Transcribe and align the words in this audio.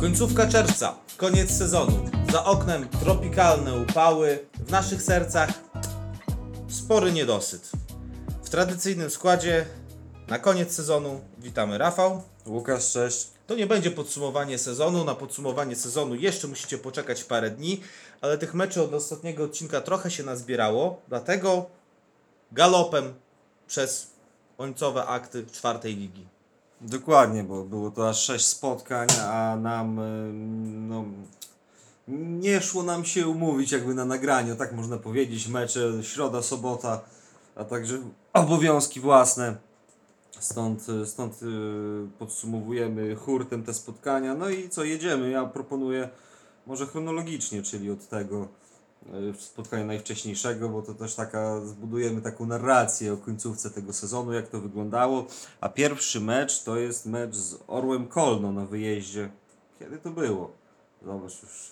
Końcówka 0.00 0.46
czerwca, 0.46 0.94
koniec 1.16 1.50
sezonu. 1.50 2.10
Za 2.32 2.44
oknem 2.44 2.88
tropikalne 2.88 3.74
upały, 3.74 4.38
w 4.66 4.70
naszych 4.70 5.02
sercach 5.02 5.50
spory 6.68 7.12
niedosyt. 7.12 7.70
W 8.42 8.50
tradycyjnym 8.50 9.10
składzie 9.10 9.66
na 10.28 10.38
koniec 10.38 10.72
sezonu 10.72 11.20
witamy 11.38 11.78
Rafał. 11.78 12.22
Łukasz, 12.46 12.92
cześć. 12.92 13.26
To 13.46 13.54
nie 13.54 13.66
będzie 13.66 13.90
podsumowanie 13.90 14.58
sezonu. 14.58 15.04
Na 15.04 15.14
podsumowanie 15.14 15.76
sezonu 15.76 16.14
jeszcze 16.14 16.48
musicie 16.48 16.78
poczekać 16.78 17.24
parę 17.24 17.50
dni, 17.50 17.80
ale 18.20 18.38
tych 18.38 18.54
meczów 18.54 18.84
od 18.88 18.94
ostatniego 18.94 19.44
odcinka 19.44 19.80
trochę 19.80 20.10
się 20.10 20.22
nazbierało, 20.22 21.02
dlatego 21.08 21.66
galopem 22.52 23.14
przez 23.66 24.10
końcowe 24.56 25.06
akty 25.06 25.46
czwartej 25.52 25.96
ligi. 25.96 26.35
Dokładnie, 26.80 27.44
bo 27.44 27.64
było 27.64 27.90
to 27.90 28.08
aż 28.08 28.24
6 28.24 28.46
spotkań, 28.46 29.08
a 29.22 29.56
nam 29.56 29.98
ym, 29.98 30.88
no, 30.88 31.04
nie 32.08 32.60
szło 32.60 32.82
nam 32.82 33.04
się 33.04 33.28
umówić 33.28 33.72
jakby 33.72 33.94
na 33.94 34.04
nagraniu, 34.04 34.56
tak 34.56 34.72
można 34.72 34.96
powiedzieć. 34.96 35.48
Mecze 35.48 35.92
środa, 36.02 36.42
sobota, 36.42 37.00
a 37.54 37.64
także 37.64 37.98
obowiązki 38.32 39.00
własne. 39.00 39.56
Stąd, 40.40 40.88
y, 40.88 41.06
stąd 41.06 41.42
y, 41.42 41.46
podsumowujemy 42.18 43.16
hurtem 43.16 43.62
te 43.62 43.74
spotkania. 43.74 44.34
No 44.34 44.48
i 44.48 44.68
co, 44.68 44.84
jedziemy. 44.84 45.30
Ja 45.30 45.44
proponuję 45.46 46.08
może 46.66 46.86
chronologicznie, 46.86 47.62
czyli 47.62 47.90
od 47.90 48.08
tego 48.08 48.42
y, 48.42 48.65
spotkania 49.38 49.84
najwcześniejszego, 49.84 50.68
bo 50.68 50.82
to 50.82 50.94
też 50.94 51.14
taka, 51.14 51.60
zbudujemy 51.60 52.22
taką 52.22 52.46
narrację 52.46 53.12
o 53.12 53.16
końcówce 53.16 53.70
tego 53.70 53.92
sezonu, 53.92 54.32
jak 54.32 54.48
to 54.48 54.60
wyglądało. 54.60 55.26
A 55.60 55.68
pierwszy 55.68 56.20
mecz 56.20 56.62
to 56.62 56.76
jest 56.76 57.06
mecz 57.06 57.34
z 57.36 57.54
Orłem 57.66 58.06
Kolno 58.08 58.52
na 58.52 58.66
wyjeździe. 58.66 59.30
Kiedy 59.78 59.98
to 59.98 60.10
było? 60.10 60.50
Zobacz, 61.04 61.42
już 61.42 61.70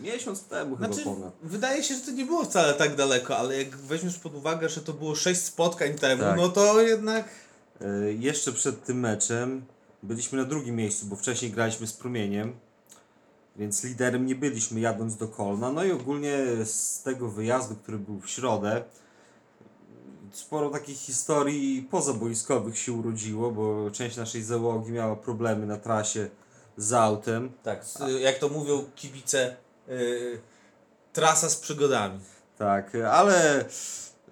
miesiąc 0.00 0.44
temu 0.44 0.76
Znaczy, 0.76 0.94
chyba 0.98 1.14
ponad. 1.14 1.32
wydaje 1.42 1.82
się, 1.82 1.94
że 1.94 2.00
to 2.00 2.10
nie 2.10 2.24
było 2.26 2.44
wcale 2.44 2.74
tak 2.74 2.96
daleko, 2.96 3.36
ale 3.36 3.58
jak 3.58 3.76
weźmiesz 3.76 4.18
pod 4.18 4.34
uwagę, 4.34 4.68
że 4.68 4.80
to 4.80 4.92
było 4.92 5.14
6 5.14 5.40
spotkań 5.42 5.94
temu, 5.94 6.22
Tak. 6.22 6.36
no 6.36 6.48
to 6.48 6.80
jednak 6.80 7.28
E, 7.80 8.12
Jeszcze 8.12 8.52
przed 8.52 8.84
tym 8.84 9.00
meczem 9.00 9.64
byliśmy 10.02 10.38
na 10.38 10.44
drugim 10.44 10.76
miejscu, 10.76 11.06
bo 11.06 11.16
wcześniej 11.16 11.50
graliśmy 11.50 11.86
z 11.86 11.92
Promieniem, 11.92 12.52
więc 13.56 13.84
liderem 13.84 14.26
nie 14.26 14.34
byliśmy 14.34 14.80
jadąc 14.80 15.16
do 15.16 15.28
Kolna. 15.28 15.72
No 15.72 15.84
i 15.84 15.92
ogólnie 15.92 16.38
z 16.64 17.02
tego 17.02 17.28
wyjazdu, 17.28 17.76
który 17.76 17.98
był 17.98 18.20
w 18.20 18.30
środę, 18.30 18.84
sporo 20.32 20.70
takich 20.70 20.98
historii 20.98 21.82
pozaboiskowych 21.90 22.78
się 22.78 22.92
urodziło, 22.92 23.50
bo 23.50 23.90
część 23.90 24.16
naszej 24.16 24.42
załogi 24.42 24.92
miała 24.92 25.16
problemy 25.16 25.66
na 25.66 25.76
trasie 25.76 26.30
z 26.76 26.92
autem. 26.92 27.52
tak, 27.62 27.84
jak 28.20 28.38
to 28.38 28.48
mówią 28.48 28.84
kibice, 28.94 29.56
yy, 29.88 30.40
trasa 31.12 31.48
z 31.48 31.56
przygodami. 31.56 32.20
Tak, 32.58 32.94
ale 32.94 33.64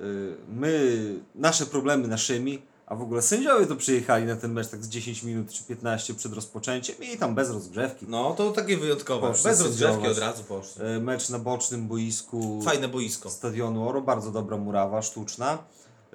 y, 0.00 0.36
my, 0.48 1.14
nasze 1.34 1.66
problemy 1.66 2.08
naszymi, 2.08 2.62
a 2.92 2.96
w 2.96 3.02
ogóle 3.02 3.22
sędziowie 3.22 3.66
to 3.66 3.76
przyjechali 3.76 4.26
na 4.26 4.36
ten 4.36 4.52
mecz 4.52 4.68
tak 4.68 4.84
z 4.84 4.88
10 4.88 5.22
minut 5.22 5.50
czy 5.52 5.64
15 5.64 6.14
przed 6.14 6.32
rozpoczęciem 6.32 6.96
i 7.12 7.18
tam 7.18 7.34
bez 7.34 7.50
rozgrzewki. 7.50 8.06
No 8.08 8.34
to 8.36 8.50
takie 8.50 8.76
wyjątkowe. 8.76 9.28
Poszli 9.28 9.44
Bez 9.44 9.60
rozgrzewki 9.60 10.06
od 10.06 10.18
razu 10.18 10.44
poszli. 10.44 10.82
E, 10.84 11.00
Mecz 11.00 11.28
na 11.28 11.38
bocznym 11.38 11.88
boisku 11.88 12.60
Fajne 12.64 12.88
boisko. 12.88 13.30
stadionu 13.30 13.88
Oro, 13.88 14.00
bardzo 14.00 14.30
dobra 14.30 14.56
murawa, 14.56 15.02
sztuczna. 15.02 15.58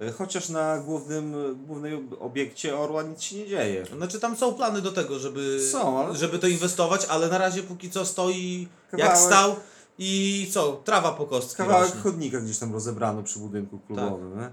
E, 0.02 0.12
Chociaż 0.12 0.50
na 0.50 0.78
głównym, 0.78 1.34
głównej 1.68 1.94
ob- 1.96 2.22
obiekcie 2.22 2.78
Orła 2.80 3.04
nic 3.04 3.22
się 3.22 3.36
nie 3.38 3.48
dzieje. 3.48 3.86
Znaczy 3.98 4.20
tam 4.20 4.36
są 4.38 4.54
plany 4.54 4.82
do 4.82 4.92
tego, 4.92 5.20
żeby, 5.20 5.68
Są, 5.72 6.00
ale- 6.06 6.16
żeby 6.18 6.40
to 6.40 6.48
inwestować, 6.48 7.06
ale 7.06 7.28
na 7.30 7.38
razie 7.38 7.64
póki 7.64 7.90
co 7.90 8.06
stoi 8.06 8.68
jak 8.92 9.02
Kawałek- 9.12 9.28
stał 9.28 9.56
i 10.00 10.48
co, 10.54 10.82
trawa 10.86 11.12
po 11.12 11.26
kostce 11.26 11.58
Kawałek 11.58 11.86
rośnie. 11.88 12.02
chodnika 12.02 12.40
gdzieś 12.40 12.58
tam 12.58 12.74
rozebrano 12.74 13.24
przy 13.24 13.40
budynku 13.40 13.80
klubowym. 13.80 14.34
Tak. 14.40 14.52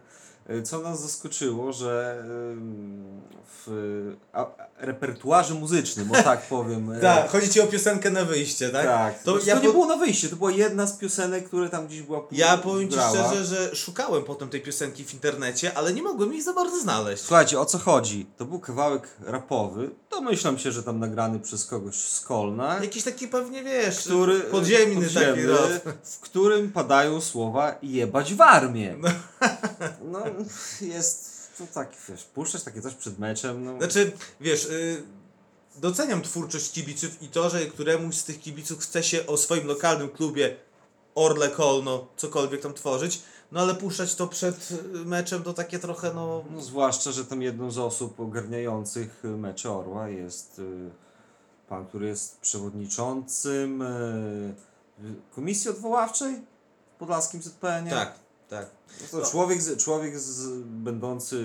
E, 0.49 0.63
Co 0.63 0.79
nas 0.81 1.03
zaskoczyło, 1.03 1.73
że 1.73 2.25
w 3.67 4.15
repertuarze 4.79 5.55
muzycznym, 5.55 6.13
o 6.13 6.15
tak 6.15 6.43
powiem. 6.49 6.93
e, 6.93 7.01
Tak, 7.15 7.31
chodzi 7.31 7.49
ci 7.51 7.61
o 7.61 7.67
piosenkę 7.67 8.11
na 8.11 8.25
wyjście, 8.25 8.69
tak? 8.71 8.85
Tak, 8.87 9.23
To 9.23 9.39
to, 9.39 9.45
ja 9.47 9.55
to 9.57 9.61
nie 9.61 9.67
po- 9.67 9.73
było 9.73 9.87
na 9.87 9.97
wyjście, 9.97 10.29
to 10.29 10.37
była 10.37 10.51
jedna 10.51 10.87
z 10.87 10.97
piosenek, 10.99 11.47
które 11.47 11.69
tam 11.69 11.87
gdzieś 11.87 12.03
była 12.03 12.23
Ja 12.33 12.57
powiem 12.57 12.89
Ci 12.91 12.97
szczerze, 13.11 13.45
że 13.45 13.77
szukałem 13.77 14.25
potem 14.25 14.49
tej 14.49 14.61
piosenki 14.61 15.05
w 15.05 15.15
internecie, 15.15 15.79
ale 15.79 15.93
nie 15.93 16.03
mogłem 16.03 16.33
jej 16.33 16.43
za 16.43 16.53
bardzo 16.53 16.81
znaleźć. 16.81 17.23
Słuchajcie, 17.23 17.61
o 17.61 17.67
co 17.67 17.79
chodzi? 17.79 18.27
To 18.37 18.45
był 18.45 18.61
kawałek 18.61 19.09
rapowy, 19.27 19.91
domyślam 20.15 20.59
się, 20.59 20.73
że 20.73 20.83
tam 20.83 20.99
nagrany 20.99 21.41
przez 21.41 21.67
kogoś 21.67 21.97
z 21.97 22.21
Kolna, 22.21 22.79
Jakiś 22.81 23.03
taki 23.05 23.29
pewnie, 23.29 23.65
wiesz, 23.65 24.01
który, 24.01 24.41
podziemny, 24.41 25.09
taki 25.09 25.15
podziemny, 25.15 25.47
rap. 25.47 25.85
w 26.05 26.21
którym 26.21 26.73
padają 26.73 27.21
słowa 27.21 27.79
jebać 27.83 28.35
w 28.35 28.41
armię. 28.41 28.97
No, 30.13 30.23
jest 30.81 31.35
to 31.59 31.65
tak, 31.75 31.93
wiesz, 32.09 32.25
puszczać 32.25 32.63
takie 32.63 32.83
coś 32.83 32.95
przed 32.95 33.19
meczem, 33.19 33.65
no. 33.65 33.79
Znaczy, 33.79 34.13
wiesz, 34.41 34.65
y, 34.65 35.03
doceniam 35.77 36.23
twórczość 36.23 36.73
kibiców 36.73 37.23
i 37.23 37.29
to, 37.29 37.51
że 37.51 37.67
któremuś 37.67 38.17
z 38.17 38.25
tych 38.25 38.41
kibiców 38.41 38.79
chce 38.81 39.03
się 39.03 39.27
o 39.27 39.37
swoim 39.37 39.67
lokalnym 39.67 40.09
klubie 40.09 40.57
Orle 41.15 41.51
Kolno 41.51 42.07
cokolwiek 42.17 42.61
tam 42.61 42.75
tworzyć, 42.75 43.23
no 43.55 43.61
ale 43.61 43.75
puszczać 43.75 44.15
to 44.15 44.27
przed 44.27 44.71
y, 44.71 45.05
meczem 45.05 45.43
to 45.43 45.53
takie 45.53 45.79
trochę, 45.79 46.15
no... 46.15 46.45
No, 46.51 46.61
zwłaszcza, 46.61 47.13
że 47.13 47.25
tam 47.25 47.43
jedną 47.43 47.71
z 47.71 47.79
osób 47.79 48.21
ogarniających 48.21 49.23
mecze 49.25 49.73
Orła 49.73 50.09
jest 50.09 50.59
y, 50.59 50.91
pan, 51.69 51.87
który 51.87 52.07
jest 52.07 52.41
przewodniczącym 52.41 53.83
y, 53.83 54.55
komisji 55.35 55.71
odwoławczej 55.71 56.35
w 56.95 56.99
Podlaskim 56.99 57.43
ZPN. 57.43 57.91
Tak, 57.91 58.15
tak. 58.49 58.67
No 59.01 59.21
to 59.21 59.31
człowiek, 59.31 59.63
z, 59.63 59.83
człowiek 59.83 60.19
z, 60.19 60.63
będący 60.65 61.45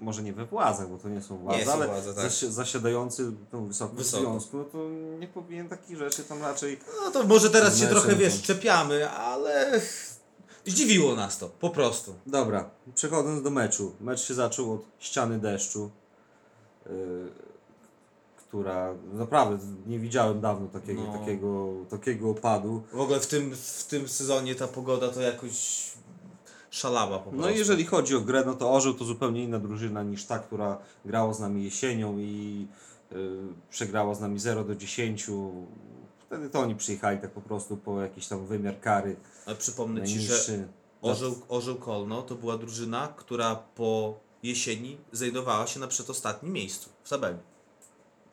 może 0.00 0.22
nie 0.22 0.32
we 0.32 0.46
władzach, 0.46 0.88
bo 0.88 0.98
to 0.98 1.08
nie 1.08 1.22
są 1.22 1.38
władze, 1.38 1.64
Nie 1.64 1.72
ale 1.72 1.86
władze, 1.86 2.14
tak. 2.14 2.24
zasi- 2.24 2.50
zasiadający 2.50 3.32
tą 3.50 3.68
wysoką 3.68 3.96
Wysoko. 3.96 4.22
związku, 4.22 4.56
no 4.56 4.64
to 4.64 4.78
nie 5.18 5.28
powinien 5.28 5.68
takich 5.68 5.96
rzeczy 5.96 6.24
tam 6.24 6.42
raczej 6.42 6.80
No 7.04 7.10
to 7.10 7.24
może 7.24 7.50
teraz 7.50 7.78
się 7.78 7.86
trochę, 7.86 8.16
wiesz, 8.16 8.42
czepiamy, 8.42 9.10
ale 9.10 9.80
zdziwiło 10.66 11.14
nas 11.14 11.38
to, 11.38 11.48
po 11.48 11.70
prostu. 11.70 12.14
Dobra, 12.26 12.70
przechodząc 12.94 13.42
do 13.42 13.50
meczu. 13.50 13.92
Mecz 14.00 14.20
się 14.20 14.34
zaczął 14.34 14.72
od 14.72 14.82
ściany 14.98 15.38
deszczu, 15.38 15.90
yy, 16.86 16.92
która 18.36 18.94
naprawdę 19.12 19.58
nie 19.86 19.98
widziałem 19.98 20.40
dawno 20.40 20.66
takiego, 20.68 21.02
No. 21.02 21.18
takiego, 21.18 21.68
takiego 21.90 22.30
opadu. 22.30 22.82
W 22.92 23.00
ogóle 23.00 23.20
w 23.20 23.26
tym, 23.26 23.54
w 23.56 23.84
tym 23.84 24.08
sezonie 24.08 24.54
ta 24.54 24.68
pogoda 24.68 25.08
to 25.08 25.20
jakoś 25.20 25.86
szalała 26.70 27.18
po 27.18 27.30
prostu. 27.30 27.40
No 27.40 27.50
i 27.50 27.58
jeżeli 27.58 27.84
chodzi 27.84 28.16
o 28.16 28.20
grę, 28.20 28.42
no 28.46 28.54
to 28.54 28.72
Orzeł 28.72 28.94
to 28.94 29.04
zupełnie 29.04 29.44
inna 29.44 29.58
drużyna 29.58 30.02
niż 30.02 30.24
ta, 30.24 30.38
która 30.38 30.78
grała 31.04 31.34
z 31.34 31.40
nami 31.40 31.64
jesienią 31.64 32.18
i 32.18 32.66
yy, 33.12 33.18
przegrała 33.70 34.14
z 34.14 34.20
nami 34.20 34.38
0 34.38 34.64
do 34.64 34.74
10. 34.74 35.26
Wtedy 36.26 36.50
to 36.50 36.60
oni 36.60 36.74
przyjechali 36.74 37.18
tak 37.18 37.30
po 37.30 37.40
prostu 37.40 37.76
po 37.76 38.00
jakiś 38.00 38.26
tam 38.26 38.46
wymiar 38.46 38.80
kary 38.80 39.16
Ale 39.46 39.56
przypomnę 39.56 40.06
Ci, 40.06 40.20
że. 40.20 40.68
Orzeł, 41.02 41.34
Orzeł 41.48 41.76
Kolno 41.76 42.22
to 42.22 42.34
była 42.34 42.58
drużyna, 42.58 43.14
która 43.16 43.56
po 43.56 44.14
jesieni 44.42 44.98
znajdowała 45.12 45.66
się 45.66 45.80
na 45.80 45.86
przedostatnim 45.86 46.52
miejscu 46.52 46.90
w 47.04 47.10
tabeli. 47.10 47.38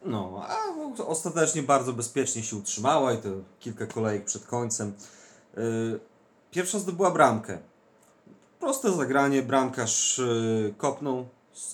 No, 0.06 0.46
a 0.48 0.58
ostatecznie 1.04 1.64
bardzo 1.64 1.94
bezpiecznie 1.94 2.44
się 2.44 2.56
utrzymała 2.56 3.14
i 3.14 3.18
to 3.18 3.30
kilka 3.59 3.86
kolejek 3.86 4.25
przed 4.25 4.46
końcem. 4.46 4.94
Yy, 5.58 6.00
Pierwsza 6.52 6.80
zdobyła 6.80 7.12
bramkę. 7.12 7.58
Proste 8.60 8.92
zagranie, 8.92 9.42
bramkarz 9.42 10.18
yy, 10.18 10.74
kopnął 10.78 11.25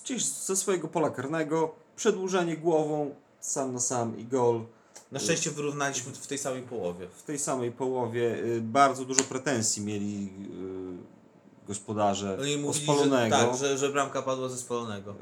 gdzieś 0.02 0.24
ze 0.24 0.56
swojego 0.56 0.88
pola 0.88 1.10
karnego, 1.10 1.74
przedłużenie 1.96 2.56
głową, 2.56 3.14
sam 3.40 3.72
na 3.72 3.80
sam 3.80 4.18
i 4.18 4.24
gol. 4.24 4.64
Na 5.12 5.20
szczęście 5.20 5.50
wyrównaliśmy 5.50 6.12
w 6.12 6.26
tej 6.26 6.38
samej 6.38 6.62
połowie. 6.62 7.08
W 7.16 7.22
tej 7.22 7.38
samej 7.38 7.72
połowie 7.72 8.20
yy, 8.20 8.60
bardzo 8.60 9.04
dużo 9.04 9.22
pretensji 9.22 9.84
mieli 9.84 10.24
yy, 10.24 10.30
gospodarze 11.68 12.38
Oni 12.40 12.54
o 12.54 12.58
mówili, 12.58 12.86
że, 12.86 12.92
spalonego. 12.92 13.36
tak, 13.36 13.56
że, 13.56 13.78
że 13.78 13.88
bramka 13.88 14.22
padła 14.22 14.48
ze 14.48 14.56
spalonego. 14.56 15.14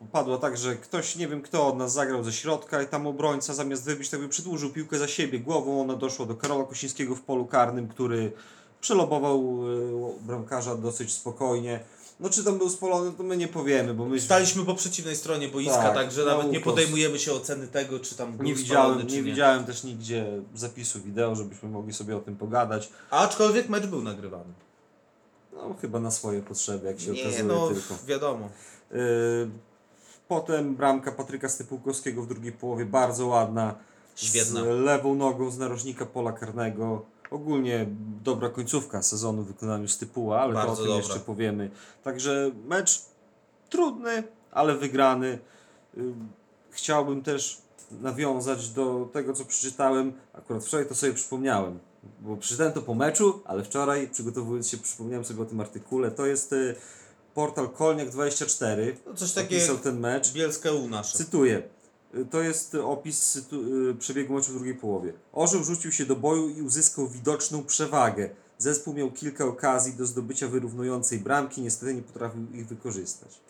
Yy, 0.00 0.08
padło 0.12 0.38
tak, 0.38 0.56
że 0.56 0.76
ktoś, 0.76 1.16
nie 1.16 1.28
wiem 1.28 1.42
kto 1.42 1.66
od 1.66 1.76
nas 1.76 1.92
zagrał 1.92 2.24
ze 2.24 2.32
środka 2.32 2.82
i 2.82 2.86
tam 2.86 3.06
obrońca 3.06 3.54
zamiast 3.54 3.84
wybić, 3.84 4.10
tak 4.10 4.20
by 4.20 4.28
przedłużył 4.28 4.70
piłkę 4.70 4.98
za 4.98 5.08
siebie 5.08 5.40
głową, 5.40 5.80
ona 5.80 5.94
doszła 5.94 6.26
do 6.26 6.34
Karola 6.34 6.64
Kosińskiego 6.64 7.14
w 7.14 7.20
polu 7.20 7.46
karnym, 7.46 7.88
który 7.88 8.32
przelobował 8.80 9.68
yy, 9.68 10.12
bramkarza 10.20 10.76
dosyć 10.76 11.12
spokojnie. 11.12 11.80
No 12.20 12.30
czy 12.30 12.44
tam 12.44 12.58
był 12.58 12.70
spalony, 12.70 13.12
to 13.12 13.22
my 13.22 13.36
nie 13.36 13.48
powiemy, 13.48 13.94
bo 13.94 14.04
my 14.04 14.20
Staliśmy 14.20 14.64
po 14.64 14.74
przeciwnej 14.74 15.16
stronie 15.16 15.48
boiska, 15.48 15.82
Tak, 15.82 15.94
także 15.94 16.24
na 16.24 16.30
nawet 16.36 16.52
nie 16.52 16.60
podejmujemy 16.60 17.18
się 17.18 17.32
oceny 17.32 17.68
tego, 17.68 18.00
czy 18.00 18.14
tam 18.14 18.32
był 18.36 18.46
nie 18.46 18.54
widziałem, 18.54 18.98
nie 19.06 19.16
nie. 19.16 19.22
widziałem 19.22 19.64
też 19.64 19.84
nigdzie 19.84 20.26
zapisu 20.54 21.00
wideo, 21.00 21.34
żebyśmy 21.36 21.68
mogli 21.68 21.92
sobie 21.94 22.16
o 22.16 22.20
tym 22.20 22.36
pogadać. 22.36 22.90
Aczkolwiek 23.10 23.68
mecz 23.68 23.86
był 23.86 24.02
nagrywany. 24.02 24.52
No 25.52 25.74
chyba 25.80 26.00
na 26.00 26.10
swoje 26.10 26.42
potrzeby, 26.42 26.86
jak 26.86 27.00
się 27.00 27.10
Nie, 27.10 27.22
okazuje 27.22 27.44
no 27.44 27.68
tylko. 27.68 27.94
wiadomo. 28.06 28.48
Yy, 28.92 28.98
Potem 30.28 30.76
bramka 30.76 31.12
Patryka 31.12 31.48
Stypułkowskiego 31.48 32.22
w 32.22 32.26
drugiej 32.28 32.52
połowie 32.52 32.84
bardzo 32.86 33.26
ładna. 33.26 33.74
Świetna. 34.14 34.60
Z 34.60 34.66
lewą 34.66 35.14
nogą 35.14 35.50
z 35.50 35.58
narożnika 35.58 36.06
pola 36.06 36.32
karnego. 36.32 37.04
Ogólnie 37.30 37.86
dobra 38.24 38.48
końcówka 38.48 39.02
sezonu 39.02 39.42
w 39.42 39.46
wykonaniu 39.46 39.88
Stypuła, 39.88 40.40
ale 40.40 40.54
to 40.54 40.60
o 40.60 40.66
Bardzo 40.66 40.82
tym 40.82 40.86
dobra. 40.86 41.04
jeszcze 41.06 41.20
powiemy. 41.20 41.70
Także 42.04 42.50
mecz 42.66 43.02
trudny, 43.70 44.22
ale 44.50 44.76
wygrany. 44.76 45.38
Ym, 45.98 46.28
Chciałbym 46.70 47.22
też 47.22 47.62
nawiązać 47.90 48.70
do 48.70 49.08
tego, 49.12 49.32
co 49.32 49.44
przeczytałem. 49.44 50.12
Akurat 50.32 50.64
wczoraj 50.64 50.86
to 50.88 50.94
sobie 50.94 51.12
przypomniałem, 51.12 51.78
bo 52.20 52.36
przeczytałem 52.36 52.72
to 52.72 52.82
po 52.82 52.94
meczu, 52.94 53.42
ale 53.44 53.64
wczoraj 53.64 54.08
przygotowując 54.08 54.68
się 54.68 54.76
przypomniałem 54.76 55.24
sobie 55.24 55.42
o 55.42 55.44
tym 55.44 55.60
artykule. 55.60 56.10
To 56.10 56.26
jest 56.26 56.52
y, 56.52 56.74
portal 57.34 57.66
Kolniak24. 57.66 58.92
No 59.06 59.14
coś 59.14 59.32
takiego 59.32 59.56
Opisał 59.56 59.74
jak 59.74 59.84
ten 59.84 60.00
mecz. 60.00 60.32
Bielskie 60.32 60.72
U 60.72 60.88
nasze. 60.88 61.18
Cytuję. 61.18 61.62
Y, 62.14 62.24
To 62.24 62.42
jest 62.42 62.74
opis 62.74 63.36
y, 63.36 63.94
przebiegu 63.98 64.34
meczu 64.34 64.50
w 64.50 64.54
drugiej 64.54 64.74
połowie. 64.74 65.12
Orzeł 65.32 65.64
rzucił 65.64 65.92
się 65.92 66.06
do 66.06 66.16
boju 66.16 66.48
i 66.48 66.62
uzyskał 66.62 67.08
widoczną 67.08 67.64
przewagę. 67.64 68.30
Zespół 68.58 68.94
miał 68.94 69.10
kilka 69.10 69.44
okazji 69.44 69.92
do 69.92 70.06
zdobycia 70.06 70.48
wyrównującej 70.48 71.18
bramki, 71.18 71.62
niestety 71.62 71.94
nie 71.94 72.02
potrafił 72.02 72.46
ich 72.54 72.66
wykorzystać. 72.66 73.40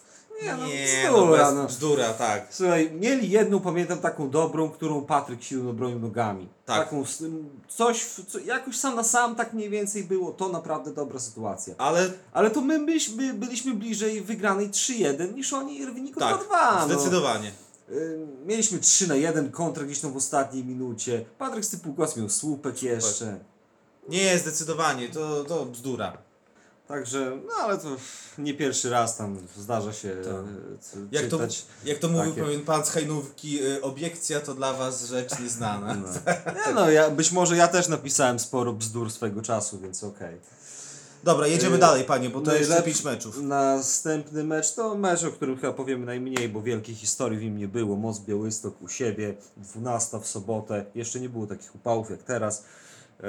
Nie, 0.42 0.56
no, 0.56 0.66
Nie, 0.66 1.10
no, 1.10 1.12
bzdura, 1.12 1.44
bez, 1.46 1.54
no. 1.54 1.66
bzdura, 1.66 2.12
tak. 2.12 2.46
Słuchaj, 2.50 2.90
mieli 2.92 3.30
jedną, 3.30 3.60
pamiętam, 3.60 3.98
taką 3.98 4.30
dobrą, 4.30 4.70
którą 4.70 5.02
Patryk 5.04 5.42
silno 5.42 5.72
bronił 5.72 5.98
nogami. 5.98 6.48
Tak. 6.66 6.84
Taką, 6.84 7.04
coś, 7.68 8.04
co, 8.28 8.38
jakoś 8.38 8.76
sam 8.78 8.96
na 8.96 9.04
sam 9.04 9.34
tak 9.34 9.52
mniej 9.52 9.70
więcej 9.70 10.04
było. 10.04 10.32
To 10.32 10.48
naprawdę 10.48 10.90
dobra 10.92 11.18
sytuacja. 11.18 11.74
Ale 11.78 12.10
Ale 12.32 12.50
to 12.50 12.60
my 12.60 12.78
byliśmy, 12.78 13.34
byliśmy 13.34 13.74
bliżej 13.74 14.20
wygranej 14.22 14.68
3-1 14.70 15.34
niż 15.34 15.52
oni 15.52 15.86
w 15.86 15.94
wyniku 15.94 16.20
tak, 16.20 16.36
2-2. 16.36 16.88
No. 16.88 16.94
zdecydowanie. 16.94 17.52
Mieliśmy 18.46 18.78
3 18.78 19.08
na 19.08 19.14
1 19.14 19.50
kontra 19.50 19.84
gdzieś 19.84 20.00
tam 20.00 20.12
w 20.12 20.16
ostatniej 20.16 20.64
minucie. 20.64 21.24
Patryk 21.38 21.64
Stypułkos 21.64 22.16
miał 22.16 22.28
słupek 22.28 22.82
jeszcze. 22.82 23.38
Nie, 24.08 24.38
zdecydowanie, 24.38 25.08
to, 25.08 25.44
to 25.44 25.64
bzdura. 25.66 26.18
Także, 26.88 27.38
no 27.46 27.52
ale 27.54 27.78
to 27.78 27.88
nie 28.38 28.54
pierwszy 28.54 28.90
raz 28.90 29.16
tam 29.16 29.36
zdarza 29.56 29.92
się 29.92 30.16
Tak. 30.24 30.34
Jak 31.12 31.26
to, 31.26 31.38
jak 31.84 31.98
to 31.98 32.08
mówił 32.08 32.32
takie. 32.32 32.42
pewien 32.44 32.64
pan 32.64 32.86
z 32.86 32.90
Hajnówki, 32.90 33.64
y, 33.64 33.82
obiekcja 33.82 34.40
to 34.40 34.54
dla 34.54 34.72
was 34.72 35.04
rzecz 35.04 35.38
nieznana. 35.40 35.94
No. 35.94 36.08
Nie 36.66 36.74
no, 36.74 36.90
ja, 36.90 37.10
być 37.10 37.32
może 37.32 37.56
ja 37.56 37.68
też 37.68 37.88
napisałem 37.88 38.38
sporo 38.38 38.72
bzdur 38.72 39.10
swego 39.10 39.42
czasu, 39.42 39.80
więc 39.80 40.04
okej. 40.04 40.40
Dobra, 41.24 41.46
jedziemy 41.46 41.76
Y, 41.76 41.78
dalej, 41.78 42.04
panie, 42.04 42.30
bo 42.30 42.40
to 42.40 42.52
jeszcze 42.54 42.68
najlepszy- 42.68 42.84
pięć 42.84 43.04
meczów. 43.04 43.42
Następny 43.42 44.44
mecz 44.44 44.74
to 44.74 44.94
mecz, 44.94 45.24
o 45.24 45.30
którym 45.32 45.56
chyba 45.56 45.72
powiemy 45.72 46.06
najmniej, 46.06 46.48
bo 46.48 46.62
wielkiej 46.62 46.94
historii 46.94 47.38
w 47.38 47.42
nim 47.42 47.58
nie 47.58 47.68
było. 47.68 47.96
Moc 47.96 48.18
Białystok 48.20 48.82
u 48.82 48.88
siebie, 48.88 49.34
12 49.56 50.20
w 50.20 50.26
sobotę. 50.26 50.84
Jeszcze 50.94 51.20
nie 51.20 51.28
było 51.28 51.46
takich 51.46 51.74
upałów 51.74 52.10
jak 52.10 52.22
teraz. 52.22 52.64
Yy, 53.22 53.28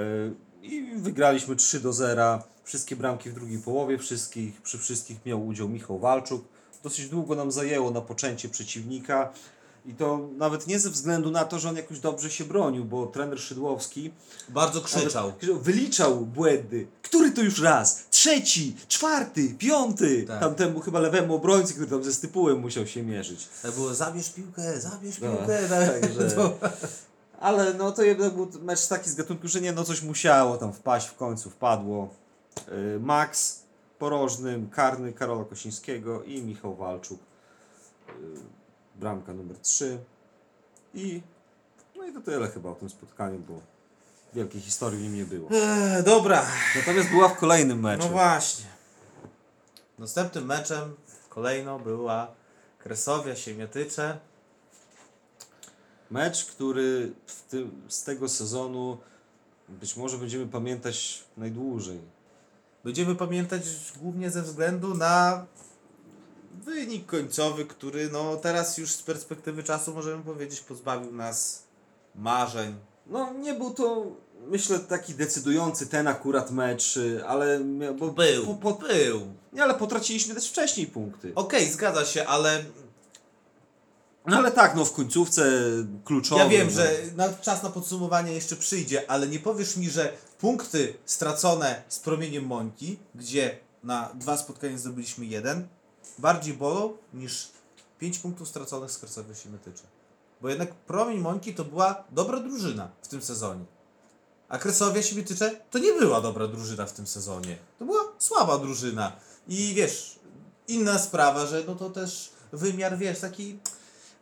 I 0.62 0.92
wygraliśmy 0.96 1.56
3 1.56 1.80
do 1.80 1.94
0. 1.94 2.40
Wszystkie 2.64 2.96
bramki 2.96 3.30
w 3.30 3.34
drugiej 3.34 3.60
połowie, 3.60 3.98
wszystkich, 3.98 4.62
przy 4.62 4.78
wszystkich 4.78 5.26
miał 5.26 5.48
udział 5.48 5.70
Michał 5.70 6.00
Walczuk. 6.00 6.46
Dosyć 6.84 7.10
długo 7.10 7.36
nam 7.36 7.52
zajęło 7.52 7.92
na 7.92 8.02
poczęcie 8.02 8.50
przeciwnika. 8.50 9.34
I 9.90 9.94
to 9.94 10.28
nawet 10.38 10.68
nie 10.68 10.80
ze 10.80 10.90
względu 10.90 11.32
na 11.32 11.46
to, 11.46 11.60
że 11.60 11.70
on 11.70 11.76
jakoś 11.76 12.00
dobrze 12.00 12.32
się 12.32 12.46
bronił, 12.46 12.86
bo 12.86 13.08
trener 13.08 13.40
Szydłowski 13.40 14.12
Bardzo 14.50 14.82
krzyczał. 14.82 15.34
Wyliczał 15.62 16.16
błędy. 16.26 16.88
Który 17.02 17.32
to 17.32 17.42
już 17.42 17.62
raz? 17.62 18.04
Trzeci, 18.10 18.76
czwarty, 18.88 19.56
piąty. 19.58 20.24
Tak. 20.28 20.40
Tamtemu 20.40 20.80
chyba 20.80 21.00
lewemu 21.00 21.36
obrońcy, 21.36 21.74
który 21.74 21.88
tam 21.88 22.04
ze 22.04 22.14
stypułem 22.14 22.60
musiał 22.60 22.88
się 22.88 23.04
mierzyć. 23.04 23.48
Tak 23.62 23.72
było, 23.72 23.94
zabierz 23.94 24.30
piłkę, 24.30 24.82
zabierz 24.82 25.20
No, 25.22 25.28
piłkę. 25.38 25.60
tak. 25.70 26.02
także- 26.02 26.32
To- 26.32 26.58
Ale 27.40 27.74
no 27.74 27.92
to 27.92 28.04
jednak 28.04 28.34
był 28.34 28.48
mecz 28.62 28.88
taki 28.88 29.10
z 29.10 29.16
gatunku, 29.16 29.48
że 29.48 29.62
nie, 29.62 29.72
no 29.72 29.84
coś 29.84 30.02
musiało 30.02 30.58
tam 30.58 30.74
wpaść 30.74 31.08
w 31.08 31.16
końcu, 31.16 31.50
wpadło. 31.50 32.10
Yy, 32.68 33.00
Max 33.00 33.60
porożnym, 34.00 34.70
karny 34.70 35.14
Karola 35.14 35.46
Kosińskiego 35.46 36.24
i 36.24 36.42
Michał 36.42 36.76
Walczuk. 36.76 37.20
Yy, 38.08 38.14
Bramka 39.00 39.34
numer 39.34 39.58
3. 39.58 40.00
I 40.94 41.22
no 41.96 42.06
i 42.08 42.14
to 42.14 42.22
tyle 42.22 42.48
chyba 42.48 42.70
o 42.70 42.76
tym 42.76 42.90
spotkaniu, 42.90 43.40
bo 43.40 43.62
wielkiej 44.34 44.62
historii 44.62 45.00
w 45.00 45.02
nim 45.02 45.16
nie 45.16 45.26
było. 45.26 45.50
Eee, 45.52 46.04
dobra, 46.04 46.46
Natomiast 46.76 47.10
była 47.10 47.30
w 47.30 47.38
kolejnym 47.38 47.80
meczu. 47.80 48.04
no 48.04 48.10
właśnie. 48.10 48.66
Następnym 50.00 50.46
meczem 50.46 50.96
kolejno 51.30 51.80
była 51.80 52.28
Kresowia 52.80 53.36
Siemietycze. 53.36 54.20
Mecz, 56.12 56.46
który 56.46 57.12
tym, 57.50 57.82
z 57.88 58.04
tego 58.04 58.30
sezonu 58.30 58.98
być 59.70 59.98
może 59.98 60.18
będziemy 60.18 60.48
pamiętać 60.48 61.24
najdłużej. 61.38 62.00
Będziemy 62.84 63.16
pamiętać 63.16 63.64
głównie 64.02 64.32
ze 64.32 64.42
względu 64.42 64.94
na 64.96 65.46
wynik 66.70 67.06
końcowy, 67.06 67.66
który 67.66 68.10
no 68.10 68.36
teraz 68.36 68.78
już 68.78 68.92
z 68.92 69.04
perspektywy 69.04 69.64
czasu 69.64 69.94
możemy 69.94 70.24
powiedzieć 70.24 70.60
pozbawił 70.60 71.12
nas 71.12 71.64
marzeń. 72.16 72.76
No 73.08 73.34
nie 73.34 73.54
był 73.54 73.74
to, 73.74 74.06
myślę, 74.48 74.80
taki 74.80 75.14
decydujący 75.14 75.88
ten 75.88 76.08
akurat 76.08 76.52
mecz, 76.52 77.00
ale 77.28 77.60
bo 78.00 78.08
Był, 78.12 78.46
Po, 78.46 78.54
po, 78.54 78.74
był. 78.88 79.22
nie, 79.54 79.64
ale 79.64 79.74
potraciliśmy 79.74 80.36
też 80.36 80.50
wcześniej 80.50 80.88
punkty. 80.88 81.32
Okej, 81.36 81.70
zgadza 81.70 82.06
się, 82.06 82.26
ale 82.28 82.64
No 84.26 84.38
ale 84.38 84.52
tak, 84.52 84.76
no 84.76 84.86
w 84.86 84.94
końcówce 84.94 85.52
kluczowej. 86.06 86.44
ja 86.44 86.50
wiem, 86.50 86.68
no. 86.68 86.74
że 86.74 86.96
na, 87.16 87.34
czas 87.34 87.64
na 87.64 87.70
podsumowanie 87.70 88.32
jeszcze 88.34 88.56
przyjdzie, 88.56 89.12
ale 89.12 89.28
nie 89.28 89.40
powiesz 89.40 89.78
mi, 89.78 89.90
że 89.90 90.14
punkty 90.40 90.94
stracone 91.06 91.82
z 91.88 92.00
promieniem 92.00 92.46
Mońki, 92.46 93.00
gdzie 93.16 93.58
na 93.84 94.10
dwa 94.14 94.38
spotkania 94.38 94.78
zdobyliśmy 94.78 95.26
jeden, 95.26 95.68
bardziej 96.20 96.54
bolą 96.54 96.98
niż 97.14 97.48
pięć 98.00 98.20
punktów 98.20 98.48
straconych 98.48 98.92
z 98.92 98.98
Kresowia 98.98 99.36
Siemietycze. 99.36 99.84
Bo 100.42 100.50
jednak 100.50 100.76
promień 100.76 101.20
Mońki 101.20 101.54
to 101.54 101.66
była 101.66 102.04
dobra 102.12 102.40
drużyna 102.40 102.90
w 103.02 103.08
tym 103.08 103.22
sezonie. 103.22 103.66
A 104.50 104.58
Kresowia 104.58 105.02
Siemietycze 105.02 105.62
to 105.72 105.80
nie 105.80 105.94
była 105.94 106.22
dobra 106.22 106.48
drużyna 106.48 106.86
w 106.86 106.94
tym 106.94 107.08
sezonie. 107.08 107.58
To 107.80 107.86
była 107.86 108.04
słaba 108.18 108.58
drużyna. 108.58 109.12
I 109.48 109.74
wiesz, 109.74 110.20
inna 110.68 111.00
sprawa, 111.00 111.46
że 111.46 111.64
no 111.68 111.76
to 111.76 111.90
też 111.90 112.32
wymiar, 112.52 112.98
wiesz, 112.98 113.20
taki 113.20 113.60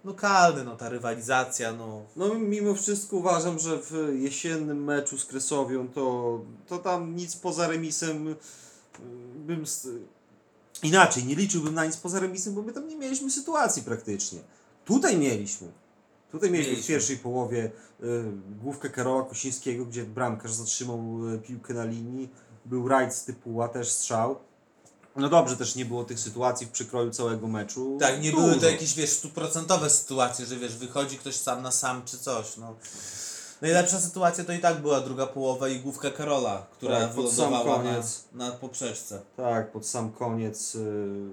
lokalny, 0.05 0.63
no 0.63 0.75
ta 0.75 0.89
rywalizacja, 0.89 1.73
no. 1.73 2.05
No 2.15 2.33
mimo 2.33 2.75
wszystko 2.75 3.15
uważam, 3.15 3.59
że 3.59 3.77
w 3.77 4.13
jesiennym 4.19 4.83
meczu 4.83 5.17
z 5.17 5.25
Kresowią 5.25 5.87
to, 5.87 6.39
to 6.67 6.77
tam 6.77 7.15
nic 7.15 7.35
poza 7.35 7.67
remisem 7.67 8.27
y, 8.27 8.35
bym... 9.35 9.65
Inaczej, 10.83 11.25
nie 11.25 11.35
liczyłbym 11.35 11.73
na 11.73 11.85
nic 11.85 11.97
poza 11.97 12.19
remisem, 12.19 12.53
bo 12.53 12.61
my 12.61 12.73
tam 12.73 12.87
nie 12.87 12.95
mieliśmy 12.95 13.31
sytuacji 13.31 13.83
praktycznie. 13.83 14.39
Tutaj 14.85 15.17
mieliśmy. 15.17 15.67
Tutaj 16.31 16.51
mieliśmy, 16.51 16.71
w 16.71 16.75
Mieliśmy. 16.75 16.93
pierwszej 16.95 17.17
połowie 17.17 17.71
y, 18.03 18.23
główkę 18.61 18.89
Karola 18.89 19.23
Kosińskiego, 19.25 19.85
gdzie 19.85 20.03
bramkarz 20.03 20.53
zatrzymał 20.53 21.29
y, 21.33 21.39
piłkę 21.39 21.73
na 21.73 21.85
linii. 21.85 22.29
Był 22.65 22.87
rajd 22.87 23.15
z 23.15 23.23
typu 23.23 23.67
też 23.73 23.91
strzał. 23.91 24.39
No 25.15 25.29
dobrze, 25.29 25.57
też 25.57 25.75
nie 25.75 25.85
było 25.85 26.03
tych 26.03 26.19
sytuacji 26.19 26.67
w 26.67 26.69
przykroju 26.69 27.11
całego 27.11 27.47
meczu. 27.47 27.97
Tak, 27.99 28.21
nie 28.21 28.31
Dużo. 28.31 28.43
były 28.43 28.59
to 28.59 28.69
jakieś, 28.69 28.93
wiesz, 28.93 29.09
stuprocentowe 29.09 29.89
sytuacje, 29.89 30.45
że 30.45 30.55
wiesz, 30.57 30.75
wychodzi 30.75 31.17
ktoś 31.17 31.35
sam 31.35 31.61
na 31.61 31.71
sam 31.71 32.01
czy 32.05 32.17
coś, 32.17 32.57
no. 32.57 32.75
Najlepsza 33.61 33.99
sytuacja 33.99 34.43
to 34.43 34.53
i 34.53 34.59
tak 34.59 34.81
była 34.81 35.01
druga 35.01 35.27
połowa 35.27 35.67
i 35.67 35.79
główka 35.79 36.11
Karola, 36.11 36.65
która 36.71 36.99
Tak, 36.99 37.09
pod 37.09 37.31
sam 37.31 37.49
wylądowała 37.49 37.83
na, 37.83 38.01
na 38.33 38.51
poprzeczce. 38.51 39.21
Tak, 39.37 39.71
pod 39.71 39.85
sam 39.85 40.11
koniec, 40.11 40.75
y, 40.75 41.31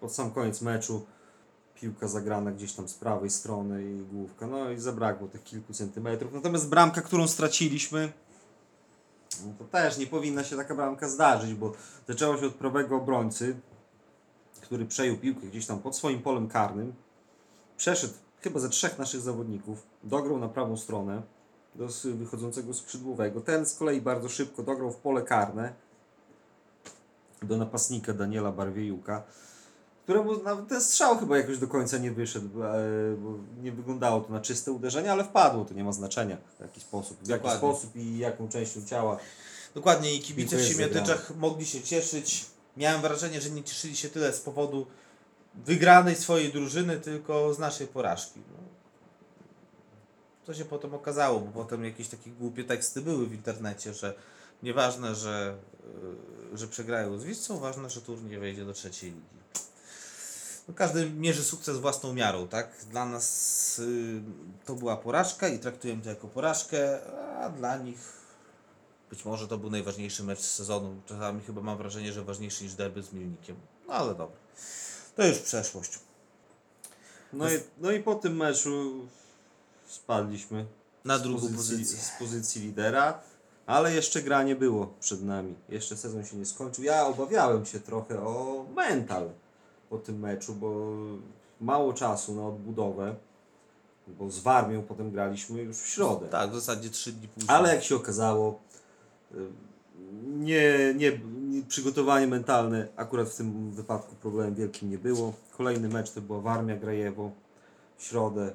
pod 0.00 0.14
sam 0.14 0.30
koniec 0.30 0.60
meczu 0.60 1.06
piłka 1.74 2.08
zagrana 2.08 2.50
gdzieś 2.50 2.72
tam 2.72 2.88
z 2.88 2.94
prawej 2.94 3.30
strony 3.30 3.84
i 3.84 3.96
główka. 4.14 4.46
No 4.46 4.70
i 4.70 4.78
zabrakło 4.78 5.28
tych 5.28 5.44
kilku 5.44 5.72
centymetrów. 5.72 6.32
Natomiast 6.32 6.68
bramka, 6.68 7.02
którą 7.02 7.28
straciliśmy, 7.28 8.12
no 9.46 9.52
to 9.58 9.64
też 9.64 9.98
nie 9.98 10.06
powinna 10.06 10.44
się 10.44 10.56
taka 10.56 10.74
bramka 10.74 11.08
zdarzyć, 11.08 11.54
bo 11.54 11.72
zaczęło 12.08 12.38
się 12.38 12.46
od 12.46 12.54
prawego 12.54 12.96
obrońcy, 12.96 13.56
który 14.60 14.86
przejął 14.86 15.16
piłkę 15.16 15.46
gdzieś 15.46 15.66
tam 15.66 15.78
pod 15.78 15.96
swoim 15.96 16.22
polem 16.22 16.48
karnym. 16.48 16.94
Przeszedł 17.76 18.14
chyba 18.40 18.60
ze 18.60 18.68
trzech 18.68 18.98
naszych 18.98 19.20
zawodników, 19.20 19.86
dograł 20.04 20.38
na 20.38 20.48
prawą 20.48 20.76
stronę 20.76 21.22
do 21.74 21.88
wychodzącego 22.04 22.74
skrzydłowego. 22.74 23.40
Ten 23.40 23.66
z 23.66 23.74
kolei 23.74 24.00
bardzo 24.00 24.28
szybko 24.28 24.62
dograł 24.62 24.92
w 24.92 24.96
pole 24.96 25.22
karne 25.22 25.72
do 27.42 27.56
napastnika 27.56 28.12
Daniela 28.12 28.52
Barwiejuka, 28.52 29.22
któremu 30.04 30.42
nawet 30.42 30.68
ten 30.68 30.80
strzał 30.80 31.18
chyba 31.18 31.38
jakoś 31.38 31.58
do 31.58 31.66
końca 31.66 31.98
nie 31.98 32.10
wyszedł, 32.10 32.62
e, 32.62 32.76
bo 33.18 33.34
nie 33.62 33.72
wyglądało 33.72 34.20
to 34.20 34.32
na 34.32 34.40
czyste 34.40 34.72
uderzenie, 34.72 35.12
ale 35.12 35.24
wpadło, 35.24 35.64
to 35.64 35.74
nie 35.74 35.84
ma 35.84 35.92
znaczenia 35.92 36.36
w 36.58 36.60
jaki 36.60 36.80
sposób, 36.80 37.16
w 37.22 37.28
jaki 37.28 37.50
sposób 37.50 37.96
i 37.96 38.18
jaką 38.18 38.48
częścią 38.48 38.84
ciała. 38.86 39.18
Dokładnie 39.74 40.14
i 40.14 40.20
kibice 40.20 40.56
w 40.56 40.64
Siemiatyczach 40.64 41.36
mogli 41.36 41.66
się 41.66 41.80
cieszyć. 41.80 42.44
Miałem 42.76 43.00
wrażenie, 43.00 43.40
że 43.40 43.50
nie 43.50 43.62
cieszyli 43.62 43.96
się 43.96 44.08
tyle 44.08 44.32
z 44.32 44.40
powodu 44.40 44.86
wygranej 45.56 46.16
swojej 46.16 46.52
drużyny, 46.52 47.00
tylko 47.00 47.54
z 47.54 47.58
naszej 47.58 47.86
porażki. 47.86 48.40
No. 48.50 48.58
co 50.46 50.54
się 50.54 50.64
potem 50.64 50.94
okazało, 50.94 51.40
bo 51.40 51.62
potem 51.62 51.84
jakieś 51.84 52.08
takie 52.08 52.30
głupie 52.30 52.64
teksty 52.64 53.02
były 53.02 53.26
w 53.26 53.32
internecie, 53.32 53.94
że 53.94 54.14
nieważne, 54.62 55.14
że, 55.14 55.56
yy, 56.52 56.58
że 56.58 56.68
przegrają 56.68 57.18
z 57.18 57.24
Wisłą, 57.24 57.58
ważne, 57.58 57.90
że 57.90 58.02
turniej 58.02 58.38
wejdzie 58.38 58.64
do 58.64 58.72
trzeciej 58.72 59.10
ligi. 59.10 59.36
No, 60.68 60.74
każdy 60.74 61.10
mierzy 61.10 61.44
sukces 61.44 61.78
własną 61.78 62.12
miarą, 62.12 62.48
tak? 62.48 62.70
Dla 62.90 63.06
nas 63.06 63.78
yy, 63.78 64.22
to 64.64 64.74
była 64.74 64.96
porażka 64.96 65.48
i 65.48 65.58
traktujemy 65.58 66.02
to 66.02 66.08
jako 66.08 66.28
porażkę, 66.28 66.98
a 67.40 67.50
dla 67.50 67.76
nich 67.76 67.98
być 69.10 69.24
może 69.24 69.48
to 69.48 69.58
był 69.58 69.70
najważniejszy 69.70 70.24
mecz 70.24 70.40
sezonu. 70.40 71.00
Czasami 71.06 71.40
chyba 71.40 71.60
mam 71.60 71.78
wrażenie, 71.78 72.12
że 72.12 72.24
ważniejszy 72.24 72.64
niż 72.64 72.74
derby 72.74 73.02
z 73.02 73.12
Milnikiem. 73.12 73.56
No 73.88 73.94
ale 73.94 74.08
dobra. 74.14 74.36
To 75.16 75.26
już 75.26 75.38
przeszłość. 75.38 75.98
No 77.32 77.50
i, 77.50 77.58
no 77.78 77.92
i 77.92 78.00
po 78.02 78.14
tym 78.14 78.36
meczu 78.36 78.94
spadliśmy 79.86 80.66
Na 81.04 81.18
drugą 81.18 81.40
pozycji, 81.40 81.56
pozycję. 81.56 81.98
z 81.98 82.10
pozycji 82.18 82.62
lidera, 82.62 83.20
ale 83.66 83.94
jeszcze 83.94 84.22
gra 84.22 84.42
nie 84.42 84.56
było 84.56 84.94
przed 85.00 85.22
nami. 85.22 85.54
Jeszcze 85.68 85.96
sezon 85.96 86.24
się 86.24 86.36
nie 86.36 86.46
skończył. 86.46 86.84
Ja 86.84 87.06
obawiałem 87.06 87.66
się 87.66 87.80
trochę 87.80 88.20
o 88.20 88.66
mental 88.76 89.30
po 89.90 89.98
tym 89.98 90.18
meczu, 90.18 90.54
bo 90.54 90.86
mało 91.60 91.92
czasu 91.92 92.34
na 92.34 92.46
odbudowę, 92.48 93.14
bo 94.08 94.30
z 94.30 94.38
Warmią 94.38 94.82
potem 94.82 95.10
graliśmy 95.10 95.62
już 95.62 95.76
w 95.76 95.86
środę. 95.86 96.28
Tak, 96.28 96.50
w 96.50 96.54
zasadzie 96.54 96.90
trzy 96.90 97.12
dni 97.12 97.28
później. 97.28 97.56
Ale 97.56 97.74
jak 97.74 97.84
się 97.84 97.96
okazało, 97.96 98.60
y, 99.34 99.36
nie, 100.26 100.94
nie, 100.96 101.12
przygotowanie 101.62 102.26
mentalne 102.26 102.88
akurat 102.96 103.28
w 103.28 103.36
tym 103.36 103.70
wypadku 103.70 104.14
problemem 104.14 104.54
wielkim 104.54 104.90
nie 104.90 104.98
było. 104.98 105.32
Kolejny 105.56 105.88
mecz 105.88 106.10
to 106.10 106.20
była 106.20 106.40
Warmia 106.40 106.76
Grajewo 106.76 107.30
w 107.96 108.04
środę. 108.04 108.52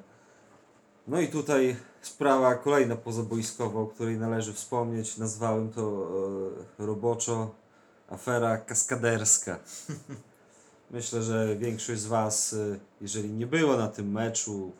No 1.07 1.19
i 1.19 1.27
tutaj 1.27 1.75
sprawa 2.01 2.55
kolejna 2.55 2.95
pozaboiskowa, 2.95 3.79
o 3.79 3.85
której 3.85 4.17
należy 4.17 4.53
wspomnieć. 4.53 5.17
Nazwałem 5.17 5.69
to 5.69 6.07
e, 6.79 6.85
roboczo 6.85 7.55
afera 8.09 8.57
kaskaderska. 8.57 9.59
Myślę, 10.91 11.21
że 11.21 11.55
większość 11.55 12.01
z 12.01 12.05
Was, 12.05 12.53
e, 12.53 12.79
jeżeli 13.01 13.29
nie 13.29 13.47
była 13.47 13.77
na 13.77 13.87
tym 13.87 14.11
meczu, 14.11 14.71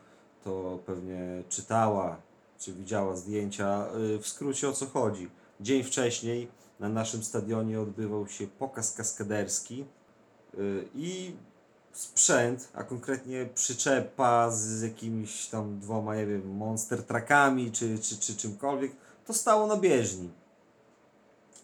to 0.44 0.80
pewnie 0.86 1.44
czytała 1.50 2.18
czy 2.62 2.74
widziała 2.74 3.16
zdjęcia. 3.16 3.88
Y, 4.16 4.20
W 4.20 4.28
skrócie 4.28 4.70
o 4.70 4.74
co 4.74 4.86
chodzi. 4.86 5.30
Dzień 5.62 5.84
wcześniej 5.84 6.48
na 6.82 6.90
naszym 6.90 7.24
stadionie 7.24 7.82
odbywał 7.82 8.28
się 8.28 8.48
pokaz 8.48 8.94
kaskaderski 8.94 9.86
y, 10.60 10.88
i 10.96 11.36
sprzęt, 11.94 12.70
a 12.74 12.84
konkretnie 12.84 13.50
przyczepa 13.56 14.52
z 14.52 14.82
jakimiś 14.82 15.48
tam 15.48 15.80
dwoma, 15.80 16.16
nie 16.16 16.26
wiem, 16.26 16.56
monster 16.56 17.04
truckami 17.04 17.72
czy, 17.72 18.00
czy, 18.00 18.18
czy 18.18 18.36
czymkolwiek, 18.36 18.92
to 19.26 19.34
stało 19.34 19.68
na 19.68 19.78
bieżni. 19.78 20.30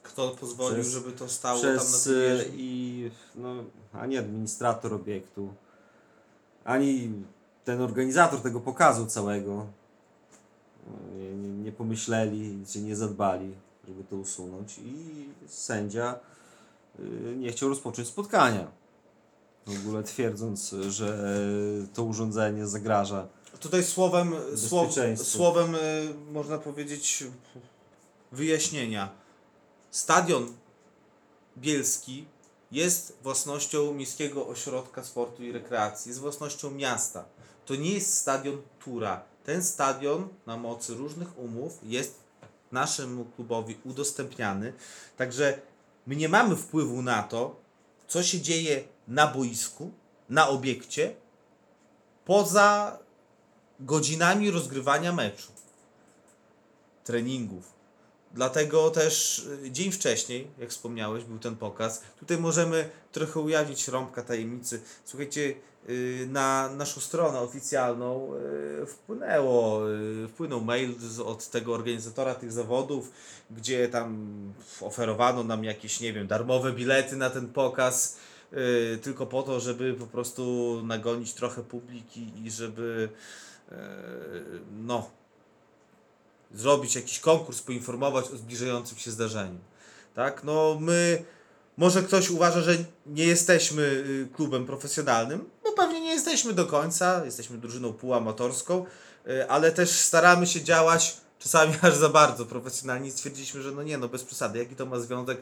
Kto 0.03 0.29
pozwolił, 0.29 0.81
Przez- 0.81 0.93
żeby 0.93 1.11
to 1.11 1.29
stało 1.29 1.59
przez 1.59 1.83
tam 1.83 1.91
na 1.91 2.03
tym 2.03 2.51
y, 2.51 2.51
i 2.55 3.11
no, 3.35 3.55
ani 3.93 4.17
administrator 4.17 4.93
obiektu, 4.93 5.53
ani 6.63 7.13
ten 7.65 7.81
organizator 7.81 8.41
tego 8.41 8.59
pokazu 8.59 9.05
całego 9.05 9.65
nie, 11.15 11.35
nie, 11.35 11.49
nie 11.49 11.71
pomyśleli, 11.71 12.63
czy 12.67 12.81
nie 12.81 12.95
zadbali, 12.95 13.53
żeby 13.87 14.03
to 14.03 14.15
usunąć 14.15 14.77
i 14.77 15.25
sędzia 15.47 16.19
y, 16.99 17.03
nie 17.37 17.51
chciał 17.51 17.69
rozpocząć 17.69 18.07
spotkania. 18.07 18.71
W 19.65 19.87
ogóle 19.87 20.03
twierdząc, 20.03 20.75
że 20.89 21.33
to 21.93 22.03
urządzenie 22.03 22.67
zagraża 22.67 23.27
Tutaj 23.59 23.83
słowem, 23.83 24.35
słow, 24.55 24.93
słowem 25.23 25.75
y, 25.75 25.79
można 26.31 26.57
powiedzieć 26.57 27.23
wyjaśnienia. 28.31 29.09
Stadion 29.91 30.53
Bielski 31.57 32.25
jest 32.71 33.17
własnością 33.23 33.93
Miejskiego 33.93 34.47
Ośrodka 34.47 35.03
Sportu 35.03 35.43
i 35.43 35.51
Rekreacji, 35.51 36.09
jest 36.09 36.19
własnością 36.19 36.71
miasta. 36.71 37.25
To 37.65 37.75
nie 37.75 37.91
jest 37.91 38.13
stadion 38.13 38.61
Tura. 38.79 39.23
Ten 39.45 39.63
stadion 39.63 40.27
na 40.45 40.57
mocy 40.57 40.93
różnych 40.93 41.39
umów 41.39 41.79
jest 41.83 42.15
naszemu 42.71 43.25
klubowi 43.25 43.77
udostępniany. 43.83 44.73
Także 45.17 45.59
my 46.07 46.15
nie 46.15 46.29
mamy 46.29 46.55
wpływu 46.55 47.01
na 47.01 47.23
to, 47.23 47.55
co 48.07 48.23
się 48.23 48.41
dzieje 48.41 48.83
na 49.07 49.27
boisku, 49.27 49.91
na 50.29 50.47
obiekcie, 50.47 51.15
poza 52.25 52.97
godzinami 53.79 54.51
rozgrywania 54.51 55.13
meczu, 55.13 55.51
treningów. 57.03 57.77
Dlatego 58.33 58.91
też 58.91 59.39
y, 59.39 59.71
dzień 59.71 59.91
wcześniej, 59.91 60.47
jak 60.57 60.69
wspomniałeś, 60.69 61.23
był 61.23 61.39
ten 61.39 61.55
pokaz. 61.55 62.01
Tutaj 62.19 62.37
możemy 62.37 62.89
trochę 63.11 63.39
ujawnić 63.39 63.87
rąbka 63.87 64.23
tajemnicy. 64.23 64.81
Słuchajcie, 65.05 65.55
na 66.27 66.69
naszą 66.69 67.01
stronę 67.01 67.39
oficjalną 67.39 68.33
y, 68.83 68.85
wpłynęło, 68.85 69.89
y, 69.91 70.27
wpłynął 70.27 70.61
mail 70.61 70.95
od 71.25 71.49
tego 71.49 71.73
organizatora 71.73 72.35
tych 72.35 72.51
zawodów, 72.51 73.11
gdzie 73.51 73.87
tam 73.87 74.27
oferowano 74.81 75.43
nam 75.43 75.63
jakieś, 75.63 75.99
nie 75.99 76.13
wiem, 76.13 76.27
darmowe 76.27 76.71
bilety 76.71 77.15
na 77.15 77.29
ten 77.29 77.47
pokaz, 77.47 78.17
y, 78.53 78.97
tylko 79.01 79.25
po 79.25 79.43
to, 79.43 79.59
żeby 79.59 79.93
po 79.93 80.07
prostu 80.07 80.73
nagonić 80.83 81.33
trochę 81.33 81.63
publiki 81.63 82.31
i 82.43 82.51
żeby 82.51 83.09
no, 84.85 85.09
zrobić 86.53 86.95
jakiś 86.95 87.19
konkurs, 87.19 87.61
poinformować 87.61 88.25
o 88.25 88.37
zbliżającym 88.37 88.97
się 88.97 89.11
zdarzeniu. 89.11 89.59
Tak? 90.13 90.43
No 90.43 90.77
my, 90.79 91.23
może 91.77 92.03
ktoś 92.03 92.29
uważa, 92.29 92.61
że 92.61 92.77
nie 93.05 93.25
jesteśmy 93.25 93.83
y, 93.83 94.27
klubem 94.35 94.65
profesjonalnym, 94.65 95.49
nie 96.07 96.13
jesteśmy 96.13 96.53
do 96.53 96.65
końca, 96.65 97.25
jesteśmy 97.25 97.57
drużyną 97.57 97.93
półamatorską, 97.93 98.85
y, 99.27 99.49
ale 99.49 99.71
też 99.71 99.89
staramy 99.91 100.47
się 100.47 100.63
działać 100.63 101.17
czasami 101.39 101.73
aż 101.81 101.95
za 101.95 102.09
bardzo 102.09 102.45
profesjonalnie 102.45 103.11
stwierdziliśmy, 103.11 103.61
że 103.61 103.71
no 103.71 103.83
nie, 103.83 103.97
no 103.97 104.07
bez 104.07 104.23
przesady, 104.23 104.59
jaki 104.59 104.75
to 104.75 104.85
ma 104.85 104.99
związek 104.99 105.41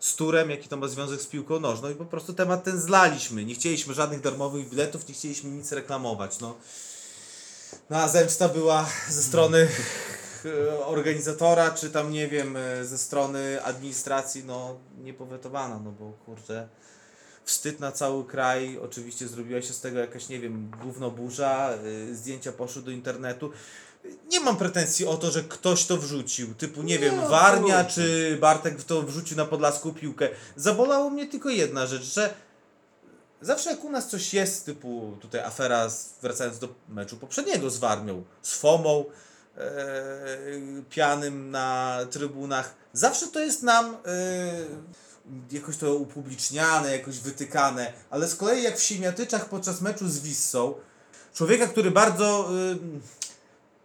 z 0.00 0.16
turem, 0.16 0.50
jaki 0.50 0.68
to 0.68 0.76
ma 0.76 0.88
związek 0.88 1.20
z 1.22 1.26
piłką 1.26 1.60
nożną 1.60 1.90
i 1.90 1.94
po 1.94 2.04
prostu 2.04 2.32
temat 2.32 2.64
ten 2.64 2.80
zlaliśmy. 2.80 3.44
Nie 3.44 3.54
chcieliśmy 3.54 3.94
żadnych 3.94 4.20
darmowych 4.20 4.68
biletów, 4.70 5.08
nie 5.08 5.14
chcieliśmy 5.14 5.50
nic 5.50 5.72
reklamować. 5.72 6.40
No, 6.40 6.54
no 7.90 7.96
a 7.96 8.08
zemsta 8.08 8.48
była 8.48 8.86
ze 9.08 9.22
strony 9.22 9.68
e, 10.44 10.86
organizatora, 10.86 11.70
czy 11.70 11.90
tam 11.90 12.10
nie 12.10 12.28
wiem, 12.28 12.56
e, 12.56 12.84
ze 12.84 12.98
strony 12.98 13.62
administracji, 13.64 14.44
no 14.44 14.76
niepowetowana, 14.98 15.78
no 15.78 15.92
bo 15.92 16.12
kurde, 16.12 16.68
wstyd 17.46 17.80
na 17.80 17.92
cały 17.92 18.24
kraj, 18.24 18.78
oczywiście 18.78 19.28
zrobiła 19.28 19.62
się 19.62 19.72
z 19.72 19.80
tego 19.80 19.98
jakaś, 19.98 20.28
nie 20.28 20.40
wiem, 20.40 20.70
gówno 20.82 21.10
burza, 21.10 21.74
y, 22.10 22.16
zdjęcia 22.16 22.52
poszły 22.52 22.82
do 22.82 22.90
internetu. 22.90 23.50
Nie 24.28 24.40
mam 24.40 24.56
pretensji 24.56 25.06
o 25.06 25.16
to, 25.16 25.30
że 25.30 25.42
ktoś 25.42 25.86
to 25.86 25.96
wrzucił, 25.96 26.54
typu, 26.54 26.82
nie, 26.82 26.86
Nie, 26.94 26.98
wiem, 26.98 27.14
absolutnie. 27.14 27.38
Warnia 27.38 27.84
czy 27.84 28.36
Bartek 28.40 28.78
w 28.80 28.84
to 28.84 29.02
wrzucił 29.02 29.36
na 29.36 29.44
podlaską 29.44 29.94
piłkę. 29.94 30.28
Zabolało 30.56 31.10
mnie 31.10 31.26
tylko 31.26 31.48
jedna 31.48 31.86
rzecz, 31.86 32.02
że 32.02 32.34
zawsze 33.40 33.70
jak 33.70 33.84
u 33.84 33.90
nas 33.90 34.08
coś 34.08 34.34
jest, 34.34 34.66
typu 34.66 35.16
tutaj 35.20 35.40
afera, 35.40 35.88
z- 35.90 36.14
wracając 36.22 36.58
do 36.58 36.68
meczu 36.88 37.16
poprzedniego 37.16 37.70
z 37.70 37.78
Warmią, 37.78 38.24
z 38.42 38.54
Fomą, 38.54 39.04
e, 39.56 39.60
pianym 40.90 41.50
na 41.50 41.98
trybunach, 42.10 42.74
zawsze 42.92 43.26
to 43.26 43.40
jest 43.40 43.62
nam 43.62 43.86
e, 43.86 43.96
jakoś 45.50 45.76
to 45.76 45.94
upubliczniane, 45.94 46.96
jakoś 46.96 47.18
wytykane, 47.18 47.92
ale 48.10 48.28
z 48.28 48.34
kolei 48.34 48.62
jak 48.62 48.78
w 48.78 48.82
Siemiatyczach 48.82 49.48
podczas 49.48 49.80
meczu 49.80 50.08
z 50.08 50.18
Wissą, 50.18 50.74
człowieka, 51.34 51.66
który 51.66 51.90
bardzo 51.90 52.48
y, 52.72 52.78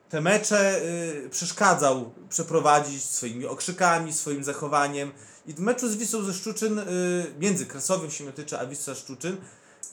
te 0.10 0.22
mecze 0.22 0.82
y, 1.26 1.30
przeszkadzał 1.30 2.12
przeprowadzić 2.30 3.04
swoimi 3.04 3.46
okrzykami, 3.46 4.14
swoim 4.14 4.44
zachowaniem. 4.44 5.12
I 5.48 5.54
w 5.54 5.60
meczu 5.60 5.90
z 5.90 5.96
Wisłą 5.96 6.24
ze 6.24 6.34
Szczuczyn, 6.34 6.80
y, 6.80 6.84
między 7.40 7.66
Krasowym 7.66 8.12
Siemiatycze 8.12 8.60
a 8.60 8.66
Wisła 8.66 8.96
Szczuczyn, 8.96 9.38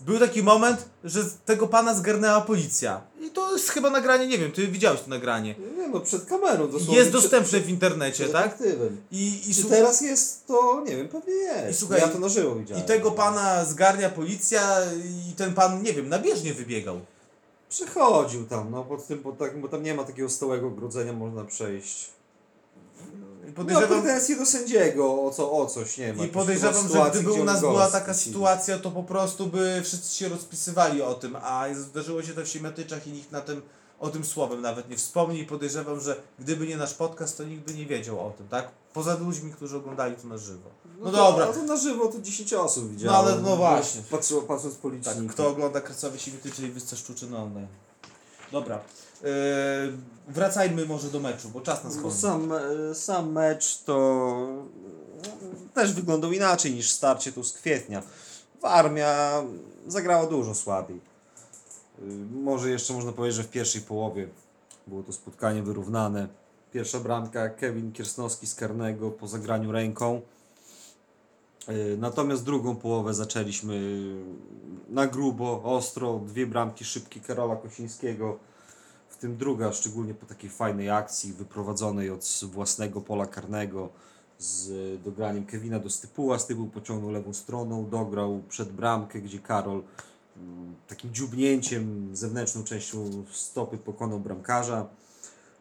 był 0.00 0.18
taki 0.18 0.42
moment, 0.42 0.88
że 1.04 1.24
tego 1.44 1.66
pana 1.66 1.94
zgarnęła 1.94 2.40
policja. 2.40 3.00
I 3.20 3.30
to 3.30 3.52
jest 3.52 3.68
chyba 3.68 3.90
nagranie, 3.90 4.26
nie 4.26 4.38
wiem, 4.38 4.52
ty 4.52 4.68
widziałeś 4.68 5.00
to 5.00 5.08
nagranie. 5.08 5.54
Nie 5.78 5.88
no, 5.88 6.00
przed 6.00 6.24
kamerą 6.24 6.70
dosłownie. 6.70 6.96
Jest 6.96 7.10
dostępne 7.10 7.60
w 7.60 7.68
internecie, 7.68 8.24
przed 8.24 8.32
tak? 8.32 8.58
I, 9.12 9.50
i, 9.50 9.54
Czy 9.54 9.64
teraz 9.64 10.00
jest 10.00 10.46
to, 10.46 10.84
nie 10.86 10.96
wiem, 10.96 11.08
pewnie 11.08 11.34
jest. 11.34 11.70
I 11.70 11.74
słuchaj, 11.74 12.00
ja 12.00 12.08
to 12.08 12.18
na 12.18 12.28
żywo 12.28 12.54
widziałem. 12.54 12.84
I 12.84 12.86
tego 12.86 13.10
pana 13.10 13.64
zgarnia 13.64 14.10
policja 14.10 14.80
i 15.28 15.32
ten 15.32 15.54
pan, 15.54 15.82
nie 15.82 15.92
wiem, 15.92 16.08
na 16.08 16.18
bieżnie 16.18 16.54
wybiegał. 16.54 17.00
Przechodził 17.68 18.46
tam, 18.46 18.70
no 18.70 18.84
pod 18.84 19.06
tym, 19.06 19.18
pod 19.18 19.38
takim, 19.38 19.60
bo 19.60 19.68
tam 19.68 19.82
nie 19.82 19.94
ma 19.94 20.04
takiego 20.04 20.28
stałego 20.28 20.66
ogrodzenia, 20.66 21.12
można 21.12 21.44
przejść. 21.44 22.17
I 23.48 23.50
No 23.50 23.56
podejrzewam, 23.56 24.02
pretensje 24.02 24.36
do 24.36 24.46
sędziego 24.46 25.22
o, 25.22 25.30
co, 25.30 25.52
o 25.52 25.66
coś, 25.66 25.98
nie 25.98 26.12
ma. 26.12 26.24
I 26.24 26.28
podejrzewam, 26.28 26.88
że 26.88 27.10
gdyby 27.10 27.32
u 27.32 27.44
nas 27.44 27.60
była 27.60 27.86
taka 27.86 28.00
stracili. 28.00 28.34
sytuacja, 28.34 28.78
to 28.78 28.90
po 28.90 29.02
prostu 29.02 29.46
by 29.46 29.80
wszyscy 29.84 30.16
się 30.16 30.28
rozpisywali 30.28 31.02
o 31.02 31.14
tym, 31.14 31.36
a 31.36 31.64
zdarzyło 31.74 32.22
się 32.22 32.34
to 32.34 32.42
w 32.42 32.48
Siemiatyczach 32.48 33.06
i 33.06 33.10
nikt 33.12 33.32
na 33.32 33.40
tym 33.40 33.62
o 34.00 34.08
tym 34.08 34.24
słowem 34.24 34.60
nawet 34.60 34.90
nie 34.90 34.96
wspomni 34.96 35.40
i 35.40 35.46
podejrzewam, 35.46 36.00
że 36.00 36.16
gdyby 36.38 36.66
nie 36.66 36.76
nasz 36.76 36.94
podcast, 36.94 37.36
to 37.36 37.44
nikt 37.44 37.62
by 37.62 37.74
nie 37.74 37.86
wiedział 37.86 38.26
o 38.26 38.30
tym, 38.30 38.48
tak? 38.48 38.70
Poza 38.92 39.14
ludźmi, 39.14 39.52
którzy 39.52 39.76
oglądali 39.76 40.16
to 40.16 40.28
na 40.28 40.38
żywo. 40.38 40.70
No, 40.98 41.10
to, 41.10 41.16
dobra, 41.16 41.46
A 41.46 41.52
to 41.52 41.62
na 41.62 41.76
żywo 41.76 42.06
to 42.06 42.20
10 42.20 42.52
osób 42.52 42.90
widziało. 42.90 43.12
No 43.12 43.18
ale 43.18 43.42
no 43.42 43.56
właśnie. 43.56 44.02
Patrzyło, 44.10 44.42
patrząc 44.42 44.74
po 44.74 44.90
tak, 45.04 45.16
kto 45.30 45.48
ogląda 45.48 45.80
Kracowie 45.80 46.18
Siwity, 46.18 46.50
czyli 46.50 46.70
Wysce 46.70 46.96
Szczuczyny 46.96 47.36
online. 47.36 47.68
Dobra, 48.52 48.80
wracajmy 50.28 50.86
może 50.86 51.08
do 51.08 51.20
meczu, 51.20 51.48
bo 51.48 51.60
czas 51.60 51.84
nas 51.84 51.96
No, 51.96 52.02
goni. 52.02 52.14
sam, 52.14 52.52
e, 52.52 52.94
sam 52.94 53.32
mecz 53.32 53.82
to 53.82 54.46
też 55.74 55.92
wyglądał 55.92 56.32
inaczej 56.32 56.74
niż 56.74 56.90
starcie 56.90 57.32
tu 57.32 57.44
z 57.44 57.52
kwietnia. 57.52 58.02
Armia 58.62 59.42
zagrała 59.86 60.26
dużo 60.26 60.54
słabiej. 60.54 61.00
Może 62.30 62.70
jeszcze 62.70 62.92
można 62.92 63.12
powiedzieć, 63.12 63.36
że 63.36 63.42
w 63.42 63.50
pierwszej 63.50 63.82
połowie 63.82 64.28
było 64.86 65.02
to 65.02 65.12
spotkanie 65.12 65.62
wyrównane. 65.62 66.28
Pierwsza 66.72 67.00
bramka 67.00 67.48
Kevin 67.48 67.92
Kiersnowski 67.92 68.46
z 68.46 68.54
karnego 68.54 69.10
po 69.10 69.28
zagraniu 69.28 69.72
ręką. 69.72 70.20
Natomiast 71.98 72.44
drugą 72.44 72.76
połowę 72.76 73.14
zaczęliśmy 73.14 74.02
na 74.88 75.06
grubo, 75.06 75.62
ostro. 75.64 76.20
Dwie 76.26 76.46
bramki 76.46 76.84
szybkie 76.84 77.20
Karola 77.20 77.56
Kosińskiego 77.56 78.38
w 79.18 79.20
tym 79.20 79.36
druga, 79.36 79.72
szczególnie 79.72 80.14
po 80.14 80.26
takiej 80.26 80.50
fajnej 80.50 80.90
akcji 80.90 81.32
wyprowadzonej 81.32 82.10
od 82.10 82.40
własnego 82.42 83.00
pola 83.00 83.26
karnego 83.26 83.88
z 84.38 85.02
dograniem 85.02 85.46
Kevina 85.46 85.78
do 85.78 85.90
Stypuła. 85.90 86.38
Stypuł 86.38 86.66
pociągnął 86.66 87.10
lewą 87.10 87.34
stroną, 87.34 87.90
dograł 87.90 88.42
przed 88.48 88.72
bramkę, 88.72 89.20
gdzie 89.20 89.38
Karol 89.38 89.82
mm, 90.36 90.74
takim 90.88 91.14
dziubnięciem, 91.14 92.10
zewnętrzną 92.16 92.64
częścią 92.64 93.24
stopy 93.30 93.78
pokonał 93.78 94.20
bramkarza. 94.20 94.86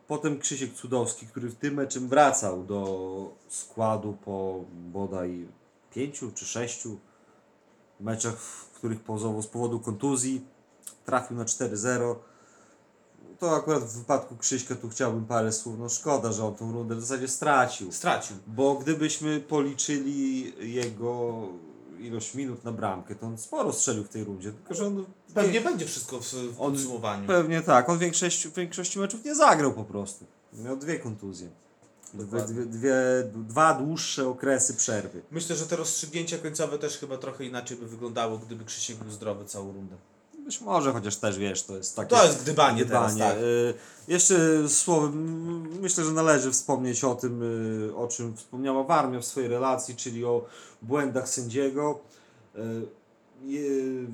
Potem 0.07 0.39
Krzysiek 0.39 0.73
Cudowski, 0.73 1.27
który 1.27 1.49
w 1.49 1.55
tym 1.55 1.73
meczem 1.73 2.07
wracał 2.07 2.63
do 2.63 3.33
składu 3.49 4.17
po 4.25 4.65
bodaj 4.73 5.47
pięciu 5.93 6.31
czy 6.31 6.45
sześciu 6.45 6.97
meczach, 7.99 8.39
w 8.39 8.71
których 8.71 8.99
pauzował 8.99 9.41
z 9.41 9.47
powodu 9.47 9.79
kontuzji. 9.79 10.45
Trafił 11.05 11.37
na 11.37 11.45
4-0 11.45 12.15
to 13.39 13.55
akurat 13.55 13.83
w 13.83 13.97
wypadku 13.99 14.37
Krzyśka 14.37 14.75
tu 14.75 14.89
chciałbym 14.89 15.25
parę 15.25 15.51
słów. 15.51 15.79
No 15.79 15.89
szkoda, 15.89 16.31
że 16.31 16.45
on 16.45 16.55
tą 16.55 16.71
rundę 16.71 16.95
w 16.95 17.01
zasadzie 17.01 17.27
stracił. 17.27 17.91
Stracił. 17.91 18.35
Bo 18.47 18.75
gdybyśmy 18.75 19.39
policzyli 19.39 20.53
jego 20.73 21.33
ilość 21.99 22.35
minut 22.35 22.63
na 22.63 22.71
bramkę, 22.71 23.15
to 23.15 23.25
on 23.27 23.37
sporo 23.37 23.73
strzelił 23.73 24.03
w 24.03 24.09
tej 24.09 24.23
rundzie. 24.23 24.51
Tylko, 24.51 24.73
że 24.73 24.87
on 24.87 25.05
Pewnie 25.33 25.61
będzie 25.61 25.85
wszystko 25.85 26.19
w, 26.19 26.25
w 26.33 26.61
On- 26.61 26.71
podsumowaniu. 26.73 27.27
Pewnie 27.27 27.61
tak. 27.61 27.89
On 27.89 27.97
w 27.97 27.99
większości, 27.99 28.49
w 28.49 28.53
większości 28.53 28.99
meczów 28.99 29.25
nie 29.25 29.35
zagrał 29.35 29.73
po 29.73 29.83
prostu. 29.83 30.25
Miał 30.53 30.77
dwie 30.77 30.99
kontuzje. 30.99 31.49
Dwie, 32.13 32.41
dwie, 32.41 32.65
dwie, 32.65 32.95
dwa 33.33 33.73
dłuższe 33.73 34.27
okresy 34.29 34.73
przerwy. 34.73 35.21
Myślę, 35.31 35.55
że 35.55 35.65
te 35.67 35.75
rozstrzygnięcia 35.75 36.37
końcowe 36.37 36.79
też 36.79 36.97
chyba 36.97 37.17
trochę 37.17 37.45
inaczej 37.45 37.77
by 37.77 37.87
wyglądało, 37.87 38.37
gdyby 38.37 38.65
Krzysiek 38.65 38.97
był 38.97 39.11
zdrowy 39.11 39.45
całą 39.45 39.73
rundę. 39.73 39.95
Być 40.47 40.61
może, 40.61 40.93
chociaż 40.93 41.15
też 41.15 41.37
wiesz, 41.39 41.63
to 41.63 41.77
jest 41.77 41.95
takie. 41.95 42.09
To 42.15 42.23
jest 42.25 42.41
gdybanie, 42.41 42.85
teraz, 42.85 43.11
Gdybanie. 43.15 43.33
tak. 43.33 43.43
Y, 43.43 43.73
Jeszcze 44.07 44.69
słowem, 44.69 45.11
m, 45.13 45.79
myślę, 45.81 46.03
że 46.03 46.11
należy 46.11 46.51
wspomnieć 46.51 47.03
o 47.03 47.15
tym, 47.15 47.43
y, 47.89 47.95
o 47.95 48.07
czym 48.07 48.37
wspomniała 48.37 48.83
Warmia 48.83 49.19
w 49.19 49.25
swojej 49.25 49.49
relacji, 49.49 49.95
czyli 49.95 50.25
o 50.25 50.45
błędach 50.81 51.29
sędziego. 51.29 51.99
Y, 52.55 52.59
je- 53.45 54.05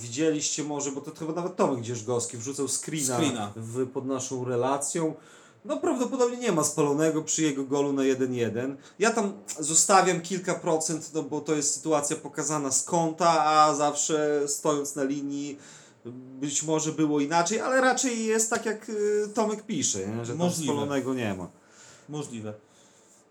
Widzieliście 0.00 0.64
może, 0.64 0.92
bo 0.92 1.00
to 1.00 1.10
chyba 1.18 1.32
nawet 1.32 1.56
Tomek 1.56 1.80
Dzierżgowski 1.84 2.36
wrzucał 2.36 2.68
screena, 2.68 3.16
Screena. 3.16 3.52
W, 3.56 3.86
pod 3.86 4.06
naszą 4.06 4.44
relacją. 4.44 5.14
No 5.64 5.76
prawdopodobnie 5.76 6.36
nie 6.36 6.52
ma 6.52 6.64
spalonego 6.64 7.22
przy 7.22 7.42
jego 7.42 7.64
golu 7.64 7.92
na 7.92 8.02
1-1. 8.02 8.76
Ja 8.98 9.10
tam 9.10 9.32
zostawiam 9.60 10.20
kilka 10.20 10.54
procent, 10.54 11.14
no 11.14 11.22
bo 11.22 11.40
to 11.40 11.54
jest 11.54 11.74
sytuacja 11.74 12.16
pokazana 12.16 12.70
z 12.72 12.84
kąta, 12.84 13.44
a 13.44 13.74
zawsze 13.74 14.48
stojąc 14.48 14.96
na 14.96 15.04
linii 15.04 15.58
być 16.40 16.62
może 16.62 16.92
było 16.92 17.20
inaczej, 17.20 17.60
ale 17.60 17.80
raczej 17.80 18.26
jest 18.26 18.50
tak 18.50 18.66
jak 18.66 18.88
y, 18.88 19.28
Tomek 19.34 19.62
pisze, 19.62 20.08
nie? 20.08 20.24
że 20.24 20.32
tam 20.32 20.38
Możliwe. 20.38 20.72
spalonego 20.72 21.14
nie 21.14 21.34
ma. 21.34 21.48
Możliwe. 22.08 22.54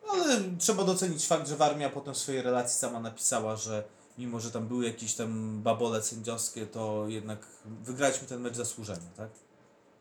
Ale 0.09 0.41
trzeba 0.59 0.83
docenić 0.83 1.27
fakt, 1.27 1.47
że 1.47 1.55
Warmia 1.55 1.89
potem 1.89 2.13
w 2.13 2.17
swojej 2.17 2.41
relacji 2.41 2.79
sama 2.79 2.99
napisała, 2.99 3.55
że 3.55 3.83
mimo, 4.17 4.39
że 4.39 4.51
tam 4.51 4.67
były 4.67 4.85
jakieś 4.85 5.13
tam 5.13 5.61
babole 5.61 6.03
sędziowskie, 6.03 6.65
to 6.65 7.05
jednak 7.07 7.39
wygraliśmy 7.65 8.27
ten 8.27 8.41
mecz 8.41 8.55
zasłużenie, 8.55 9.07
tak? 9.17 9.29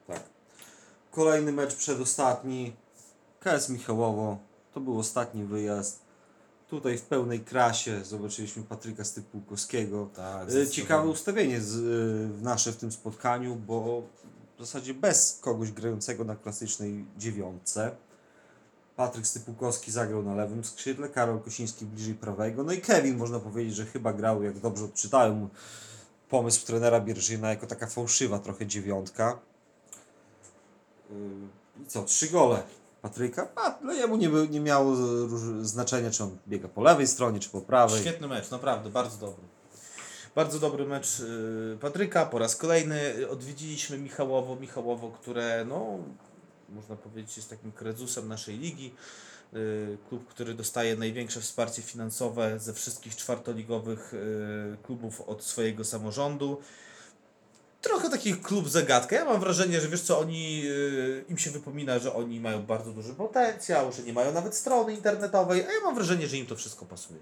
Tak. 0.07 0.40
Kolejny 1.11 1.53
mecz 1.53 1.75
przedostatni. 1.75 2.77
KS 3.41 3.69
Michałowo. 3.69 4.39
To 4.75 4.81
był 4.81 4.99
ostatni 4.99 5.45
wyjazd. 5.45 6.01
Tutaj 6.69 6.99
w 6.99 7.03
pełnej 7.03 7.41
krasie 7.41 8.05
zobaczyliśmy 8.05 8.63
Patryka 8.63 9.05
Stypułkowskiego. 9.05 10.09
Tak. 10.15 10.49
E, 10.51 10.67
Ciekawe 10.67 11.09
ustawienie 11.09 11.61
z, 11.61 11.77
e, 11.77 12.39
w 12.39 12.43
nasze 12.43 12.73
w 12.73 12.77
tym 12.77 12.93
spotkaniu, 12.93 13.57
bo 13.57 14.03
w 14.57 14.61
zasadzie 14.61 14.95
bez 14.95 15.39
kogoś 15.41 15.73
grającego 15.73 16.25
na 16.25 16.37
klasycznej 16.37 17.05
dziewiątce. 17.19 17.91
Patryk 18.97 19.27
Stypułkowski 19.27 19.93
zagrał 19.93 20.23
na 20.23 20.35
lewym 20.35 20.65
skrzydle, 20.65 21.09
Karol 21.09 21.41
Kosiński 21.41 21.87
bliżej 21.87 22.15
prawego. 22.15 22.65
No 22.65 22.73
i 22.73 22.81
Kevin 22.81 23.17
można 23.17 23.41
powiedzieć, 23.41 23.75
że 23.75 23.87
chyba 23.87 24.13
grał, 24.13 24.43
jak 24.43 24.59
dobrze 24.59 24.85
odczytałem 24.85 25.49
pomysł 26.29 26.67
trenera 26.67 27.01
Bierżyna, 27.01 27.51
jako 27.51 27.67
taka 27.67 27.87
fałszywa 27.87 28.39
trochę 28.39 28.67
dziewiątka. 28.67 29.39
Yy, 31.11 31.83
I 31.83 31.87
co, 31.87 32.05
trzy 32.05 32.29
gole 32.29 32.63
Patryka? 33.03 33.49
A, 33.57 33.79
no 33.83 33.93
jemu 33.93 34.17
nie, 34.17 34.29
nie 34.51 34.61
miało 34.61 34.95
róż- 35.27 35.65
znaczenia, 35.67 36.11
czy 36.11 36.23
on 36.23 36.39
biega 36.49 36.69
po 36.69 36.83
lewej 36.83 37.07
stronie, 37.07 37.41
czy 37.41 37.49
po 37.51 37.61
prawej. 37.61 38.01
Świetny 38.01 38.29
mecz, 38.29 38.51
naprawdę, 38.51 38.91
bardzo 38.91 39.17
dobry. 39.27 39.43
Bardzo 40.35 40.59
dobry 40.59 40.87
mecz 40.87 41.19
yy, 41.19 41.79
Patryka. 41.81 42.27
Po 42.27 42.39
raz 42.39 42.57
kolejny 42.57 43.29
odwiedziliśmy 43.31 43.99
Michałowo. 43.99 44.57
Michałowo, 44.57 45.11
które, 45.11 45.65
no, 45.69 45.99
można 46.69 46.97
powiedzieć, 46.97 47.37
jest 47.37 47.51
takim 47.51 47.73
krezusem 47.73 48.29
naszej 48.29 48.59
ligi. 48.59 48.95
Yy, 49.53 49.99
Klub, 50.09 50.29
który 50.29 50.55
dostaje 50.55 50.97
największe 50.97 51.41
wsparcie 51.41 51.83
finansowe 51.83 52.59
ze 52.59 52.73
wszystkich 52.73 53.17
czwartoligowych 53.17 54.13
yy, 54.13 54.77
klubów 54.83 55.21
od 55.21 55.45
swojego 55.45 55.85
samorządu. 55.85 56.61
Trochę 57.81 58.11
taki 58.11 58.35
klub 58.35 58.69
zagadka. 58.69 59.17
Ja 59.17 59.25
mam 59.25 59.41
wrażenie, 59.41 59.81
że 59.81 59.89
wiesz 59.89 60.03
co, 60.03 60.19
oni, 60.19 60.63
yy, 60.63 61.25
im 61.29 61.39
się 61.39 61.51
wypomina, 61.51 61.99
że 61.99 62.15
oni 62.15 62.41
mają 62.41 62.63
bardzo 62.63 62.93
duży 62.93 63.15
potencjał, 63.15 63.93
że 63.93 64.03
nie 64.03 64.13
mają 64.13 64.33
nawet 64.33 64.57
strony 64.57 64.95
internetowej, 64.95 65.67
a 65.67 65.73
ja 65.73 65.81
mam 65.85 65.95
wrażenie, 65.95 66.29
że 66.29 66.37
im 66.37 66.47
to 66.47 66.57
wszystko 66.57 66.87
pasuje. 66.87 67.21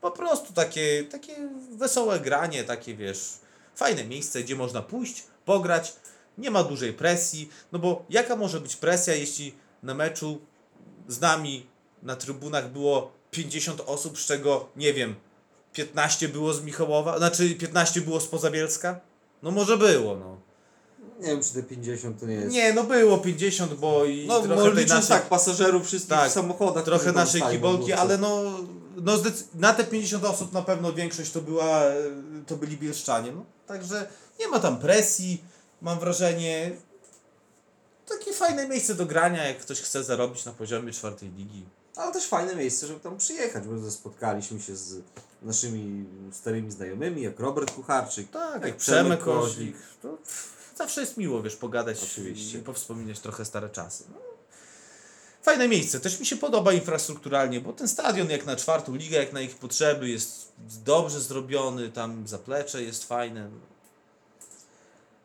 Po 0.00 0.10
prostu 0.10 0.52
takie, 0.52 1.04
takie 1.04 1.48
wesołe 1.70 2.20
granie, 2.20 2.64
takie 2.64 2.94
wiesz, 2.94 3.32
fajne 3.74 4.04
miejsce, 4.04 4.42
gdzie 4.42 4.56
można 4.56 4.82
pójść, 4.82 5.24
pograć, 5.44 5.96
nie 6.38 6.50
ma 6.50 6.64
dużej 6.64 6.92
presji, 6.92 7.50
no 7.72 7.78
bo 7.78 8.04
jaka 8.10 8.36
może 8.36 8.60
być 8.60 8.76
presja, 8.76 9.14
jeśli 9.14 9.54
na 9.82 9.94
meczu 9.94 10.40
z 11.08 11.20
nami 11.20 11.66
na 12.02 12.16
trybunach 12.16 12.72
było 12.72 13.12
50 13.30 13.80
osób, 13.86 14.18
z 14.18 14.26
czego, 14.26 14.68
nie 14.76 14.92
wiem, 14.92 15.14
15 15.72 16.28
było 16.28 16.54
z 16.54 16.62
Michałowa, 16.62 17.18
znaczy 17.18 17.54
15 17.54 18.00
było 18.00 18.20
z 18.20 18.26
Pozabielska? 18.26 19.00
No 19.42 19.50
może 19.50 19.76
było, 19.78 20.16
no. 20.16 20.36
Nie 21.20 21.26
wiem, 21.26 21.42
czy 21.42 21.52
te 21.54 21.62
50 21.62 22.20
to 22.20 22.26
nie 22.26 22.34
jest. 22.34 22.52
Nie, 22.52 22.72
no 22.72 22.84
było 22.84 23.18
50, 23.18 23.74
bo 23.74 24.04
i 24.04 24.26
No, 24.26 24.40
trochę 24.40 24.54
bo 24.56 24.62
tej 24.62 24.72
licząc 24.84 24.90
naszej, 24.90 25.08
tak, 25.08 25.28
pasażerów 25.28 25.86
wszystkich 25.86 26.16
Tak, 26.16 26.30
w 26.30 26.32
samochodach. 26.34 26.84
trochę 26.84 27.12
naszej 27.12 27.42
kibolki, 27.42 27.92
obok. 27.92 27.98
ale 28.04 28.18
no, 28.18 28.42
no 28.96 29.16
zdec- 29.16 29.44
na 29.54 29.72
te 29.74 29.84
50 29.84 30.24
osób 30.24 30.52
na 30.52 30.62
pewno 30.62 30.92
większość 30.92 31.30
to 31.32 31.40
była, 31.40 31.80
e, 31.82 31.94
to 32.46 32.56
byli 32.56 32.76
bielszczanie, 32.76 33.32
no. 33.32 33.44
Także 33.66 34.08
nie 34.40 34.48
ma 34.48 34.60
tam 34.60 34.78
presji, 34.78 35.44
mam 35.82 35.98
wrażenie. 35.98 36.70
Takie 38.08 38.32
fajne 38.32 38.68
miejsce 38.68 38.94
do 38.94 39.06
grania, 39.06 39.44
jak 39.48 39.58
ktoś 39.58 39.80
chce 39.80 40.04
zarobić 40.04 40.44
na 40.44 40.52
poziomie 40.52 40.92
czwartej 40.92 41.30
ligi. 41.36 41.64
Ale 42.00 42.12
też 42.12 42.26
fajne 42.26 42.56
miejsce, 42.56 42.86
żeby 42.86 43.00
tam 43.00 43.16
przyjechać, 43.16 43.64
bo 43.66 43.90
spotkaliśmy 43.90 44.60
się 44.60 44.76
z 44.76 45.02
naszymi 45.42 46.04
starymi 46.32 46.70
znajomymi, 46.70 47.22
jak 47.22 47.40
Robert 47.40 47.70
Kucharczyk. 47.70 48.30
Tak, 48.30 48.54
jak 48.54 48.64
jak 48.64 48.76
Przemek 48.76 49.20
Koźlik. 49.20 49.76
To 50.02 50.18
zawsze 50.76 51.00
jest 51.00 51.16
miło, 51.16 51.42
wiesz, 51.42 51.56
pogadać 51.56 52.02
Oczywiście. 52.02 52.58
i 52.58 52.62
powspominać 52.62 53.20
trochę 53.20 53.44
stare 53.44 53.70
czasy. 53.70 54.04
No. 54.12 54.16
Fajne 55.42 55.68
miejsce, 55.68 56.00
też 56.00 56.20
mi 56.20 56.26
się 56.26 56.36
podoba 56.36 56.72
infrastrukturalnie, 56.72 57.60
bo 57.60 57.72
ten 57.72 57.88
stadion 57.88 58.30
jak 58.30 58.46
na 58.46 58.56
czwartą 58.56 58.94
ligę, 58.94 59.18
jak 59.18 59.32
na 59.32 59.40
ich 59.40 59.56
potrzeby 59.56 60.08
jest 60.08 60.52
dobrze 60.84 61.20
zrobiony, 61.20 61.88
tam 61.88 62.28
zaplecze 62.28 62.82
jest 62.82 63.04
fajne. 63.04 63.50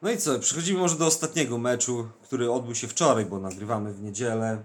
No 0.02 0.12
i 0.12 0.18
co, 0.18 0.40
przechodzimy 0.40 0.80
może 0.80 0.96
do 0.96 1.06
ostatniego 1.06 1.58
meczu, 1.58 2.10
który 2.24 2.52
odbył 2.52 2.76
się 2.76 2.88
wczoraj, 2.88 3.26
bo 3.26 3.40
nagrywamy 3.40 3.94
w 3.94 4.02
niedzielę. 4.02 4.64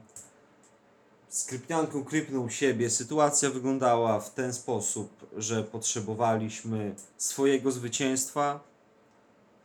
Skrypnianką 1.31 2.05
krypnął 2.05 2.51
siebie. 2.51 2.91
Sytuacja 2.91 3.51
wyglądała 3.51 4.21
w 4.21 4.35
ten 4.35 4.53
sposób, 4.53 5.27
że 5.37 5.65
potrzebowaliśmy 5.65 6.95
swojego 7.17 7.73
zwycięstwa 7.73 8.61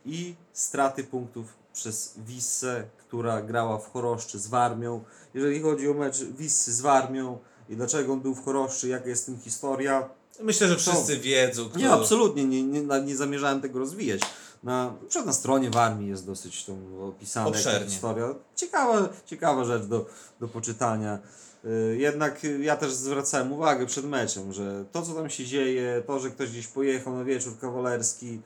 i 0.06 0.36
straty 0.54 1.04
punktów 1.04 1.54
przez 1.74 2.14
Wissę, 2.18 2.84
która 2.98 3.42
grała 3.42 3.78
w 3.78 3.92
Choroszczy 3.92 4.40
z 4.40 4.48
Warmią. 4.48 5.04
Jeżeli 5.34 5.62
chodzi 5.62 5.90
o 5.90 5.94
mecz 5.94 6.24
Wissy 6.24 6.74
z 6.74 6.82
Warmią 6.82 7.38
i 7.70 7.76
dlaczego 7.76 8.14
on 8.14 8.22
był 8.22 8.36
w 8.36 8.46
Choroszczy, 8.46 8.88
jaka 8.88 9.10
jest 9.10 9.26
tym 9.26 9.40
historia, 9.40 10.10
Myślę, 10.40 10.68
że 10.68 10.76
wszyscy 10.76 11.18
wiedzą. 11.18 11.70
Kto... 11.70 11.80
nie, 11.80 11.92
absolutnie, 11.92 12.46
nie, 12.46 12.64
nie, 12.64 13.02
nie 13.06 13.16
zamierzałem 13.16 13.62
tego 13.62 13.80
rozwijać. 13.80 14.22
Na, 14.64 14.94
na 15.26 15.34
stronie 15.34 15.70
w 15.70 15.78
armii 15.78 16.10
jest 16.10 16.26
dosyć 16.26 16.66
tą 16.66 16.78
opisana 17.08 17.58
historia. 17.86 18.36
Ciekawa, 18.56 19.10
ciekawa 19.26 19.66
rzecz 19.66 19.84
do, 19.84 20.06
do 20.40 20.48
poczytania. 20.48 21.20
Y, 21.66 21.98
Jednak 22.00 22.42
ja 22.62 22.78
też 22.78 22.94
zwracałem 22.94 23.52
uwagę 23.54 23.86
przed 23.86 24.06
meczem, 24.06 24.54
że 24.54 24.86
to 24.92 25.02
co 25.02 25.14
tam 25.14 25.30
się 25.30 25.46
dzieje, 25.46 26.04
to, 26.08 26.20
że 26.20 26.30
ktoś 26.30 26.50
gdzieś 26.50 26.68
pojechał 26.68 27.16
na 27.18 27.24
wieczór 27.24 27.60
kawalerski, 27.60 28.42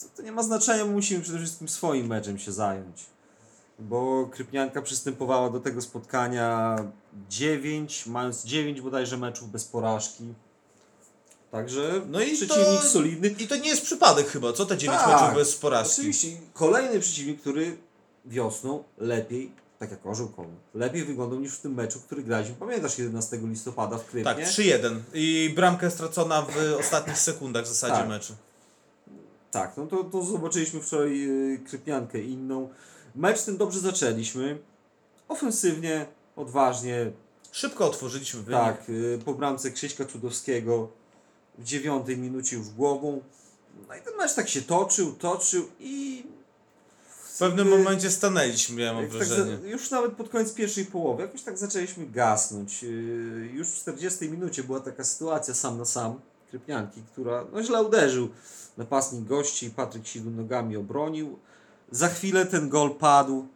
to, 0.00 0.06
to 0.16 0.22
nie 0.22 0.32
ma 0.32 0.42
znaczenia, 0.42 0.84
musimy 0.84 1.20
przede 1.22 1.38
wszystkim 1.38 1.68
swoim 1.68 2.06
meczem 2.06 2.38
się 2.38 2.52
zająć. 2.52 3.04
Bo 3.78 4.28
Krypnianka 4.32 4.82
przystępowała 4.82 5.50
do 5.50 5.60
tego 5.60 5.82
spotkania 5.82 6.76
9, 7.28 8.06
mając 8.06 8.44
9 8.44 8.80
bodajże 8.80 9.16
meczów 9.16 9.50
bez 9.50 9.64
porażki. 9.64 10.24
Także 11.50 12.00
No 12.10 12.20
i 12.20 12.32
przeciwnik 12.32 12.80
to- 12.82 12.88
solidny. 12.88 13.28
I 13.28 13.48
to 13.48 13.56
nie 13.56 13.68
jest 13.68 13.82
przypadek 13.82 14.26
chyba, 14.28 14.52
co 14.52 14.66
te 14.66 14.76
9 14.78 14.98
Tak, 15.00 15.20
meczów 15.20 15.34
bez 15.36 15.56
porażki? 15.56 15.92
Oczywiście 16.00 16.28
kolejny 16.52 17.00
przeciwnik, 17.00 17.40
który 17.40 17.76
wiosną 18.24 18.84
lepiej, 18.98 19.52
tak 19.78 19.90
jak 19.90 20.06
Orzeł 20.06 20.28
Kołyn, 20.28 20.56
lepiej 20.74 21.04
wyglądał 21.04 21.40
niż 21.40 21.54
w 21.54 21.60
tym 21.60 21.74
meczu, 21.74 22.00
który 22.00 22.22
graliśmy. 22.22 22.54
Pamiętasz 22.54 22.98
11 22.98 23.38
listopada 23.42 23.98
w 23.98 24.04
Krypnie? 24.04 24.24
Tak, 24.24 24.38
3-1. 24.38 25.00
I 25.14 25.52
bramkę 25.56 25.90
stracona 25.90 26.42
w 26.42 26.76
ostatnich 26.80 27.18
sekundach 27.18 27.64
w 27.64 27.68
zasadzie 27.68 27.94
Tak. 27.94 28.08
meczu. 28.08 28.34
Tak, 29.50 29.76
no 29.76 29.86
to, 29.86 30.04
to 30.04 30.22
zobaczyliśmy 30.22 30.80
wczoraj 30.80 31.28
y, 31.54 31.58
Krypniankę 31.68 32.22
inną. 32.22 32.68
Mecz 33.14 33.42
ten 33.42 33.56
dobrze 33.56 33.80
zaczęliśmy. 33.80 34.58
Ofensywnie, 35.28 36.06
odważnie. 36.36 37.12
Szybko 37.52 37.86
otworzyliśmy 37.86 38.42
wynik. 38.42 38.60
Tak, 38.60 38.88
y, 38.88 39.18
po 39.24 39.34
bramce 39.34 39.70
Krzyśka 39.70 40.04
Cudowskiego 40.04 40.88
w 41.58 41.64
dziewiątej 41.64 42.18
minucie 42.18 42.56
już 42.56 42.68
głową. 42.68 43.20
No 43.88 43.94
i 43.94 44.00
ten 44.00 44.16
mecz 44.16 44.34
tak 44.34 44.48
się 44.48 44.62
toczył, 44.62 45.12
toczył 45.12 45.68
i 45.80 46.26
W 47.36 47.38
pewnym 47.38 47.72
y, 47.72 47.78
momencie 47.78 48.10
stanęliśmy, 48.10 48.76
miałem 48.76 49.02
Jak 49.02 49.10
tak 49.10 49.18
wrażenie. 49.18 49.58
za, 49.62 49.68
już 49.68 49.90
nawet 49.90 50.12
pod 50.12 50.28
koniec 50.28 50.54
pierwszej 50.54 50.84
połowy 50.84 51.22
jakoś 51.22 51.42
tak 51.42 51.58
zaczęliśmy 51.58 52.06
gasnąć. 52.06 52.82
Yy, 52.82 53.50
Już 53.52 53.68
w 53.68 53.76
40 53.76 54.30
minucie 54.30 54.64
była 54.64 54.80
taka 54.80 55.04
sytuacja 55.04 55.54
sam 55.54 55.78
na 55.78 55.84
sam 55.84 56.20
Krypnianki, 56.50 57.02
która 57.12 57.44
no, 57.52 57.62
źle 57.62 57.82
uderzył. 57.82 58.28
Napastnik 58.76 59.24
gości, 59.24 59.70
Patryk 59.70 60.06
Sidu 60.06 60.30
nogami 60.30 60.76
obronił. 60.76 61.38
Za 61.90 62.08
chwilę 62.08 62.46
ten 62.46 62.68
gol 62.68 62.94
padł 62.94 63.46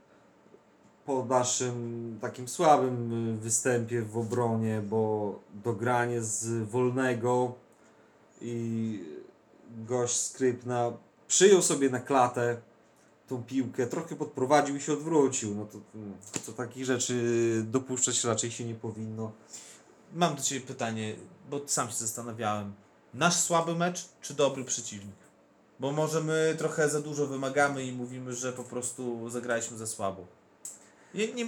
po 1.07 1.25
naszym 1.25 2.19
takim 2.21 2.49
słabym 2.49 3.29
y, 3.35 3.39
występie 3.39 4.03
w 4.03 4.19
obronie, 4.19 4.83
bo 4.89 5.35
dogranie 5.65 6.23
z 6.23 6.69
wolnego 6.69 7.55
i 8.41 9.05
gość 9.89 10.17
Skrypna 10.17 10.93
przyjął 11.29 11.63
sobie 11.63 11.91
na 11.91 12.01
klatę 12.01 12.70
tą 13.31 13.43
piłkę, 13.43 13.87
trochę 13.87 14.17
podprowadził 14.17 14.77
i 14.77 14.81
się 14.81 14.93
odwrócił. 14.93 15.55
No 15.55 15.67
to, 15.67 15.79
to 16.47 16.53
takich 16.53 16.85
rzeczy 16.85 17.15
dopuszczać 17.67 18.25
raczej 18.25 18.51
się 18.51 18.65
nie 18.65 18.75
powinno. 18.75 19.33
Mam 20.15 20.35
do 20.35 20.43
Ciebie 20.43 20.61
pytanie, 20.61 21.15
bo 21.51 21.61
sam 21.67 21.89
się 21.89 21.95
zastanawiałem. 21.95 22.73
Nasz 23.15 23.37
słaby 23.37 23.75
mecz, 23.75 24.09
czy 24.23 24.35
dobry 24.35 24.65
przeciwnik? 24.65 25.17
Bo 25.81 25.93
może 25.93 26.21
my 26.21 26.55
trochę 26.59 26.89
za 26.89 27.01
dużo 27.01 27.27
wymagamy 27.27 27.85
i 27.85 27.93
mówimy, 27.93 28.35
że 28.35 28.53
po 28.53 28.65
prostu 28.65 29.31
zagraliśmy 29.31 29.77
za 29.77 29.87
słabo. 29.87 30.27
Nie, 31.15 31.33
nie, 31.33 31.47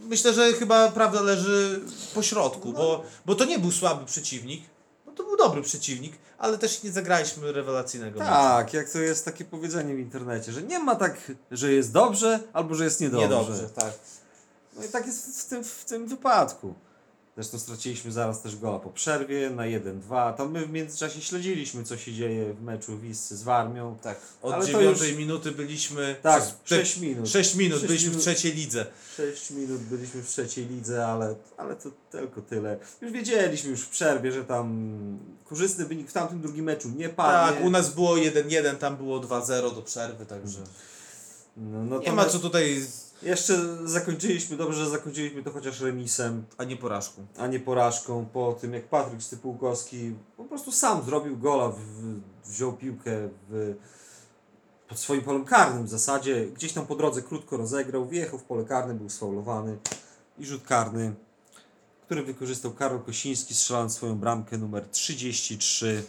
myślę, 0.00 0.32
że 0.32 0.52
chyba 0.52 0.90
prawda 0.90 1.20
leży 1.20 1.80
po 2.14 2.22
środku, 2.22 2.72
bo, 2.72 3.04
bo 3.26 3.34
to 3.34 3.44
nie 3.44 3.58
był 3.58 3.72
słaby 3.72 4.06
przeciwnik. 4.06 4.62
No 5.06 5.12
to 5.12 5.24
był 5.24 5.36
dobry 5.36 5.62
przeciwnik, 5.62 6.12
ale 6.38 6.58
też 6.58 6.82
nie 6.82 6.92
zagraliśmy 6.92 7.52
rewelacyjnego 7.52 8.18
meczu. 8.18 8.30
Tak, 8.30 8.74
jak 8.74 8.90
to 8.90 8.98
jest 8.98 9.24
takie 9.24 9.44
powiedzenie 9.44 9.94
w 9.94 9.98
internecie, 9.98 10.52
że 10.52 10.62
nie 10.62 10.78
ma 10.78 10.94
tak, 10.94 11.32
że 11.50 11.72
jest 11.72 11.92
dobrze, 11.92 12.40
albo 12.52 12.74
że 12.74 12.84
jest 12.84 13.00
niedobrze. 13.00 13.28
Niedobrze, 13.28 13.68
tak. 13.68 13.92
No 14.76 14.84
i 14.84 14.88
tak 14.88 15.06
jest 15.06 15.40
w 15.42 15.48
tym, 15.48 15.64
w 15.64 15.84
tym 15.84 16.06
wypadku. 16.06 16.74
Zresztą 17.38 17.58
straciliśmy 17.58 18.12
zaraz 18.12 18.42
też 18.42 18.56
gola 18.56 18.78
po 18.78 18.90
przerwie 18.90 19.50
na 19.50 19.62
1-2. 19.62 20.34
Tam 20.34 20.50
my 20.52 20.66
w 20.66 20.70
międzyczasie 20.70 21.20
śledziliśmy, 21.20 21.84
co 21.84 21.96
się 21.96 22.12
dzieje 22.12 22.54
w 22.54 22.62
meczu 22.62 22.98
Wiscy 22.98 23.36
z 23.36 23.42
Warmią. 23.42 23.96
Tak. 24.02 24.18
Od 24.42 24.52
Ale 24.54 24.66
to 24.66 24.72
dziewiątej 24.72 25.08
już- 25.08 25.18
minuty 25.18 25.52
byliśmy. 25.52 26.16
Tak, 26.22 26.42
przez 26.42 26.54
te- 26.68 26.76
6 26.86 26.98
minut. 26.98 27.28
6 27.28 27.54
minut 27.54 27.78
Sześć 27.78 27.86
byliśmy 27.88 28.08
minut. 28.08 28.22
w 28.22 28.24
trzeciej 28.26 28.52
lidze. 28.52 28.86
6 29.16 29.50
minut 29.50 29.80
byliśmy 29.80 30.22
w 30.22 30.28
trzeciej 30.28 30.66
lidze, 30.66 31.06
ale, 31.06 31.34
ale 31.56 31.76
to 31.76 31.90
tylko 32.10 32.42
tyle. 32.42 32.78
Już 33.02 33.12
wiedzieliśmy 33.12 33.70
już 33.70 33.80
w 33.80 33.88
przerwie, 33.88 34.32
że 34.32 34.44
tam 34.44 34.88
korzystny 35.44 35.84
wynik 35.84 36.10
w 36.10 36.12
tamtym 36.12 36.40
drugim 36.40 36.64
meczu 36.64 36.88
nie 36.96 37.08
padnie. 37.08 37.56
Tak, 37.56 37.64
u 37.66 37.70
nas 37.70 37.94
było 37.94 38.14
1-1, 38.16 38.76
tam 38.76 38.96
było 38.96 39.20
2-0 39.20 39.74
do 39.74 39.82
przerwy, 39.82 40.26
także 40.26 40.58
No, 41.58 41.84
no 41.84 41.98
nie 41.98 42.12
ma 42.12 42.24
co 42.24 42.38
tutaj, 42.38 42.86
Jeszcze 43.22 43.76
zakończyliśmy, 43.88 44.56
dobrze, 44.56 44.84
że 44.84 44.90
zakończyliśmy 44.90 45.42
to 45.42 45.50
chociaż 45.50 45.80
remisem, 45.80 46.44
a 46.58 46.64
nie 46.64 46.76
porażką. 46.76 47.26
a 47.38 47.46
nie 47.46 47.60
porażką 47.60 48.26
po 48.32 48.52
tym, 48.60 48.74
jak 48.74 48.88
Patryk 48.88 49.22
Stypułkowski 49.22 50.14
po 50.36 50.44
prostu 50.44 50.72
sam 50.72 51.04
zrobił 51.04 51.38
gola, 51.38 51.68
w, 51.68 51.78
wziął 52.50 52.72
piłkę 52.72 53.28
w, 53.48 53.74
pod 54.88 54.98
swoim 54.98 55.22
polem 55.22 55.44
karnym 55.44 55.84
w 55.84 55.88
zasadzie. 55.88 56.46
Gdzieś 56.46 56.72
tam 56.72 56.86
po 56.86 56.96
drodze 56.96 57.22
krótko 57.22 57.56
rozegrał, 57.56 58.06
wjechał 58.06 58.38
w 58.38 58.44
pole 58.44 58.64
karne, 58.64 58.94
był 58.94 59.10
sfaulowany 59.10 59.78
i 60.38 60.46
rzut 60.46 60.62
karny, 60.62 61.14
który 62.06 62.22
wykorzystał 62.22 62.72
Karol 62.72 63.02
Kosiński, 63.02 63.54
strzelając 63.54 63.94
swoją 63.94 64.18
bramkę 64.18 64.58
numer 64.58 64.88
33. 64.88 66.04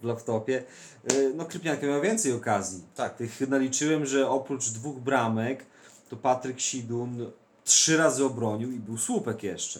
w 0.02 0.06
laptopie. 0.06 0.64
Yy, 1.12 1.34
no 1.36 1.46
Krypniak 1.46 1.84
miał 1.84 2.02
więcej 2.02 2.34
okazji. 2.34 2.84
Tak. 2.96 3.16
Tych 3.16 3.50
naliczyłem, 3.50 4.06
że 4.06 4.30
oprócz 4.30 4.70
dwóch 4.70 5.00
bramek, 5.00 5.66
to 6.10 6.16
Patryk 6.16 6.60
Sidun 6.60 7.32
trzy 7.64 7.98
razy 7.98 8.26
obronił 8.26 8.72
i 8.72 8.80
był 8.80 8.98
słupek 8.98 9.44
jeszcze. 9.44 9.80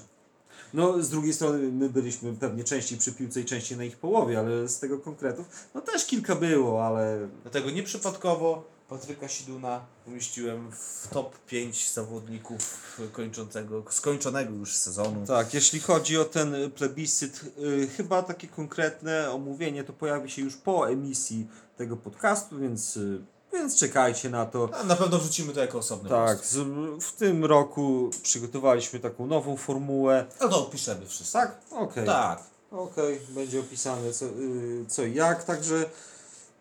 No, 0.74 1.04
z 1.04 1.10
drugiej 1.10 1.34
strony 1.34 1.72
my 1.72 1.90
byliśmy 1.90 2.34
pewnie 2.34 2.64
częściej 2.64 2.98
przy 2.98 3.12
piłce 3.12 3.42
i 3.42 3.46
częściej 3.46 3.78
na 3.78 3.84
ich 3.84 3.98
połowie, 3.98 4.40
ale 4.40 4.68
z 4.68 4.80
tego 4.80 5.00
konkretów, 5.00 5.68
no 5.76 5.82
też 5.82 6.06
kilka 6.06 6.36
było, 6.36 6.86
ale 6.86 7.28
Dlatego 7.44 7.70
nieprzypadkowo 7.70 8.64
Patryka 8.90 9.28
Siduna 9.28 9.86
umieściłem 10.08 10.72
w 10.72 11.08
top 11.12 11.40
5 11.46 11.92
zawodników 11.92 12.92
kończącego, 13.12 13.84
skończonego 13.90 14.54
już 14.54 14.76
sezonu. 14.76 15.26
Tak, 15.28 15.54
jeśli 15.54 15.80
chodzi 15.80 16.18
o 16.18 16.26
ten 16.26 16.56
plebiscyt, 16.76 17.42
y, 17.64 17.88
chyba 17.88 18.24
takie 18.24 18.48
konkretne 18.48 19.32
omówienie 19.32 19.84
to 19.84 19.94
pojawi 19.94 20.30
się 20.30 20.42
już 20.42 20.56
po 20.56 20.90
emisji 20.90 21.48
tego 21.78 21.98
podcastu, 21.98 22.60
więc, 22.60 22.98
y, 22.98 23.22
więc 23.54 23.80
czekajcie 23.80 24.30
na 24.30 24.46
to. 24.46 24.70
A 24.74 24.84
na 24.84 24.96
pewno 24.96 25.18
wrzucimy 25.20 25.54
to 25.54 25.60
jako 25.60 25.78
osobny 25.78 26.10
Tak, 26.10 26.46
z, 26.46 26.58
w 27.04 27.12
tym 27.12 27.46
roku 27.46 28.10
przygotowaliśmy 28.22 29.00
taką 29.00 29.28
nową 29.28 29.58
formułę. 29.58 30.26
No 30.42 30.50
to 30.50 30.68
opiszemy 30.68 31.06
wszystko. 31.06 31.40
Tak? 31.40 31.58
Okej. 31.72 32.06
Tak. 32.06 32.44
Okej, 32.72 33.20
będzie 33.30 33.60
opisane 33.60 34.14
co, 34.14 34.26
y, 34.26 34.86
co 34.88 35.04
i 35.04 35.14
jak, 35.14 35.44
także 35.44 35.86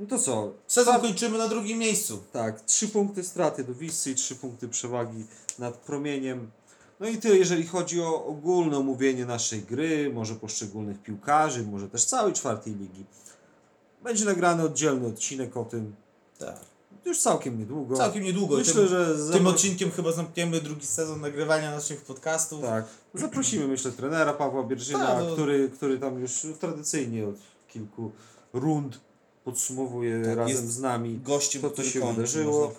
no 0.00 0.06
to 0.06 0.18
co? 0.18 0.52
Sezon 0.66 1.00
kończymy 1.00 1.38
na 1.38 1.48
drugim 1.48 1.78
miejscu. 1.78 2.22
Tak, 2.32 2.60
trzy 2.60 2.88
punkty 2.88 3.24
straty 3.24 3.64
do 3.64 3.74
Wisły 3.74 4.12
i 4.12 4.14
trzy 4.14 4.36
punkty 4.36 4.68
przewagi 4.68 5.26
nad 5.58 5.76
promieniem. 5.76 6.50
No 7.00 7.08
i 7.08 7.18
tyle, 7.18 7.36
jeżeli 7.36 7.66
chodzi 7.66 8.00
o 8.00 8.24
ogólne 8.24 8.78
omówienie 8.78 9.26
naszej 9.26 9.62
gry, 9.62 10.12
może 10.14 10.34
poszczególnych 10.34 11.02
piłkarzy, 11.02 11.62
może 11.62 11.88
też 11.88 12.04
całej 12.04 12.32
czwartej 12.32 12.74
ligi. 12.74 13.04
Będzie 14.02 14.24
nagrany 14.24 14.62
oddzielny 14.62 15.06
odcinek 15.06 15.56
o 15.56 15.64
tym 15.64 15.94
Tak. 16.38 16.56
Już 17.06 17.20
całkiem 17.20 17.58
niedługo. 17.58 17.96
Całkiem 17.96 18.24
niedługo. 18.24 18.56
Myślę, 18.56 18.74
tym, 18.74 18.88
że 18.88 19.16
tym 19.32 19.46
odcinkiem 19.46 19.90
chyba 19.90 20.12
zamkniemy 20.12 20.60
drugi 20.60 20.86
sezon 20.86 21.20
nagrywania 21.20 21.70
naszych 21.70 22.02
podcastów. 22.02 22.62
Tak. 22.62 22.84
Zaprosimy, 23.14 23.68
myślę, 23.68 23.92
trenera 23.92 24.32
Pawła 24.32 24.62
Bierżyna, 24.62 25.06
Tak, 25.06 25.24
no. 25.24 25.32
który, 25.32 25.68
który 25.68 25.98
tam 25.98 26.20
już 26.20 26.46
tradycyjnie 26.60 27.26
od 27.28 27.36
kilku 27.68 28.12
rund 28.52 29.00
podsumowuje 29.44 30.22
Tak, 30.24 30.36
razem 30.36 30.66
z 30.66 30.80
nami 30.80 31.18
Gościem, 31.18 31.62
to, 31.62 31.70
co 31.70 31.82
się 31.82 32.00
kończy, 32.00 32.14
wydarzyło. 32.16 32.72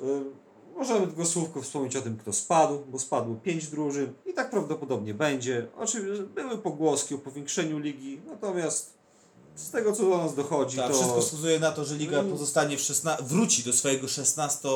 Y, 0.00 0.44
Możemy 0.76 1.06
tylko 1.06 1.24
słówko 1.24 1.62
wspomnieć 1.62 1.96
o 1.96 2.02
tym, 2.02 2.16
kto 2.16 2.32
spadł, 2.32 2.78
bo 2.90 2.98
spadło 2.98 3.34
pięć 3.34 3.68
drużyn 3.68 4.12
i 4.26 4.34
tak 4.34 4.50
prawdopodobnie 4.50 5.14
będzie. 5.14 5.66
Oczywiście 5.78 6.22
były 6.22 6.58
pogłoski 6.58 7.14
o 7.14 7.18
powiększeniu 7.18 7.78
ligi, 7.78 8.20
natomiast 8.26 8.94
z 9.54 9.70
tego, 9.70 9.92
co 9.92 10.02
do 10.10 10.18
nas 10.18 10.34
dochodzi, 10.34 10.76
Tak, 10.76 10.88
to... 10.90 10.94
wszystko 10.94 11.20
wskazuje 11.20 11.58
na 11.60 11.72
to, 11.72 11.84
że 11.84 11.94
liga 11.96 12.18
Mm. 12.18 12.32
pozostanie 12.32 12.76
w 12.76 12.80
16, 12.80 13.24
wróci 13.24 13.62
do 13.62 13.72
swojego 13.72 14.08
16 14.08 14.68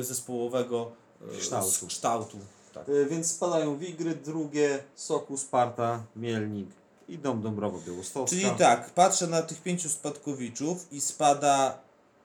y, 0.00 0.04
zespołowego 0.04 0.92
y, 1.34 1.38
Kształtu. 1.40 1.86
kształtu. 1.86 2.38
Tak. 2.74 2.88
Y, 2.88 3.06
Więc 3.10 3.30
spadają 3.30 3.76
Wigry, 3.78 4.14
drugie, 4.14 4.84
Soku, 4.94 5.36
Sparta, 5.36 6.02
Mielnik 6.16 6.68
i 7.08 7.18
Dom 7.18 7.42
Dąbrowa 7.42 7.78
Białostocka. 7.86 8.30
Czyli 8.36 8.50
tak, 8.58 8.90
patrzę 8.90 9.26
na 9.26 9.42
tych 9.42 9.62
pięciu 9.62 9.88
spadkowiczów 9.88 10.92
i 10.92 11.00
spada 11.00 11.78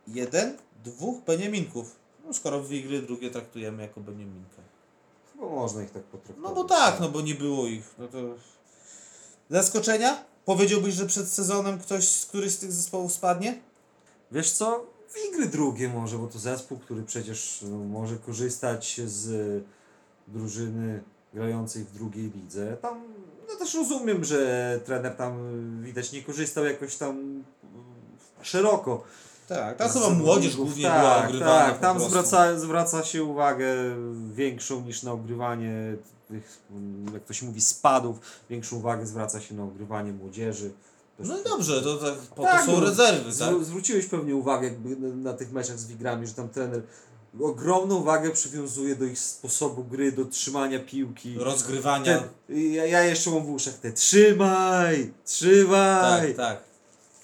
jeden, 0.07 0.57
dwóch 0.83 1.23
Beniaminków. 1.23 1.95
No 2.27 2.33
skoro 2.33 2.59
w 2.59 2.67
gry 2.69 3.01
drugie 3.01 3.29
traktujemy 3.31 3.81
jako 3.83 4.01
Beniaminkę. 4.01 4.61
Chyba 5.33 5.45
można 5.47 5.83
ich 5.83 5.91
tak 5.91 6.03
potraktować. 6.03 6.43
No 6.49 6.55
bo 6.55 6.63
tak, 6.63 6.99
no 6.99 7.09
bo 7.09 7.21
nie 7.21 7.35
było 7.35 7.67
ich. 7.67 7.95
No 7.97 8.07
to... 8.07 8.17
Zaskoczenia? 9.49 10.23
Powiedziałbyś, 10.49 10.93
że 10.93 11.05
przed 11.05 11.27
sezonem 11.27 11.79
ktoś 11.79 12.07
z 12.07 12.25
któryś 12.25 12.51
z 12.51 12.59
tych 12.59 12.71
zespołów 12.71 13.13
spadnie? 13.13 13.59
Wiesz 14.31 14.51
co? 14.51 14.85
Wigry 15.15 15.47
drugie 15.47 15.89
może, 15.89 16.17
bo 16.17 16.27
to 16.27 16.39
zespół, 16.39 16.79
który 16.79 17.03
przecież 17.03 17.63
no, 17.69 17.77
może 17.77 18.17
korzystać 18.17 19.01
z 19.05 19.63
drużyny 20.27 21.03
grającej 21.33 21.83
w 21.83 21.91
drugiej 21.91 22.31
lidze. 22.31 22.77
Tam 22.81 23.03
no 23.49 23.55
też 23.55 23.73
rozumiem, 23.73 24.25
że 24.25 24.79
trener 24.85 25.15
tam 25.15 25.33
widać 25.83 26.11
nie 26.11 26.23
korzystał 26.23 26.65
jakoś 26.65 26.95
tam 26.95 27.43
y, 28.41 28.45
szeroko. 28.45 29.03
Tak, 29.49 29.77
tam 29.77 29.89
chyba 29.89 30.09
młodzież 30.09 30.55
głównie 30.55 30.83
była 30.83 31.15
tak, 31.15 31.29
ogrywana 31.29 31.65
Tak, 31.65 31.79
tam 31.79 31.99
zwraca, 31.99 32.59
zwraca 32.59 33.03
się 33.03 33.23
uwagę 33.23 33.67
większą 34.33 34.81
niż 34.81 35.03
na 35.03 35.11
ogrywanie 35.11 35.95
tych, 36.27 36.59
mm, 36.71 37.13
jak 37.13 37.23
to 37.23 37.33
się 37.33 37.45
mówi, 37.45 37.61
spadów. 37.61 38.19
Większą 38.49 38.75
uwagę 38.75 39.05
zwraca 39.05 39.41
się 39.41 39.55
na 39.55 39.63
ogrywanie 39.63 40.13
młodzieży. 40.13 40.71
No 41.19 41.39
i 41.39 41.43
dobrze, 41.43 41.81
to 41.81 41.97
tak, 41.97 42.15
po 42.15 42.43
Tak, 42.43 42.59
to 42.59 42.65
są 42.65 42.79
no, 42.79 42.85
rezerwy, 42.85 43.39
tak? 43.39 43.63
Zwróciłeś 43.63 44.05
pewnie 44.05 44.35
uwagę 44.35 44.67
jakby 44.67 44.95
na, 44.95 45.15
na 45.15 45.33
tych 45.33 45.51
meczach 45.51 45.79
z 45.79 45.87
Wigrami, 45.87 46.27
że 46.27 46.33
tam 46.33 46.49
trener 46.49 46.81
ogromną 47.41 48.03
wagę 48.03 48.31
przywiązuje 48.31 48.95
do 48.95 49.05
ich 49.05 49.19
sposobu 49.19 49.83
gry, 49.83 50.11
do 50.11 50.25
trzymania 50.25 50.79
piłki. 50.79 51.35
Rozgrywania. 51.37 52.05
Ten, 52.05 52.23
ja, 52.71 52.85
ja 52.85 53.03
jeszcze 53.03 53.29
mam 53.31 53.45
w 53.45 53.49
uszach 53.49 53.73
te 53.73 53.91
trzymaj, 53.91 55.13
trzymaj. 55.25 56.35
Tak, 56.35 56.47
tak. 56.47 56.68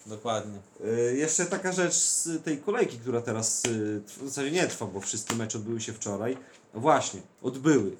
Dokładnie. 0.05 0.59
Y, 0.85 1.15
jeszcze 1.17 1.45
taka 1.45 1.71
rzecz 1.71 1.93
z 1.93 2.43
tej 2.43 2.57
kolejki, 2.57 2.99
która 2.99 3.21
teraz 3.21 3.65
y, 3.65 4.01
trw- 4.07 4.23
w 4.23 4.29
zasadzie 4.29 4.51
nie 4.51 4.67
trwa, 4.67 4.85
bo 4.85 5.01
wszystkie 5.01 5.35
mecze 5.35 5.57
odbyły 5.57 5.81
się 5.81 5.93
wczoraj. 5.93 6.37
Właśnie, 6.73 7.21
odbyły 7.41 7.97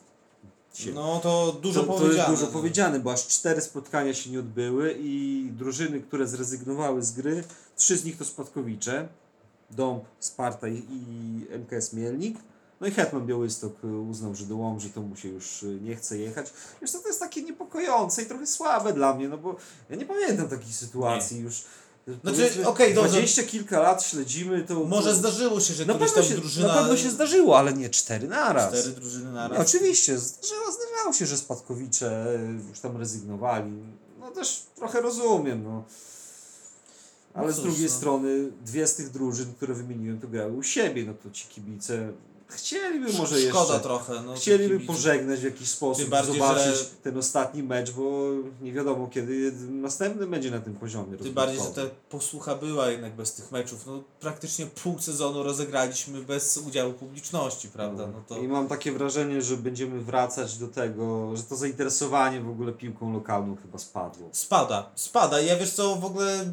się. 0.74 0.92
No 0.92 1.20
to 1.20 1.58
dużo 1.62 1.84
to, 1.84 1.88
to 1.88 1.94
powiedziane. 1.94 2.30
jest 2.32 2.42
dużo 2.42 2.52
powiedziane, 2.52 3.00
bo 3.00 3.12
aż 3.14 3.28
cztery 3.28 3.62
spotkania 3.62 4.14
się 4.14 4.30
nie 4.30 4.40
odbyły 4.40 4.96
i 5.00 5.48
drużyny, 5.52 6.02
które 6.02 6.28
zrezygnowały 6.28 7.04
z 7.04 7.12
gry, 7.12 7.44
trzy 7.76 7.98
z 7.98 8.06
nich 8.06 8.18
to 8.18 8.26
Spadkowicze, 8.26 9.08
Dąb, 9.72 10.04
Sparta 10.20 10.68
i, 10.68 10.78
i 10.78 11.46
MKS 11.60 11.94
Mielnik. 11.94 12.38
No 12.82 12.88
i 12.88 12.92
Hetman 12.92 13.26
Białystok 13.26 13.84
y, 13.84 13.88
uznał, 13.88 14.36
że 14.36 14.46
do 14.46 14.56
Łomży 14.58 14.90
to 14.90 15.02
mu 15.02 15.16
się 15.16 15.30
już 15.30 15.64
y, 15.64 15.80
nie 15.82 15.96
chce 15.96 16.18
jechać. 16.18 16.54
Wiesz 16.82 16.92
co, 16.92 17.00
to 17.00 17.08
jest 17.08 17.20
takie 17.20 17.42
niepokojące 17.44 18.24
i 18.24 18.26
trochę 18.26 18.48
słabe 18.48 18.94
dla 18.94 19.14
mnie, 19.14 19.30
no 19.30 19.38
bo 19.38 19.56
ja 19.90 19.96
nie 19.96 20.06
pamiętam 20.06 20.50
takiej 20.50 20.74
sytuacji 20.74 21.40
już. 21.40 21.64
Znaczy, 22.24 22.68
okej, 22.68 22.94
dobrze. 22.94 23.10
Dwadzieścia 23.10 23.44
kilka 23.44 23.80
lat 23.80 24.04
śledzimy 24.04 24.64
to... 24.64 24.84
Może 24.84 25.16
zdarzyło 25.16 25.60
się, 25.60 25.74
że 25.74 25.86
na 25.86 25.94
pewno, 25.94 26.24
się, 26.24 26.36
drużyna... 26.36 26.68
na 26.68 26.74
pewno 26.74 26.98
się 26.98 27.10
zdarzyło, 27.10 27.58
ale 27.60 27.74
nie 27.74 27.90
cztery 27.90 28.28
naraz. 28.28 28.74
Cztery 28.74 28.90
drużyny 28.90 29.32
na 29.32 29.48
Nie, 29.48 29.54
raz. 29.54 29.68
oczywiście, 29.68 30.18
zdarzało, 30.18 30.72
zdarzało 30.72 31.14
się, 31.14 31.26
że 31.26 31.38
spadkowicze 31.38 32.40
już 32.70 32.80
tam 32.80 32.98
rezygnowali. 32.98 33.72
No 34.20 34.32
też 34.32 34.64
trochę 34.76 35.02
rozumiem, 35.02 35.64
no. 35.64 35.84
Ale 37.34 37.48
No 37.48 37.54
z 37.54 37.56
cóż, 37.56 37.64
drugiej 37.66 37.86
no. 37.86 37.92
strony 37.92 38.52
dwie 38.66 38.88
z 38.88 38.96
tych 38.96 39.10
drużyn, 39.10 39.54
które 39.54 39.74
wymieniłem, 39.74 40.20
to 40.20 40.28
grały 40.28 40.54
u 40.54 40.64
siebie, 40.64 41.04
no 41.08 41.14
to 41.14 41.32
ci 41.32 41.48
kibice 41.48 42.14
chcieliby 42.48 43.14
może 43.14 43.40
Szkoda 43.42 43.74
jeszcze... 43.74 43.80
trochę. 43.80 44.22
No, 44.26 44.34
Chcieliby 44.36 44.80
pożegnać 44.80 45.40
w 45.40 45.44
jakiś 45.44 45.70
sposób, 45.70 46.10
bardziej, 46.10 46.34
zobaczyć 46.34 46.78
że- 46.78 46.86
ten 47.04 47.18
ostatni 47.18 47.64
mecz, 47.64 47.92
bo 47.92 48.30
nie 48.62 48.74
wiadomo 48.74 49.08
kiedy 49.08 49.52
następny 49.70 50.28
będzie 50.28 50.52
na 50.52 50.60
tym 50.60 50.76
poziomie. 50.76 51.18
Tym 51.18 51.34
bardziej, 51.34 51.60
że 51.60 51.66
ta 51.66 51.82
posłucha 52.10 52.56
była 52.56 52.90
jednak 52.90 53.16
bez 53.16 53.34
tych 53.34 53.52
meczów. 53.52 53.86
No 53.88 54.04
praktycznie 54.20 54.66
pół 54.66 55.00
sezonu 55.00 55.44
rozegraliśmy 55.44 56.22
bez 56.22 56.58
udziału 56.58 56.94
publiczności, 56.94 57.68
prawda? 57.68 58.08
No 58.08 58.24
to... 58.28 58.38
I 58.38 58.48
mam 58.48 58.68
takie 58.68 58.92
wrażenie, 58.92 59.42
że 59.42 59.58
będziemy 59.58 60.02
wracać 60.02 60.58
do 60.58 60.68
tego, 60.68 61.36
że 61.38 61.44
to 61.44 61.56
zainteresowanie 61.56 62.42
w 62.42 62.50
ogóle 62.50 62.72
piłką 62.72 63.14
lokalną 63.14 63.56
chyba 63.56 63.78
spadło. 63.78 64.30
Spada, 64.32 64.90
spada. 64.96 65.42
Ja 65.42 65.58
wiesz 65.58 65.74
co, 65.74 65.96
w 65.96 66.06
ogóle 66.06 66.46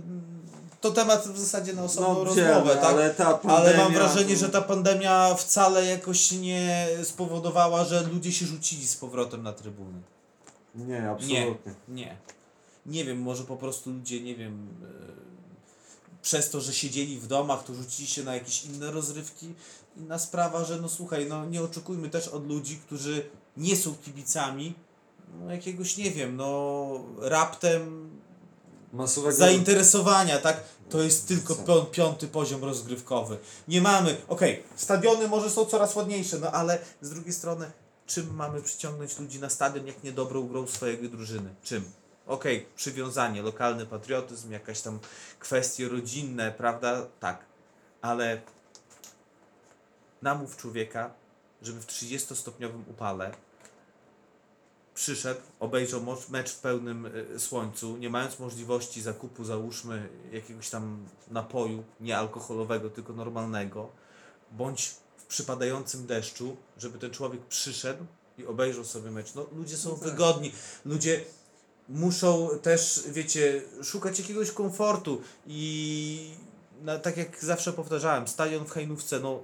to 0.83 0.91
temat 0.91 1.29
w 1.29 1.39
zasadzie 1.39 1.73
na 1.73 1.85
osobną 1.85 2.15
No, 2.15 2.25
rozmowę, 2.25 2.63
wiemy, 2.65 2.75
tak? 2.75 2.85
ale 2.85 3.11
ta 3.15 3.41
Ale 3.43 3.77
mam 3.77 3.93
pandemia- 3.93 3.95
wrażenie, 3.95 4.37
że 4.37 4.49
ta 4.49 4.63
pandemia 4.63 5.35
wcale 5.35 5.87
jakoś 5.87 6.33
nie 6.33 6.89
spowodowała, 7.05 7.85
że 7.85 8.03
ludzie 8.03 8.33
się 8.33 8.47
rzucili 8.47 8.87
z 8.87 8.97
powrotem 8.97 9.43
na 9.43 9.53
trybuny. 9.53 10.03
Nie, 10.75 10.85
Nie, 10.87 11.11
absolutnie. 11.11 11.75
nie. 11.89 12.17
Nie 12.87 13.05
wiem, 13.05 13.19
może 13.23 13.45
po 13.45 13.57
prostu 13.57 13.91
ludzie, 13.91 14.21
nie 14.21 14.35
wiem, 14.37 14.69
e, 14.83 15.13
przez 16.23 16.51
to, 16.51 16.61
że 16.61 16.73
siedzieli 16.73 17.19
w 17.21 17.27
domach, 17.27 17.65
to 17.65 17.75
rzucili 17.75 18.09
się 18.09 18.23
na 18.23 18.35
jakieś 18.35 18.65
inne 18.65 18.91
rozrywki. 18.91 19.55
Inna 19.97 20.19
sprawa, 20.19 20.65
że 20.65 20.81
no 20.81 20.89
słuchaj, 20.89 21.27
no 21.29 21.45
nie 21.47 21.63
oczekujmy 21.63 22.09
też 22.11 22.29
od 22.29 22.49
ludzi, 22.49 22.77
którzy 22.87 23.27
nie 23.57 23.77
są 23.77 23.95
kibicami, 24.05 24.75
no 25.41 25.53
jakiegoś, 25.53 25.97
nie 25.97 26.11
wiem, 26.11 26.37
no 26.37 26.89
raptem 27.19 28.11
Masowego... 28.93 29.37
zainteresowania, 29.37 30.39
tak? 30.39 30.61
To 30.91 31.03
jest 31.03 31.29
tylko 31.29 31.55
Co? 31.55 31.63
pią- 31.63 31.87
piąty 31.87 32.29
poziom 32.29 32.65
rozgrywkowy. 32.65 33.39
Nie 33.69 33.81
mamy, 33.81 34.17
okej, 34.29 34.63
stadiony 34.77 35.29
może 35.29 35.51
są 35.51 35.65
coraz 35.65 35.97
ładniejsze, 35.97 36.39
no 36.39 36.51
ale 36.51 36.79
z 37.01 37.11
drugiej 37.11 37.33
strony, 37.33 37.71
czym 38.07 38.35
mamy 38.35 38.63
przyciągnąć 38.63 39.19
ludzi 39.19 39.41
na 39.41 39.51
stadion, 39.51 39.87
jak 39.87 40.05
nie 40.05 40.13
dobrą 40.13 40.49
grą 40.49 40.67
swojej 40.67 41.11
drużyny? 41.11 41.55
Czym? 41.63 41.85
Okej, 42.27 42.67
przywiązanie, 42.77 43.43
lokalny 43.43 43.87
patriotyzm, 43.87 44.53
jakaś 44.53 44.81
tam 44.81 44.99
kwestie 45.39 45.89
rodzinne, 45.89 46.53
prawda? 46.53 47.07
Tak. 47.21 47.45
Ale 48.03 48.41
namów 50.23 50.57
człowieka, 50.57 51.11
żeby 51.63 51.81
w 51.81 51.87
30-stopniowym 51.87 52.83
upale 52.91 53.33
przyszedł, 54.95 55.41
obejrzał 55.61 56.01
mecz 56.29 56.51
w 56.53 56.61
pełnym 56.61 57.07
y, 57.07 57.41
słońcu, 57.41 57.97
nie 57.97 58.11
mając 58.11 58.39
możliwości 58.39 59.03
zakupu, 59.03 59.45
załóżmy, 59.45 60.09
jakiegoś 60.33 60.71
tam 60.71 61.07
napoju, 61.31 61.85
nie 62.01 62.19
alkoholowego, 62.19 62.91
tylko 62.91 63.13
normalnego, 63.13 63.89
bądź 64.51 64.95
w 65.17 65.27
przypadającym 65.27 66.07
deszczu, 66.07 66.57
żeby 66.79 66.99
ten 66.99 67.11
człowiek 67.11 67.43
przyszedł 67.47 68.05
i 68.39 68.47
obejrzał 68.47 68.85
sobie 68.85 69.11
mecz. 69.11 69.35
No, 69.35 69.47
ludzie 69.57 69.77
są 69.77 69.89
No 69.91 69.97
tak. 69.97 70.05
wygodni, 70.05 70.53
ludzie 70.85 71.25
muszą 71.89 72.49
też, 72.63 73.05
wiecie, 73.09 73.63
szukać 73.83 74.19
jakiegoś 74.19 74.51
komfortu 74.51 75.23
i 75.47 76.31
tak 77.03 77.17
jak 77.17 77.45
zawsze 77.45 77.73
powtarzałem, 77.73 78.29
stadion 78.29 78.65
w 78.65 78.71
Hejnówce, 78.71 79.21
no 79.21 79.43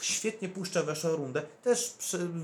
świetnie 0.00 0.48
puszcza 0.48 0.82
weszłą 0.82 1.10
rundę, 1.10 1.42
też 1.62 1.94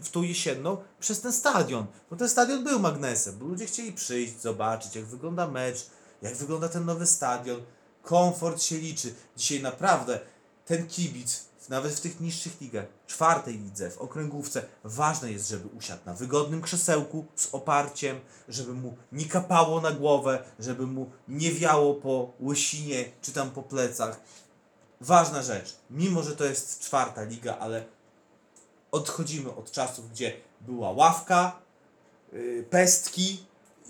w 0.03 0.11
tą 0.11 0.23
jesienną, 0.23 0.77
przez 1.01 1.21
ten 1.21 1.33
stadion. 1.33 1.87
Bo 2.11 2.17
ten 2.17 2.29
stadion 2.29 2.65
był 2.65 2.81
magnesem, 2.81 3.39
bo 3.39 3.47
ludzie 3.47 3.67
chcieli 3.67 3.93
przyjść, 3.93 4.41
zobaczyć, 4.41 4.97
jak 4.97 5.05
wygląda 5.05 5.49
mecz, 5.49 5.87
jak 6.23 6.37
wygląda 6.37 6.69
ten 6.69 6.85
nowy 6.85 7.07
stadion. 7.07 7.63
Komfort 8.03 8.63
się 8.63 8.79
liczy. 8.79 9.15
Dzisiaj 9.37 9.63
naprawdę 9.63 10.21
ten 10.67 10.87
kibic, 10.89 11.45
nawet 11.69 11.93
w 11.93 12.01
tych 12.01 12.21
niższych 12.21 12.61
ligach, 12.61 12.85
czwartej 13.07 13.59
lidze, 13.59 13.91
w 13.91 13.99
okręgówce, 13.99 14.63
ważne 14.85 15.33
jest, 15.33 15.49
żeby 15.49 15.69
usiadł 15.69 16.03
na 16.07 16.15
wygodnym 16.15 16.63
krzesełku 16.63 17.27
z 17.37 17.49
oparciem, 17.55 18.21
żeby 18.49 18.73
mu 18.73 18.97
nie 19.13 19.27
kapało 19.27 19.81
na 19.81 19.91
głowę, 19.91 20.45
żeby 20.59 20.87
mu 20.87 21.11
nie 21.29 21.53
wiało 21.53 21.95
po 21.95 22.33
łysinie 22.41 23.05
czy 23.23 23.33
tam 23.33 23.51
po 23.51 23.63
plecach. 23.63 24.21
Ważna 25.03 25.43
rzecz, 25.43 25.77
mimo 25.91 26.23
że 26.23 26.37
to 26.37 26.45
jest 26.45 26.81
czwarta 26.81 27.23
liga, 27.23 27.57
ale 27.61 27.85
odchodzimy 28.93 29.55
od 29.55 29.71
czasów, 29.73 30.11
gdzie 30.11 30.33
była 30.61 30.91
ławka, 30.91 31.57
yy, 32.33 32.65
pestki 32.71 33.39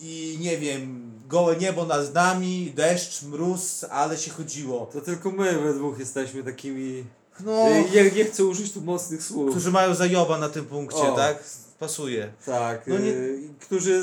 i 0.01 0.39
nie 0.41 0.59
wiem, 0.59 1.13
gołe 1.29 1.57
niebo 1.57 1.85
nad 1.87 2.15
nami, 2.15 2.73
deszcz, 2.77 3.23
mróz, 3.23 3.85
ale 3.85 4.19
się 4.19 4.31
chodziło. 4.31 4.87
To 4.93 5.01
tylko 5.01 5.31
my 5.31 5.59
we 5.59 5.75
dwóch 5.75 5.99
jesteśmy 5.99 6.43
takimi. 6.45 7.05
No, 7.41 7.69
Y, 7.69 7.85
Nie, 7.95 8.11
nie 8.11 8.25
chcę 8.25 8.45
użyć 8.45 8.73
tu 8.73 8.81
mocnych 8.81 9.23
słów. 9.23 9.51
którzy 9.51 9.71
mają 9.71 9.95
zajoba 9.95 10.39
na 10.39 10.49
tym 10.49 10.65
punkcie, 10.65 11.13
O. 11.13 11.17
tak? 11.17 11.45
Pasuje. 11.87 12.33
Tak, 12.47 12.87
No 12.87 12.99
nie- 12.99 13.07
y, 13.11 13.49
którzy 13.61 14.03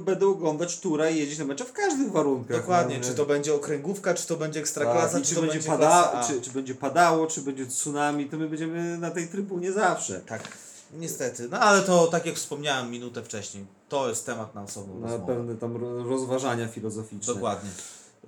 będą 0.00 0.30
oglądać 0.30 0.80
tura 0.80 1.10
i 1.10 1.18
jeździć 1.18 1.38
na 1.38 1.44
mecze 1.44 1.64
w 1.64 1.72
każdych 1.72 2.12
warunkach. 2.12 2.56
Dokładnie, 2.60 2.98
no, 2.98 3.04
czy 3.04 3.10
y, 3.10 3.14
to 3.14 3.26
będzie 3.26 3.54
okręgówka, 3.54 4.14
czy 4.14 4.26
to 4.26 4.36
będzie 4.36 4.60
ekstraklasa, 4.60 5.12
tak, 5.12 5.22
czy, 5.22 5.28
czy, 5.28 5.34
to 5.34 5.40
będzie 5.40 5.60
pada, 5.60 6.24
czy, 6.28 6.40
czy 6.40 6.50
będzie 6.50 6.74
padało, 6.74 7.26
czy 7.26 7.40
będzie 7.40 7.66
tsunami, 7.66 8.26
to 8.28 8.36
my 8.36 8.48
będziemy 8.48 8.98
na 8.98 9.10
tej 9.10 9.28
trybunie 9.28 9.72
zawsze. 9.72 10.20
Tak, 10.20 10.48
niestety. 10.92 11.48
No 11.50 11.58
ale 11.60 11.82
to, 11.82 12.06
tak 12.06 12.26
jak 12.26 12.34
wspomniałem 12.34 12.90
minutę 12.90 13.22
wcześniej, 13.22 13.64
to 13.88 14.08
jest 14.08 14.26
temat 14.26 14.54
na 14.54 14.62
osobną 14.62 15.00
Na 15.00 15.06
rozmowę. 15.10 15.34
pewne 15.36 15.54
tam 15.54 15.76
ro- 15.76 16.02
rozważania 16.04 16.68
filozoficzne. 16.68 17.34
Dokładnie. 17.34 17.70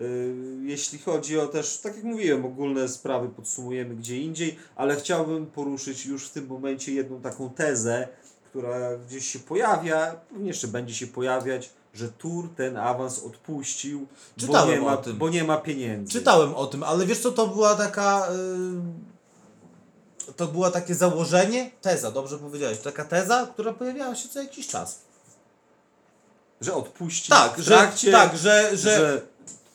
Y, 0.00 0.35
Jeśli 0.62 0.98
chodzi 0.98 1.38
o 1.38 1.46
też, 1.46 1.78
tak 1.78 1.96
jak 1.96 2.05
mówiłem, 2.05 2.44
ogólne 2.44 2.88
sprawy 2.88 3.28
podsumujemy 3.28 3.94
gdzie 3.96 4.18
indziej, 4.20 4.57
ale 4.76 4.96
chciałbym 4.96 5.46
poruszyć 5.46 6.07
już 6.07 6.28
w 6.28 6.31
tym 6.31 6.46
momencie 6.46 6.92
jedną 6.92 7.20
taką 7.20 7.50
tezę, 7.50 8.09
która 8.52 8.96
gdzieś 9.08 9.28
się 9.32 9.38
pojawia, 9.38 10.14
pewnie 10.30 10.48
jeszcze 10.48 10.68
będzie 10.68 10.94
się 10.94 11.06
pojawiać, 11.06 11.70
że 11.94 12.08
Tur 12.08 12.48
ten 12.56 12.76
awans 12.76 13.18
odpuścił, 13.22 14.00
bo 14.00 14.46
Czytałem 14.46 14.70
nie, 14.70 14.80
ma, 14.86 14.92
o 14.92 14.96
tym. 14.96 15.16
bo 15.16 15.28
nie 15.28 15.44
ma 15.44 15.56
pieniędzy. 15.56 16.12
Czytałem 16.12 16.54
o 16.54 16.66
tym, 16.66 16.82
ale 16.82 17.06
wiesz 17.06 17.18
co, 17.18 17.32
to 17.32 17.46
była 17.48 17.74
taka... 17.74 18.28
Yy, 20.26 20.32
to 20.36 20.46
była 20.46 20.70
takie 20.70 20.94
założenie, 20.94 21.70
teza, 21.80 22.10
dobrze 22.10 22.38
powiedziałeś, 22.38 22.78
taka 22.78 23.04
teza, 23.04 23.48
która 23.52 23.72
pojawiała 23.72 24.14
się 24.16 24.28
co 24.28 24.42
jakiś 24.42 24.68
czas. 24.68 24.98
Że 26.60 26.74
odpuści 26.74 27.30
Tak, 27.30 27.56
w 27.56 27.60
że, 27.60 27.74
trakcie, 27.74 28.12
tak, 28.12 28.36
że, 28.38 28.76
że, 28.76 28.76
że 28.76 29.22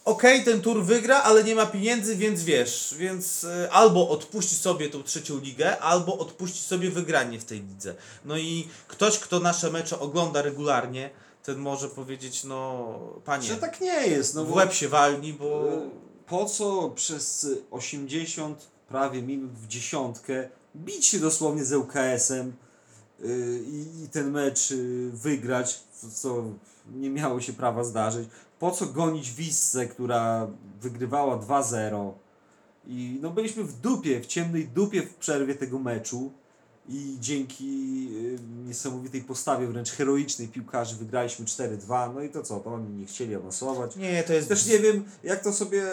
okej, 0.07 0.43
ten 0.43 0.61
tur 0.61 0.83
wygra, 0.83 1.23
ale 1.23 1.43
nie 1.43 1.55
ma 1.55 1.65
pieniędzy, 1.65 2.15
więc 2.15 2.43
wiesz, 2.43 2.95
więc 2.97 3.43
y, 3.43 3.71
albo 3.71 4.09
odpuści 4.09 4.55
sobie 4.55 4.89
tą 4.89 5.03
trzecią 5.03 5.39
ligę, 5.39 5.79
albo 5.79 6.17
odpuści 6.17 6.63
sobie 6.63 6.89
wygranie 6.91 7.39
w 7.39 7.45
tej 7.45 7.61
lidze. 7.61 7.95
No 8.25 8.37
i 8.37 8.67
ktoś, 8.87 9.19
kto 9.19 9.39
nasze 9.39 9.71
mecze 9.71 9.99
ogląda 9.99 10.41
regularnie, 10.41 11.09
ten 11.43 11.57
może 11.57 11.89
powiedzieć, 11.89 12.43
no 12.43 12.89
panie, 13.25 13.47
że 13.47 13.55
tak 13.55 13.81
nie 13.81 14.07
jest. 14.07 14.35
No 14.35 14.45
w 14.45 14.53
łeb 14.53 14.73
się 14.73 14.87
walni, 14.89 15.33
bo... 15.33 15.69
E, 15.73 15.89
Po 16.27 16.45
co 16.45 16.89
przez 16.89 17.47
80 17.71 18.67
prawie 18.89 19.21
minut 19.21 19.51
w 19.51 19.67
dziesiątkę 19.67 20.49
bić 20.75 21.05
się 21.05 21.19
dosłownie 21.19 21.65
z 21.65 21.73
ŁKS-em 21.73 22.53
y, 23.23 23.59
i, 24.03 24.09
ten 24.09 24.31
mecz 24.31 24.73
wygrać, 25.13 25.79
co 26.13 26.43
nie 26.95 27.09
miało 27.09 27.41
się 27.41 27.53
prawa 27.53 27.83
zdarzyć? 27.83 28.29
Po 28.59 28.71
co 28.71 28.85
gonić 28.85 29.31
Wissę, 29.31 29.87
która 29.87 30.47
wygrywała 30.81 31.37
2-0? 31.37 32.11
I 32.87 33.19
no 33.21 33.29
byliśmy 33.29 33.63
w 33.63 33.79
dupie, 33.79 34.21
w 34.21 34.25
ciemnej 34.25 34.67
dupie 34.67 35.01
w 35.01 35.15
przerwie 35.15 35.55
tego 35.55 35.79
meczu 35.79 36.31
i 36.89 37.17
dzięki 37.19 38.09
y, 38.13 38.65
niesamowitej 38.67 39.21
postawie, 39.21 39.67
wręcz 39.67 39.91
heroicznej 39.91 40.47
piłkarzy 40.47 40.95
wygraliśmy 40.95 41.45
4-2. 41.45 42.13
No 42.15 42.21
i 42.21 42.29
to 42.29 42.43
co, 42.43 42.59
to 42.59 42.73
oni 42.73 42.89
nie 42.89 43.05
chcieli 43.05 43.35
awansować. 43.35 43.95
Nie, 43.95 44.23
to 44.23 44.33
jest... 44.33 44.47
Też 44.47 44.65
nie 44.65 44.79
wiem, 44.79 45.03
jak 45.23 45.43
to 45.43 45.53
sobie 45.53 45.83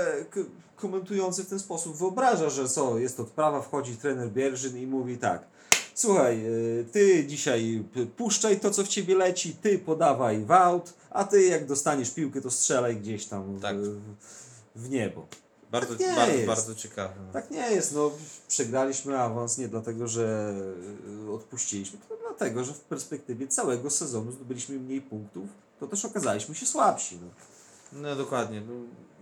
komentujący 0.77 1.45
w 1.45 1.49
ten 1.49 1.59
sposób 1.59 1.97
wyobraża, 1.97 2.51
że 2.51 2.69
co, 2.69 2.99
jest 2.99 3.21
odprawa, 3.21 3.63
wchodzi 3.63 3.97
trener 3.97 4.31
Bierżyn 4.31 4.79
i 4.79 4.87
mówi 4.87 5.19
tak. 5.19 5.54
Słuchaj, 5.95 6.47
y, 6.47 6.85
ty 6.93 7.27
dzisiaj 7.27 7.85
puszczaj 8.17 8.61
to, 8.61 8.71
co 8.71 8.85
w 8.85 8.89
ciebie 8.89 9.15
leci, 9.15 9.55
ty 9.63 9.79
podawaj 9.79 10.45
w 10.45 10.51
aut, 10.51 10.93
a 11.11 11.25
ty 11.25 11.43
jak 11.43 11.67
dostaniesz 11.67 12.11
piłkę, 12.11 12.41
to 12.41 12.51
strzelaj 12.51 12.97
gdzieś 12.97 13.27
tam 13.27 13.59
w, 13.59 13.63
Tak. 13.63 13.77
w 14.77 14.91
niebo. 14.91 15.27
Bardzo, 15.71 15.91
tak 15.97 16.01
nie 16.01 16.15
bardzo, 16.15 16.33
jest. 16.35 16.47
bardzo 16.47 16.75
ciekawe. 16.75 17.15
Tak 17.33 17.51
nie 17.51 17.71
jest, 17.71 17.95
no 17.95 18.11
przegraliśmy 18.49 19.19
awans 19.21 19.59
nie 19.59 19.69
dlatego, 19.69 20.09
że 20.09 20.55
y, 21.27 21.33
odpuściliśmy, 21.33 21.99
tylko 21.99 22.17
dlatego, 22.29 22.65
że 22.65 22.73
w 22.73 22.81
perspektywie 22.81 23.49
całego 23.49 23.91
sezonu 23.91 24.33
zdobyliśmy 24.33 24.79
mniej 24.79 25.01
punktów, 25.01 25.45
to 25.81 25.87
też 25.87 26.05
okazaliśmy 26.05 26.55
się 26.55 26.67
słabsi. 26.67 27.19
No. 27.23 27.29
No 28.01 28.17
dokładnie. 28.17 28.63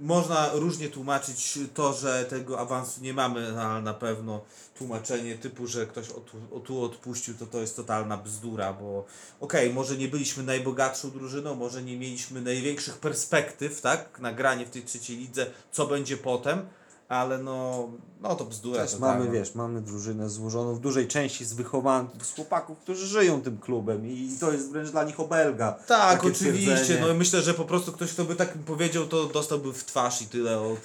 No, 0.03 0.15
można 0.15 0.51
różnie 0.53 0.89
tłumaczyć 0.89 1.59
to, 1.75 1.93
że 1.93 2.25
tego 2.25 2.61
awansu 2.61 3.01
nie 3.01 3.15
mamy, 3.15 3.61
ale 3.61 3.83
na 3.83 3.95
pewno 3.95 4.41
tłumaczenie 4.79 5.35
typu, 5.35 5.67
że 5.67 5.87
ktoś 5.87 6.07
o 6.53 6.61
tu, 6.61 6.83
odpuścił, 6.83 7.35
to 7.35 7.47
to 7.47 7.61
jest 7.61 7.77
totalna 7.77 8.17
bzdura, 8.17 8.73
bo 8.73 9.05
okej, 9.41 9.73
może 9.73 9.97
nie 9.97 10.09
byliśmy 10.09 10.43
najbogatszą 10.43 11.11
drużyną, 11.11 11.55
może 11.55 11.83
nie 11.83 11.97
mieliśmy 11.97 12.41
największych 12.41 12.99
perspektyw, 12.99 13.81
tak, 13.81 14.21
na 14.21 14.33
granie 14.33 14.67
w 14.67 14.71
tej 14.71 14.83
trzeciej 14.83 15.17
lidze, 15.17 15.47
co 15.73 15.87
będzie 15.87 16.17
potem, 16.17 16.67
ale 17.13 17.39
no, 17.39 17.89
no 18.21 18.35
to 18.35 18.45
bzdura. 18.45 18.83
Też 18.83 18.93
totalna. 18.93 19.19
mamy, 19.19 19.31
wiesz, 19.31 19.55
mamy 19.55 19.81
drużynę 19.81 20.31
złożoną 20.31 20.75
w 20.75 20.81
dużej 20.81 21.09
części 21.09 21.45
z 21.45 21.53
wychowanków, 21.53 22.27
z 22.27 22.35
chłopaków, 22.35 22.79
którzy 22.79 23.07
żyją 23.07 23.43
tym 23.43 23.59
klubem 23.59 24.07
i 24.07 24.37
to 24.41 24.53
jest 24.53 24.71
wręcz 24.71 24.91
dla 24.91 25.05
nich 25.05 25.21
obelga. 25.21 25.73
Tak, 25.73 26.25
oczywiście. 26.25 26.99
No 27.01 27.09
i 27.09 27.15
myślę, 27.15 27.43
że 27.43 27.55
po 27.55 27.65
prostu 27.65 27.93
ktoś, 27.93 28.13
kto 28.13 28.25
by 28.25 28.37
tak 28.37 28.53
powiedział, 28.53 29.07
to 29.07 29.27
dostałby 29.27 29.73
w 29.73 29.85
twarz 29.85 30.23
i 30.23 30.27
tyle 30.27 30.61
od, 30.61 30.79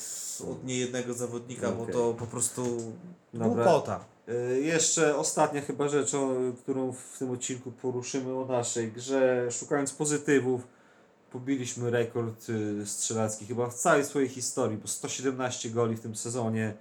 od 0.51 0.65
niejednego 0.65 1.13
zawodnika, 1.13 1.71
bo 1.71 1.83
Okej. 1.83 1.95
to 1.95 2.13
po 2.13 2.27
prostu 2.27 2.93
głupota. 3.33 4.05
Y, 4.29 4.61
jeszcze 4.61 5.17
ostatnia 5.17 5.61
chyba 5.61 5.89
rzecz, 5.89 6.13
o, 6.13 6.29
którą 6.61 6.91
w 6.91 7.17
tym 7.19 7.31
odcinku 7.31 7.71
poruszymy 7.71 8.37
o 8.37 8.45
naszej 8.45 8.91
grze, 8.91 9.47
szukając 9.51 9.93
pozytywów, 9.93 10.76
pobiliśmy 11.31 11.89
rekord 11.91 12.49
y, 12.49 12.85
strzelecki 12.85 13.45
chyba 13.45 13.69
w 13.69 13.73
całej 13.73 14.05
swojej 14.05 14.29
historii, 14.29 14.77
bo 14.77 14.87
117 14.87 15.69
goli 15.69 15.95
w 15.95 15.99
tym 15.99 16.15
sezonie. 16.15 16.73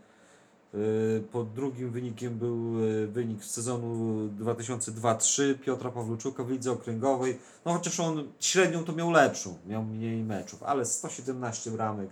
Y, 0.75 1.23
Pod 1.33 1.53
drugim 1.53 1.91
wynikiem 1.91 2.39
był 2.39 2.85
y, 2.85 3.07
wynik 3.07 3.45
z 3.45 3.51
sezonu 3.51 4.29
2002-3 4.29 5.59
Piotra 5.59 5.91
Pawluczuka 5.91 6.45
w 6.45 6.51
lidze 6.51 6.73
okręgowej. 6.73 7.39
No 7.65 7.73
chociaż 7.73 8.01
on 8.01 8.33
średnią 8.41 8.85
to 8.85 8.93
miał 8.93 9.11
lepszą, 9.11 9.59
miał 9.67 9.85
mniej 9.85 10.23
meczów, 10.23 10.63
ale 10.63 10.85
117 10.85 11.71
bramek. 11.71 12.11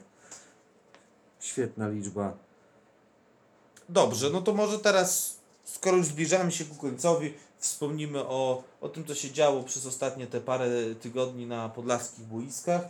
Świetna 1.41 1.89
liczba. 1.89 2.37
Dobrze, 3.89 4.31
no 4.31 4.43
to 4.43 4.55
może 4.55 4.79
teraz, 4.79 5.37
skoro 5.65 5.97
już 5.97 6.07
zbliżamy 6.07 6.53
się 6.53 6.65
ku 6.65 6.75
końcowi, 6.75 7.35
wspomnimy 7.65 8.21
o, 8.21 8.63
o 8.81 8.89
tym, 8.89 9.05
co 9.05 9.15
się 9.15 9.31
działo 9.31 9.63
przez 9.63 9.87
ostatnie 9.87 10.27
te 10.27 10.41
parę 10.41 10.71
tygodni 11.01 11.47
na 11.47 11.69
podlaskich 11.69 12.25
boiskach. 12.25 12.83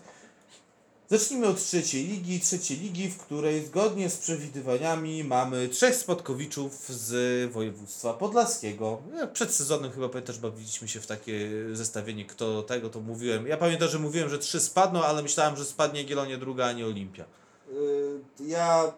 Zacznijmy 1.11 1.47
od 1.47 1.65
trzeciej 1.65 2.05
ligi. 2.07 2.41
Trzeciej 2.41 2.79
ligi, 2.79 3.11
w 3.11 3.19
której 3.19 3.67
zgodnie 3.67 4.11
z 4.11 4.17
przewidywaniami 4.17 5.25
mamy 5.25 5.69
trzech 5.69 5.97
spadkowiczów 5.97 6.89
z 6.89 7.53
województwa 7.53 8.15
podlaskiego. 8.15 9.03
Przed 9.33 9.55
sezonem 9.55 9.93
chyba 9.93 10.21
też 10.21 10.39
bawiliśmy 10.39 10.89
się 10.89 11.01
w 11.01 11.07
takie 11.07 11.51
zestawienie, 11.73 12.25
kto 12.25 12.63
tego, 12.63 12.91
to 12.91 13.01
mówiłem. 13.01 13.47
Ja 13.47 13.57
pamiętam, 13.57 13.89
że 13.89 13.99
mówiłem, 13.99 14.29
że 14.29 14.39
trzy 14.39 14.61
spadną, 14.61 15.03
ale 15.03 15.23
myślałem, 15.23 15.57
że 15.57 15.65
spadnie 15.65 16.01
Jagiellonia 16.01 16.39
druga, 16.39 16.67
a 16.67 16.73
nie 16.73 16.87
Olimpia. 16.87 17.25
Y, 17.73 18.21
Ja 18.41 18.93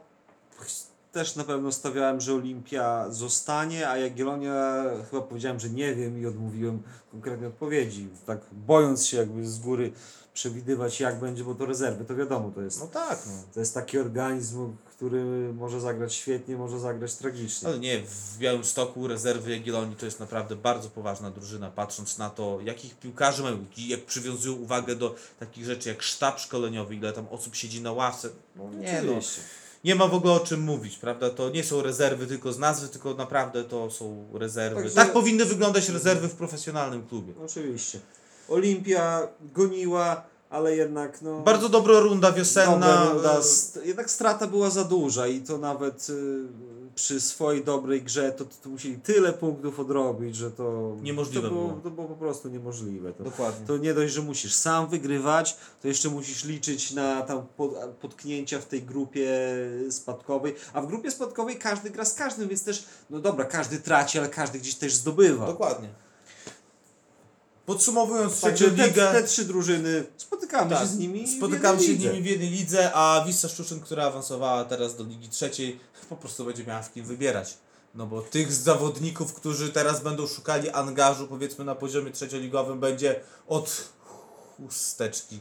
też 1.16 1.36
na 1.36 1.44
pewno 1.44 1.72
stawiałem, 1.72 2.20
że 2.20 2.34
Olimpia 2.34 3.10
zostanie, 3.10 3.88
a 3.88 3.96
Jagiellonia 3.96 4.84
chyba 5.10 5.22
powiedziałem, 5.22 5.60
że 5.60 5.70
nie 5.70 5.94
wiem 5.94 6.22
i 6.22 6.26
odmówiłem 6.26 6.82
konkretnej 7.10 7.48
odpowiedzi. 7.48 8.08
Tak 8.26 8.40
bojąc 8.52 9.06
się 9.06 9.16
jakby 9.16 9.46
z 9.46 9.58
góry 9.58 9.92
przewidywać 10.34 11.00
jak 11.00 11.20
będzie, 11.20 11.44
bo 11.44 11.54
to 11.54 11.66
rezerwy, 11.66 12.04
to 12.04 12.16
wiadomo, 12.16 12.50
to 12.50 12.62
jest, 12.62 12.80
No 12.80 12.86
tak, 12.86 13.18
no. 13.26 13.32
to 13.54 13.60
jest 13.60 13.74
taki 13.74 13.98
organizm, 13.98 14.76
który 14.96 15.52
może 15.54 15.80
zagrać 15.80 16.14
świetnie, 16.14 16.56
może 16.56 16.80
zagrać 16.80 17.14
tragicznie. 17.14 17.68
Ale 17.68 17.78
nie, 17.78 18.00
w 18.00 18.38
Białymstoku 18.38 19.06
rezerwy 19.06 19.50
Jagiellonii 19.50 19.96
to 19.96 20.06
jest 20.06 20.20
naprawdę 20.20 20.56
bardzo 20.56 20.90
poważna 20.90 21.30
drużyna, 21.30 21.70
patrząc 21.70 22.18
na 22.18 22.30
to, 22.30 22.58
jakich 22.64 22.98
piłkarzy 22.98 23.42
mają, 23.42 23.64
jak 23.76 24.04
przywiązują 24.04 24.54
uwagę 24.54 24.96
do 24.96 25.14
takich 25.38 25.64
rzeczy 25.64 25.88
jak 25.88 26.02
sztab 26.02 26.40
szkoleniowy, 26.40 26.94
ile 26.94 27.12
tam 27.12 27.28
osób 27.28 27.54
siedzi 27.54 27.82
na 27.82 27.92
ławce. 27.92 28.28
No 28.56 28.70
nie 28.70 29.02
no. 29.02 29.12
Nie 29.86 29.94
ma 29.94 30.08
w 30.08 30.14
ogóle 30.14 30.32
o 30.34 30.40
czym 30.40 30.60
mówić, 30.60 30.96
prawda? 30.96 31.30
To 31.30 31.50
nie 31.50 31.64
są 31.64 31.82
rezerwy 31.82 32.26
tylko 32.26 32.52
z 32.52 32.58
nazwy, 32.58 32.88
tylko 32.88 33.14
naprawdę 33.14 33.64
to 33.64 33.90
są 33.90 34.26
rezerwy. 34.32 34.76
Także- 34.82 34.94
Tak 34.94 35.12
powinny 35.12 35.44
wyglądać 35.44 35.88
rezerwy 35.88 36.28
w 36.28 36.34
profesjonalnym 36.34 37.06
klubie. 37.06 37.32
Oczywiście. 37.44 37.98
Olimpia 38.48 39.28
goniła, 39.54 40.22
ale 40.50 40.76
jednak 40.76 41.22
no... 41.22 41.40
Bardzo 41.40 41.68
dobra 41.68 42.00
runda 42.00 42.32
wiosenna. 42.32 42.72
Dobra 42.74 43.10
runda, 43.12 43.38
e, 43.38 43.42
st- 43.42 43.78
jednak 43.86 44.10
strata 44.10 44.46
była 44.46 44.70
za 44.70 44.84
duża 44.84 45.26
i 45.26 45.40
to 45.40 45.58
nawet 45.58 46.06
y, 46.10 46.42
przy 46.96 47.20
swojej 47.20 47.64
dobrej 47.64 48.02
grze 48.02 48.32
to, 48.32 48.44
to 48.62 48.68
musieli 48.68 48.96
tyle 48.96 49.32
punktów 49.32 49.80
odrobić, 49.80 50.36
że 50.36 50.50
to 50.50 50.96
Niemożliwe 51.02 51.42
to 51.42 51.54
było, 51.54 51.68
było. 51.68 51.80
To 51.80 51.90
było 51.90 52.08
po 52.08 52.14
prostu 52.14 52.48
niemożliwe. 52.48 53.12
To, 53.12 53.24
Dokładnie. 53.24 53.66
to 53.66 53.76
nie 53.76 53.94
dość, 53.94 54.14
że 54.14 54.22
musisz 54.22 54.54
sam 54.54 54.88
wygrywać, 54.88 55.56
to 55.82 55.88
jeszcze 55.88 56.08
musisz 56.08 56.44
liczyć 56.44 56.92
na 56.92 57.22
tam 57.22 57.46
pod, 57.56 57.74
potknięcia 58.00 58.58
w 58.58 58.66
tej 58.66 58.82
grupie 58.82 59.30
spadkowej, 59.90 60.54
a 60.72 60.80
w 60.80 60.86
grupie 60.86 61.10
spadkowej 61.10 61.56
każdy 61.56 61.90
gra 61.90 62.04
z 62.04 62.14
każdym, 62.14 62.48
więc 62.48 62.64
też, 62.64 62.84
no 63.10 63.20
dobra, 63.20 63.44
każdy 63.44 63.78
traci, 63.78 64.18
ale 64.18 64.28
każdy 64.28 64.58
gdzieś 64.58 64.74
też 64.74 64.94
zdobywa. 64.94 65.46
Dokładnie. 65.46 65.88
Podsumowując 67.66 68.40
Także 68.40 68.64
trzecią 68.64 68.76
te, 68.76 68.86
ligę, 68.86 69.12
te 69.12 69.22
trzy 69.22 69.44
drużyny, 69.44 70.04
spotykamy 70.16 70.70
tak, 70.70 70.80
się 70.80 70.86
z 70.86 70.98
nimi. 70.98 71.36
spotykamy 71.36 71.82
się 71.82 71.94
z 71.94 71.98
nimi 71.98 72.22
w 72.22 72.26
jednej 72.26 72.50
lidze, 72.50 72.92
a 72.94 73.24
Wisła 73.26 73.50
Szczuczyn, 73.50 73.80
która 73.80 74.04
awansowała 74.04 74.64
teraz 74.64 74.96
do 74.96 75.04
Ligi 75.04 75.28
Trzeciej, 75.28 75.80
po 76.08 76.16
prostu 76.16 76.44
będzie 76.44 76.64
miała 76.64 76.82
w 76.82 76.92
kim 76.92 77.04
wybierać. 77.04 77.54
No 77.94 78.06
bo 78.06 78.22
tych 78.22 78.52
zawodników, 78.52 79.34
którzy 79.34 79.72
teraz 79.72 80.02
będą 80.02 80.26
szukali 80.26 80.70
angażu, 80.70 81.26
powiedzmy 81.26 81.64
na 81.64 81.74
poziomie 81.74 82.10
trzecioligowym, 82.10 82.80
będzie 82.80 83.20
od 83.48 83.88
chusteczki. 84.56 85.40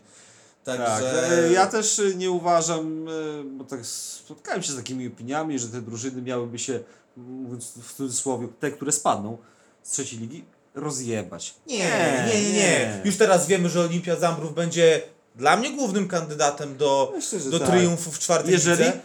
Tak, 0.63 0.77
Także 0.77 1.47
e, 1.47 1.51
ja 1.51 1.67
też 1.67 1.99
e, 1.99 2.15
nie 2.15 2.31
uważam, 2.31 3.07
e, 3.07 3.43
bo 3.43 3.63
tak 3.63 3.85
spotkałem 3.85 4.63
się 4.63 4.71
z 4.71 4.75
takimi 4.75 5.07
opiniami, 5.07 5.59
że 5.59 5.67
te 5.67 5.81
drużyny 5.81 6.21
miałyby 6.21 6.59
się, 6.59 6.79
mówiąc 7.17 7.71
w 7.81 7.93
cudzysłowie, 7.93 8.47
te, 8.59 8.71
które 8.71 8.91
spadną 8.91 9.37
z 9.83 9.91
trzeciej 9.91 10.19
ligi, 10.19 10.45
rozjebać. 10.75 11.53
Nie, 11.67 12.23
nie, 12.33 12.43
nie, 12.43 12.53
nie. 12.53 13.01
Już 13.05 13.17
teraz 13.17 13.47
wiemy, 13.47 13.69
że 13.69 13.81
Olimpia 13.81 14.15
Zambrów 14.15 14.55
będzie 14.55 15.01
dla 15.35 15.57
mnie 15.57 15.71
głównym 15.71 16.07
kandydatem 16.07 16.77
do, 16.77 17.11
Myślę, 17.15 17.39
do 17.39 17.59
tak. 17.59 17.69
triumfu 17.69 18.11
w 18.11 18.19
czwartej 18.19 18.51
Jeżeli, 18.51 18.83
lidze. 18.83 18.99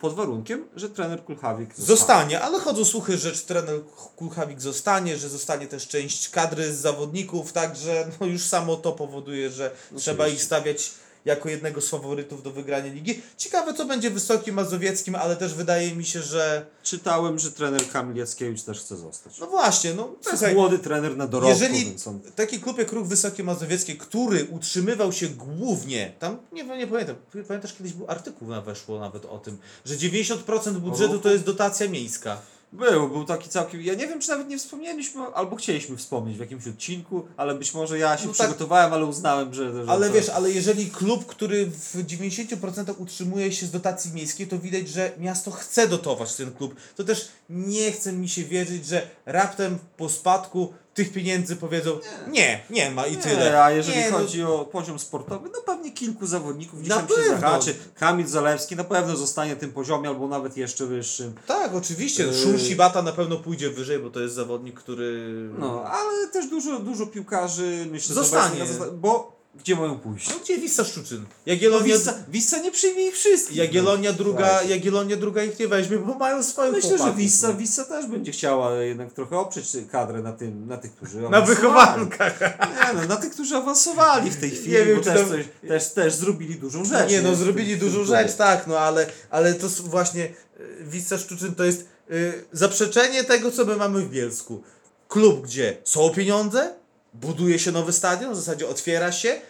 pod 0.00 0.14
warunkiem, 0.14 0.64
że 0.76 0.88
trener 0.90 1.24
Kulchawik 1.24 1.70
Zostanie, 1.76 2.40
ale 2.40 2.60
chodzą 2.60 2.84
słuchy, 2.84 3.18
że 3.18 3.32
trener 3.32 3.80
Kulchawik 4.16 4.60
zostanie, 4.60 5.18
że 5.18 5.28
zostanie 5.28 5.66
też 5.66 5.88
część 5.88 6.28
kadry 6.28 6.74
z 6.74 6.78
zawodników, 6.78 7.52
także 7.52 8.08
no 8.20 8.26
już 8.26 8.42
samo 8.42 8.76
to 8.76 8.92
powoduje, 8.92 9.50
że 9.50 9.70
trzeba 9.96 10.28
ich 10.28 10.42
stawiać 10.42 10.90
jako 11.24 11.48
jednego 11.48 11.80
z 11.80 11.88
faworytów 11.88 12.42
do 12.42 12.50
wygrania 12.50 12.92
ligi. 12.92 13.22
Ciekawe 13.36 13.74
co 13.74 13.84
będzie 13.84 14.10
Wysokim 14.10 14.54
Mazowieckim, 14.54 15.14
ale 15.14 15.36
też 15.36 15.54
wydaje 15.54 15.96
mi 15.96 16.04
się, 16.04 16.22
że 16.22 16.66
Czytałem, 16.82 17.38
że 17.38 17.52
trener 17.52 17.90
Kamil 17.90 18.16
Jackiewicz 18.16 18.62
też 18.62 18.80
chce 18.80 18.96
zostać. 18.96 19.38
no 19.38 19.46
właśnie, 19.46 19.94
no 19.94 20.14
to 20.22 20.30
jest 20.30 20.54
młody 20.54 20.78
trener 20.78 21.16
na 21.16 21.26
dorobku, 21.26 21.50
jeżeli 21.50 21.96
on... 22.06 22.20
taki 22.36 22.60
klub 22.60 22.78
jak 22.78 22.92
Ruch 22.92 23.06
Wysokie 23.06 23.44
Mazowieckie, 23.44 23.96
który 23.96 24.44
utrzymywał 24.44 25.12
się 25.12 25.28
głównie, 25.28 26.12
tam 26.18 26.38
nie, 26.52 26.64
nie 26.64 26.86
pamiętam, 26.86 27.16
pamiętasz 27.48 27.74
kiedyś 27.74 27.92
był 27.92 28.10
artykuł 28.10 28.48
na 28.48 28.60
weszło 28.60 29.00
nawet 29.00 29.24
o 29.24 29.38
tym, 29.38 29.58
że 29.84 29.94
90% 29.94 30.72
budżetu 30.72 31.18
to 31.18 31.30
jest 31.30 31.44
dotacja 31.44 31.88
miejska. 31.88 32.38
Był, 32.72 33.08
był 33.08 33.24
taki 33.24 33.48
całkiem. 33.48 33.82
Ja 33.82 33.94
nie 33.94 34.06
wiem, 34.08 34.20
czy 34.20 34.28
nawet 34.30 34.48
nie 34.48 34.58
wspomnieliśmy, 34.58 35.22
albo 35.34 35.56
chcieliśmy 35.56 35.96
wspomnieć 35.96 36.36
w 36.36 36.40
jakimś 36.40 36.68
odcinku, 36.68 37.26
ale 37.36 37.54
być 37.54 37.74
może 37.74 37.98
ja 37.98 38.16
się 38.16 38.26
No 38.26 38.32
tak. 38.34 38.46
przygotowałem, 38.46 38.92
ale 38.92 39.04
uznałem, 39.06 39.54
że. 39.54 39.84
że 39.84 39.90
Ale 39.92 40.06
to... 40.08 40.14
wiesz, 40.14 40.28
ale 40.28 40.50
jeżeli 40.50 40.90
klub, 40.90 41.26
który 41.26 41.66
w 41.66 41.94
90% 42.06 42.94
utrzymuje 42.98 43.52
się 43.52 43.66
z 43.66 43.70
dotacji 43.70 44.12
miejskiej, 44.12 44.46
to 44.46 44.58
widać, 44.58 44.88
że 44.88 45.12
miasto 45.18 45.50
chce 45.50 45.88
dotować 45.88 46.34
ten 46.34 46.52
klub. 46.52 46.74
To 46.96 47.04
też 47.04 47.28
nie 47.50 47.92
chce 47.92 48.12
mi 48.12 48.28
się 48.28 48.44
wierzyć, 48.44 48.86
że 48.86 49.06
raptem 49.26 49.78
po 49.96 50.08
spadku 50.08 50.72
tych 50.94 51.12
pieniędzy 51.12 51.56
powiedzą 51.56 51.98
nie, 52.28 52.60
nie 52.70 52.90
ma 52.90 53.06
i 53.06 53.16
Nie, 53.16 53.22
tyle. 53.22 53.64
a 53.64 53.70
jeżeli 53.70 53.98
Nie, 53.98 54.10
no, 54.10 54.18
chodzi 54.18 54.42
o 54.44 54.64
poziom 54.64 54.98
sportowy, 54.98 55.48
no 55.52 55.60
pewnie 55.66 55.90
kilku 55.92 56.26
zawodników 56.26 56.78
gdzieś 56.80 56.88
Na 56.88 56.96
tam 56.96 57.08
się 57.08 57.14
pewno. 57.14 57.40
zahaczy. 57.40 57.74
Kamil 57.94 58.26
Zalewski 58.26 58.76
na 58.76 58.84
pewno 58.84 59.16
zostanie 59.16 59.54
na 59.54 59.60
tym 59.60 59.72
poziomie, 59.72 60.08
albo 60.08 60.28
nawet 60.28 60.56
jeszcze 60.56 60.86
wyższym. 60.86 61.34
Tak, 61.46 61.74
oczywiście. 61.74 62.22
Yy. 62.22 62.34
Szul 62.34 62.58
Shibata 62.58 63.02
na 63.02 63.12
pewno 63.12 63.36
pójdzie 63.36 63.70
wyżej, 63.70 63.98
bo 63.98 64.10
to 64.10 64.20
jest 64.20 64.34
zawodnik, 64.34 64.74
który... 64.80 65.22
No, 65.58 65.84
ale 65.84 66.28
też 66.32 66.46
dużo, 66.46 66.78
dużo 66.78 67.06
piłkarzy 67.06 67.86
myślę, 67.90 68.14
Zostanie. 68.14 68.60
bo 68.92 69.31
gdzie 69.54 69.76
mają 69.76 69.98
pójść? 69.98 70.30
No 70.30 70.34
gdzie 70.44 70.58
Wissa 70.58 70.84
Szczuczyn? 70.84 71.18
No, 71.18 71.26
Jagiellonia, 71.46 71.84
Wisca, 71.84 72.14
Wisca 72.28 72.58
nie 72.58 72.70
przyjmie 72.70 73.06
ich 73.06 73.14
wszystkich. 73.14 73.56
Jagiellonia, 73.56 74.12
druga, 74.12 74.48
Słuchajcie. 74.48 74.70
Jagiellonia 74.70 75.16
druga 75.16 75.42
ich 75.42 75.58
nie 75.58 75.68
weźmie, 75.68 75.98
bo 75.98 76.14
mają 76.14 76.42
swoją 76.42 76.72
Myślę, 76.72 76.90
że 76.90 76.96
chłopaków, 76.96 77.18
Wissa, 77.18 77.48
no. 77.48 77.54
Wissa 77.54 77.84
też 77.84 78.06
będzie 78.06 78.32
chciała 78.32 78.74
jednak 78.74 79.12
trochę 79.12 79.38
oprzeć 79.38 79.66
kadrę 79.90 80.22
na, 80.22 80.32
tym, 80.32 80.66
na 80.66 80.76
tych, 80.76 80.94
którzy 80.94 81.20
Na 81.20 81.40
wychowankach. 81.40 82.40
Nie 82.40 83.00
no, 83.00 83.06
na 83.06 83.16
tych, 83.16 83.32
którzy 83.32 83.56
awansowali 83.56 84.30
w 84.30 84.40
tej 84.40 84.50
chwili, 84.50 84.72
Nie 84.72 84.84
wiem, 84.84 84.96
bo 84.96 85.04
też, 85.04 85.20
tam- 85.20 85.28
coś, 85.28 85.44
też, 85.68 85.92
też 85.92 86.14
zrobili 86.14 86.54
dużą 86.54 86.84
rzecz. 86.84 87.10
Nie 87.10 87.22
no, 87.22 87.32
w 87.32 87.36
zrobili 87.36 87.76
dużą 87.76 88.04
rzecz, 88.04 88.34
tak, 88.34 88.66
no 88.66 88.78
ale, 88.78 89.06
ale 89.30 89.54
to 89.54 89.68
właśnie 89.68 90.24
y, 90.24 90.32
Wisła 90.80 91.18
Szczuczyn 91.18 91.54
to 91.54 91.64
jest 91.64 91.86
y, 92.10 92.44
zaprzeczenie 92.52 93.24
tego, 93.24 93.50
co 93.50 93.64
my 93.64 93.76
mamy 93.76 94.00
w 94.00 94.10
Bielsku. 94.10 94.62
Klub, 95.08 95.44
gdzie 95.44 95.76
są 95.84 96.10
pieniądze, 96.10 96.74
buduje 97.14 97.58
się 97.58 97.72
nowy 97.72 97.92
stadion, 97.92 98.32
w 98.32 98.36
zasadzie 98.36 98.68
otwiera 98.68 99.12
się 99.12 99.40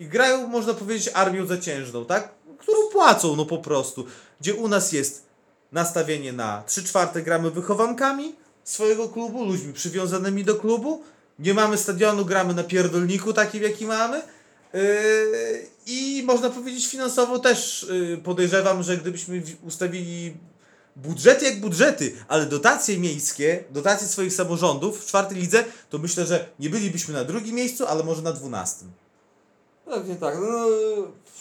i 0.00 0.06
grają, 0.06 0.46
można 0.46 0.74
powiedzieć, 0.74 1.10
armią 1.14 1.46
zaciężną, 1.46 2.04
tak? 2.04 2.28
Którą 2.58 2.78
płacą, 2.92 3.36
no 3.36 3.46
po 3.46 3.58
prostu. 3.58 4.06
Gdzie 4.40 4.54
u 4.54 4.68
nas 4.68 4.92
jest 4.92 5.26
nastawienie 5.72 6.32
na 6.32 6.62
3 6.66 6.84
czwarte 6.84 7.22
gramy 7.22 7.50
wychowankami 7.50 8.34
swojego 8.64 9.08
klubu, 9.08 9.44
ludźmi 9.44 9.72
przywiązanymi 9.72 10.44
do 10.44 10.56
klubu. 10.56 11.02
Nie 11.38 11.54
mamy 11.54 11.78
stadionu, 11.78 12.24
gramy 12.24 12.54
na 12.54 12.64
pierdolniku 12.64 13.32
takim, 13.32 13.62
jaki 13.62 13.86
mamy. 13.86 14.22
Yy, 14.74 14.80
I 15.86 16.22
można 16.26 16.50
powiedzieć 16.50 16.86
finansowo 16.86 17.38
też 17.38 17.86
yy, 17.90 18.18
podejrzewam, 18.18 18.82
że 18.82 18.96
gdybyśmy 18.96 19.42
ustawili 19.62 20.34
budżety 20.96 21.44
jak 21.44 21.60
budżety, 21.60 22.16
ale 22.28 22.46
dotacje 22.46 22.98
miejskie, 22.98 23.64
dotacje 23.70 24.08
swoich 24.08 24.32
samorządów 24.32 25.00
w 25.00 25.06
czwartej 25.06 25.38
lidze, 25.38 25.64
to 25.90 25.98
myślę, 25.98 26.26
że 26.26 26.48
nie 26.58 26.70
bylibyśmy 26.70 27.14
na 27.14 27.24
drugim 27.24 27.54
miejscu, 27.56 27.86
ale 27.86 28.04
może 28.04 28.22
na 28.22 28.32
dwunastym. 28.32 28.92
Pewnie 29.84 30.16
tak. 30.16 30.36
No, 30.40 30.66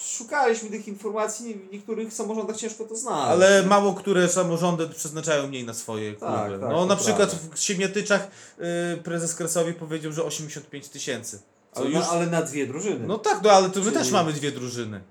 szukaliśmy 0.01 0.69
tych 0.69 0.87
informacji, 0.87 1.53
w 1.69 1.73
niektórych 1.73 2.13
samorządach 2.13 2.57
ciężko 2.57 2.83
to 2.83 2.95
znaleźć. 2.95 3.31
Ale 3.31 3.63
mało 3.63 3.93
które 3.93 4.29
samorządy 4.29 4.87
przeznaczają 4.87 5.47
mniej 5.47 5.65
na 5.65 5.73
swoje 5.73 6.13
kluby. 6.13 6.33
Tak, 6.33 6.51
tak, 6.51 6.69
no 6.69 6.85
na 6.85 6.95
przykład 6.95 7.29
prawda. 7.29 7.55
w 7.55 7.59
Siemiatyczach 7.59 8.27
yy, 8.57 8.65
prezes 9.03 9.35
Kresowi 9.35 9.73
powiedział, 9.73 10.11
że 10.11 10.23
85 10.23 10.89
tysięcy. 10.89 11.39
Ale, 11.75 11.85
już... 11.85 11.99
na, 11.99 12.09
ale 12.09 12.27
na 12.27 12.41
dwie 12.41 12.67
drużyny. 12.67 13.07
No 13.07 13.17
tak, 13.17 13.41
no 13.43 13.51
ale 13.51 13.69
to 13.69 13.79
my 13.79 13.85
Czyli- 13.85 13.97
też 13.97 14.11
mamy 14.11 14.33
dwie 14.33 14.51
drużyny. 14.51 15.01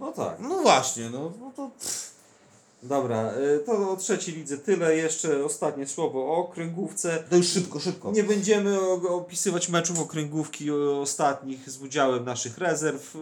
no 0.00 0.12
tak. 0.12 0.36
No 0.40 0.58
właśnie, 0.58 1.10
no, 1.10 1.32
no 1.40 1.52
to... 1.56 1.70
Dobra, 2.82 3.30
y, 3.56 3.58
to 3.66 3.90
o 3.90 3.96
trzeciej 3.96 4.34
lidze 4.34 4.58
tyle. 4.58 4.96
Jeszcze 4.96 5.44
ostatnie 5.44 5.86
słowo 5.86 6.36
o 6.36 6.44
kręgówce. 6.44 7.24
To 7.30 7.36
już 7.36 7.46
szybko, 7.46 7.80
szybko. 7.80 8.12
Nie 8.12 8.24
będziemy 8.24 8.80
opisywać 9.08 9.68
meczów 9.68 10.00
okręgówki 10.00 10.70
ostatnich 10.70 11.70
z 11.70 11.82
udziałem 11.82 12.24
naszych 12.24 12.58
rezerw, 12.58 13.16
y, 13.16 13.18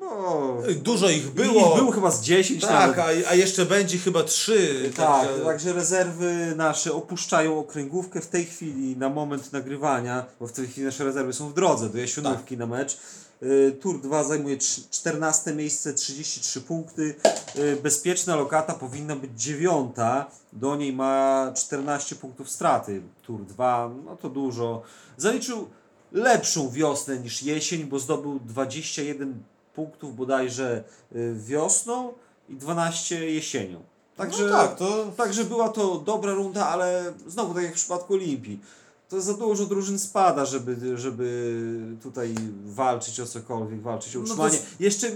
bo... 0.00 0.62
Dużo 0.82 1.10
ich 1.10 1.30
było. 1.30 1.70
Ich 1.70 1.76
było 1.80 1.92
chyba 1.92 2.10
z 2.10 2.22
10 2.22 2.60
Tak, 2.60 2.98
a, 2.98 3.06
a 3.28 3.34
jeszcze 3.34 3.66
będzie 3.66 3.98
chyba 3.98 4.22
trzy. 4.22 4.90
Tak, 4.96 5.28
także- 5.28 5.44
także 5.44 5.72
rezerwy 5.72 6.52
nasze 6.56 6.92
opuszczają 6.92 7.58
okręgówkę 7.58 8.20
w 8.20 8.26
tej 8.26 8.44
chwili 8.44 8.96
na 8.96 9.08
moment 9.08 9.52
nagrywania, 9.52 10.24
bo 10.40 10.46
w 10.46 10.52
tej 10.52 10.66
chwili 10.66 10.86
nasze 10.86 11.04
rezerwy 11.04 11.32
są 11.32 11.48
w 11.48 11.54
drodze 11.54 11.88
do 11.88 11.98
Jasionówki 11.98 12.56
Tak. 12.56 12.58
na 12.58 12.66
mecz. 12.66 12.98
Y, 13.42 13.72
Tur 13.80 14.00
2 14.00 14.24
zajmuje 14.24 14.56
trz- 14.56 14.90
14 14.90 15.54
miejsce, 15.54 15.94
33 15.94 16.60
punkty. 16.60 17.14
Y, 17.56 17.76
Bezpieczna 17.82 18.36
lokata 18.36 18.72
powinna 18.74 19.16
być 19.16 19.30
dziewiąta. 19.42 20.26
Do 20.52 20.76
niej 20.76 20.92
ma 20.92 21.52
14 21.56 22.16
punktów 22.16 22.50
straty. 22.50 23.02
Tur 23.22 23.40
2, 23.44 23.90
no 24.04 24.16
to 24.16 24.28
dużo. 24.28 24.82
Zaliczył 25.16 25.68
lepszą 26.12 26.70
wiosnę 26.70 27.18
niż 27.18 27.42
jesień, 27.42 27.84
bo 27.84 27.98
zdobył 27.98 28.40
21 28.40 29.42
punktów 29.74 30.16
bodajże 30.16 30.84
y, 31.16 31.34
wiosną 31.38 32.12
i 32.48 32.56
12 32.56 33.30
jesienią. 33.30 33.82
Także, 34.16 34.44
no 34.44 34.50
tak, 34.56 34.76
to 34.78 35.12
Także 35.16 35.44
była 35.44 35.68
to 35.68 35.98
dobra 35.98 36.32
runda, 36.32 36.68
ale 36.68 37.12
znowu 37.26 37.54
tak 37.54 37.62
jak 37.62 37.72
w 37.72 37.76
przypadku 37.76 38.14
Olimpii. 38.14 38.60
To 39.08 39.20
za 39.20 39.34
dużo 39.34 39.66
drużyn 39.66 39.98
spada, 39.98 40.44
żeby, 40.46 40.98
żeby 40.98 41.56
tutaj 42.02 42.34
walczyć 42.64 43.20
o 43.20 43.26
cokolwiek, 43.26 43.82
walczyć 43.82 44.16
o 44.16 44.18
No 44.18 44.24
to 44.26 44.32
utrzymanie. 44.32 44.58
s- 44.58 44.64
Jeszcze 44.80 45.10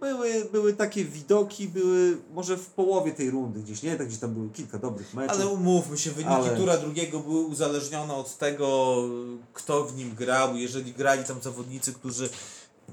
były, 0.00 0.44
były 0.52 0.72
takie 0.72 1.04
widoki, 1.04 1.68
były 1.68 2.16
może 2.34 2.56
w 2.56 2.66
połowie 2.66 3.12
tej 3.12 3.30
rundy 3.30 3.60
gdzieś, 3.60 3.82
nie? 3.82 3.96
Tak 3.96 4.08
gdzie 4.08 4.16
tam 4.18 4.34
były 4.34 4.50
kilka 4.50 4.78
dobrych 4.78 5.14
meczów. 5.14 5.36
Ale 5.36 5.46
umówmy 5.46 5.98
się, 5.98 6.10
wyniki 6.10 6.32
Ale- 6.34 6.56
tura 6.56 6.76
drugiego 6.76 7.20
były 7.20 7.40
uzależnione 7.44 8.14
od 8.14 8.38
tego, 8.38 8.96
kto 9.52 9.84
w 9.84 9.96
nim 9.96 10.14
grał. 10.14 10.56
Jeżeli 10.56 10.92
grali 10.92 11.24
tam 11.24 11.42
zawodnicy, 11.42 11.92
którzy 11.92 12.28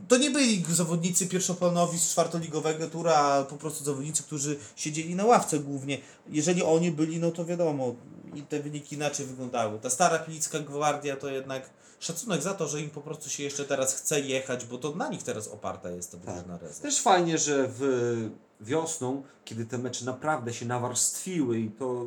to 0.08 0.18
nie 0.18 0.32
byli 0.32 0.64
zawodnicy 0.70 1.28
pierwszoplanowi 1.28 2.00
z 2.00 2.10
czwartoligowego 2.10 2.88
tura, 2.88 3.16
a 3.16 3.44
po 3.44 3.56
prostu 3.58 3.84
zawodnicy, 3.84 4.24
którzy 4.24 4.58
siedzieli 4.76 5.16
na 5.16 5.26
ławce 5.26 5.60
głównie. 5.60 5.98
Jeżeli 6.30 6.64
oni 6.64 6.92
byli, 6.92 7.20
no 7.20 7.32
to 7.32 7.46
wiadomo, 7.46 7.96
i 8.36 8.42
te 8.44 8.60
wyniki 8.60 8.96
inaczej 8.96 9.26
wyglądały. 9.26 9.80
Ta 9.80 9.90
stara 9.90 10.20
Pilicka 10.20 10.60
Gwardia 10.60 11.16
to 11.16 11.30
jednak 11.30 11.70
szacunek 12.00 12.42
za 12.42 12.54
to, 12.54 12.68
że 12.68 12.82
im 12.82 12.90
po 12.90 13.02
prostu 13.02 13.30
się 13.30 13.44
jeszcze 13.44 13.66
teraz 13.66 13.96
chce 13.96 14.20
jechać, 14.20 14.66
bo 14.66 14.78
to 14.78 14.96
na 14.96 15.10
nich 15.10 15.24
teraz 15.24 15.48
oparta 15.48 15.90
jest 15.90 16.12
ta 16.12 16.18
drużyna 16.18 16.58
rezerw. 16.58 16.80
Też 16.80 17.02
fajnie, 17.02 17.38
że 17.38 17.68
w 17.68 18.30
wiosną, 18.62 19.24
kiedy 19.46 19.66
te 19.66 19.78
mecze 19.78 20.06
naprawdę 20.06 20.54
się 20.54 20.66
nawarstwiły 20.66 21.60
i 21.60 21.70
to 21.72 22.06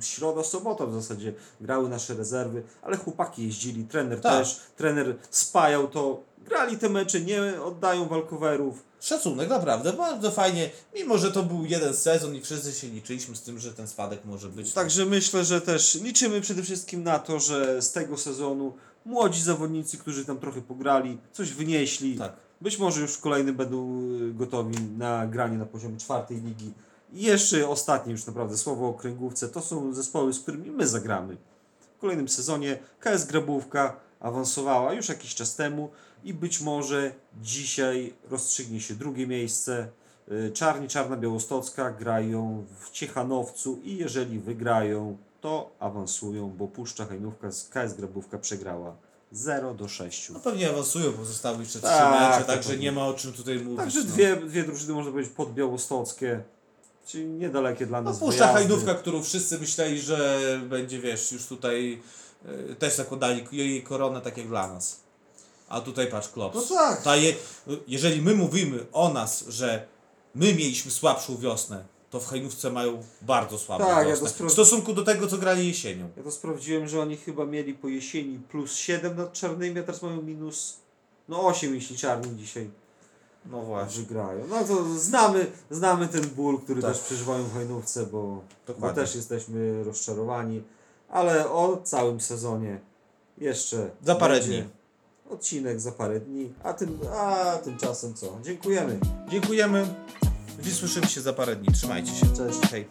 środa, 0.00 0.42
sobota 0.44 0.86
w 0.86 0.94
zasadzie 0.94 1.34
grały 1.60 1.88
nasze 1.88 2.14
rezerwy, 2.14 2.62
ale 2.82 2.96
chłopaki 2.96 3.46
jeździli, 3.46 3.84
trener 3.84 4.20
Tak. 4.20 4.32
też, 4.32 4.60
trener 4.76 5.16
spajał 5.30 5.88
to, 5.88 6.22
grali 6.48 6.78
te 6.78 6.88
mecze, 6.88 7.20
nie 7.20 7.62
oddają 7.62 8.08
walkowerów. 8.08 8.82
Szacunek, 9.00 9.48
naprawdę, 9.48 9.92
bardzo 9.92 10.30
fajnie. 10.30 10.70
Mimo, 10.94 11.18
że 11.18 11.32
to 11.32 11.42
był 11.42 11.64
jeden 11.64 11.94
sezon 11.94 12.34
i 12.34 12.40
wszyscy 12.40 12.72
się 12.72 12.86
liczyliśmy 12.86 13.36
z 13.36 13.42
tym, 13.42 13.58
że 13.58 13.74
ten 13.74 13.88
spadek 13.88 14.24
może 14.24 14.48
być. 14.48 14.72
Także 14.72 15.06
myślę, 15.06 15.44
że 15.44 15.60
też 15.60 15.94
liczymy 15.94 16.40
przede 16.40 16.62
wszystkim 16.62 17.02
na 17.02 17.18
to, 17.18 17.40
że 17.40 17.82
z 17.82 17.92
tego 17.92 18.16
sezonu 18.16 18.72
młodzi 19.06 19.42
zawodnicy, 19.42 19.98
którzy 19.98 20.24
tam 20.24 20.38
trochę 20.38 20.62
pograli, 20.62 21.18
coś 21.32 21.52
wynieśli. 21.52 22.18
Tak. 22.18 22.32
Być 22.60 22.78
może 22.78 23.00
już 23.00 23.12
w 23.12 23.20
kolejnym 23.20 23.56
będą 23.56 24.02
y, 24.30 24.34
gotowi 24.34 24.76
na 24.98 25.26
granie 25.26 25.58
na 25.58 25.66
poziomie 25.66 25.96
czwartej 25.96 26.40
ligi. 26.40 26.72
I 27.12 27.22
jeszcze 27.22 27.68
ostatnie 27.68 28.12
już 28.12 28.26
naprawdę 28.26 28.56
słowo 28.56 28.88
o 28.88 28.94
kręgówce. 28.94 29.48
To 29.48 29.60
są 29.60 29.92
zespoły, 29.92 30.32
z 30.32 30.40
którymi 30.40 30.70
my 30.70 30.86
zagramy. 30.86 31.36
W 31.96 32.00
kolejnym 32.00 32.28
sezonie 32.28 32.78
KS 33.00 33.24
Grabówka 33.24 33.96
awansowała 34.26 34.92
już 34.94 35.08
jakiś 35.08 35.34
czas 35.34 35.54
temu 35.56 35.90
i 36.24 36.34
być 36.34 36.60
może 36.60 37.12
dzisiaj 37.42 38.14
rozstrzygnie 38.30 38.80
się 38.80 38.94
drugie 38.94 39.26
miejsce. 39.26 39.88
Y, 40.32 40.50
Czarni 40.54 40.88
Czarna 40.88 41.16
Białostocka 41.16 41.90
grają 41.90 42.64
w 42.80 42.90
Ciechanowcu 42.90 43.80
i 43.84 43.96
jeżeli 43.96 44.38
wygrają, 44.38 45.16
to 45.40 45.70
awansują, 45.78 46.50
bo 46.50 46.68
Puszcza 46.68 47.04
Hajnówka 47.06 47.50
z 47.50 47.68
KS 47.68 47.94
Grabówka 47.94 48.38
przegrała 48.38 48.96
0 49.32 49.74
do 49.74 49.88
6. 49.88 50.30
No 50.30 50.40
pewnie 50.40 50.70
awansują, 50.70 51.12
bo 51.12 51.24
zostały 51.24 51.58
jeszcze 51.58 51.78
trzy 51.78 51.88
Tak, 51.88 52.20
mecze, 52.30 52.40
to 52.40 52.46
także 52.52 52.68
pewnie. 52.70 52.84
nie 52.84 52.92
ma 52.92 53.06
o 53.06 53.14
czym 53.14 53.32
tutaj 53.32 53.58
mówić. 53.58 53.78
Także 53.78 53.98
no. 53.98 54.04
dwie, 54.04 54.36
dwie 54.36 54.62
drużyny, 54.64 54.92
można 54.94 55.10
powiedzieć, 55.12 55.32
podbiałostockie, 55.32 56.42
czyli 57.06 57.26
niedalekie 57.26 57.86
dla 57.86 58.02
No 58.02 58.10
nas 58.10 58.18
Puszcza 58.18 58.38
wyjazdy. 58.38 58.54
Hajdówka, 58.58 58.94
którą 58.94 59.22
wszyscy 59.22 59.58
myśleli, 59.58 60.00
że 60.00 60.40
będzie, 60.68 60.98
wiesz, 61.00 61.32
już 61.32 61.46
tutaj 61.46 62.02
też 62.78 62.94
zakładali 62.96 63.44
jej 63.52 63.82
koronę 63.82 64.20
tak 64.20 64.36
jak 64.36 64.48
dla 64.48 64.68
nas. 64.68 65.00
A 65.68 65.80
tutaj 65.80 66.06
patrz, 66.06 66.28
Klops. 66.28 66.56
No 66.56 66.76
tak. 66.76 67.02
Ta 67.02 67.16
je, 67.16 67.34
jeżeli 67.88 68.22
my 68.22 68.34
mówimy 68.34 68.86
o 68.92 69.12
nas, 69.12 69.44
że 69.48 69.86
my 70.34 70.46
mieliśmy 70.54 70.90
słabszą 70.90 71.36
wiosnę, 71.36 71.84
to 72.10 72.20
w 72.20 72.26
Hajnówce 72.26 72.70
mają 72.70 73.02
bardzo 73.22 73.58
słabą 73.58 73.84
Tak, 73.84 74.06
ja 74.08 74.12
wiosnę. 74.14 74.28
spro- 74.30 74.48
W 74.48 74.52
stosunku 74.52 74.92
do 74.92 75.02
tego, 75.04 75.26
co 75.26 75.38
grali 75.38 75.68
jesienią. 75.68 76.08
Ja 76.16 76.22
to 76.22 76.30
sprawdziłem, 76.30 76.88
że 76.88 77.00
oni 77.02 77.16
chyba 77.16 77.44
mieli 77.46 77.74
po 77.74 77.88
jesieni 77.88 78.38
plus 78.38 78.74
7 78.74 79.16
nad 79.16 79.32
czarnymi, 79.32 79.80
a 79.80 79.82
teraz 79.82 80.02
mają 80.02 80.22
minus 80.22 80.76
no 81.28 81.46
8, 81.46 81.74
jeśli 81.74 81.96
czarni 81.96 82.36
dzisiaj 82.36 82.70
No 83.50 83.62
właśnie. 83.62 84.02
wygrają. 84.02 84.46
No 84.46 84.64
to 84.64 84.98
znamy, 84.98 85.46
znamy 85.70 86.08
ten 86.08 86.26
ból, 86.28 86.60
który 86.60 86.82
Tak. 86.82 86.92
też 86.92 87.00
przeżywają 87.02 87.44
w 87.44 87.54
Hajnówce, 87.54 88.02
bo, 88.06 88.08
bo 88.22 88.42
Dokładnie. 88.66 89.02
też 89.02 89.14
jesteśmy 89.14 89.84
rozczarowani. 89.84 90.62
Ale 91.16 91.50
o 91.50 91.80
całym 91.84 92.20
sezonie 92.20 92.80
jeszcze 93.38 93.90
Za 94.02 94.14
parę 94.14 94.40
dni. 94.40 94.64
Odcinek 95.30 95.80
za 95.80 95.92
parę 95.92 96.20
dni, 96.20 96.52
a, 96.62 96.72
tym, 96.72 96.98
a 97.12 97.56
tymczasem 97.64 98.14
co? 98.14 98.38
Dziękujemy. 98.42 98.98
Dziękujemy. 99.28 99.86
Słyszymy 100.72 101.06
się 101.06 101.20
za 101.20 101.32
parę 101.32 101.56
dni. 101.56 101.74
Trzymajcie 101.74 102.12
się. 102.12 102.26
Cześć. 102.26 102.58
Hej. 102.70 102.86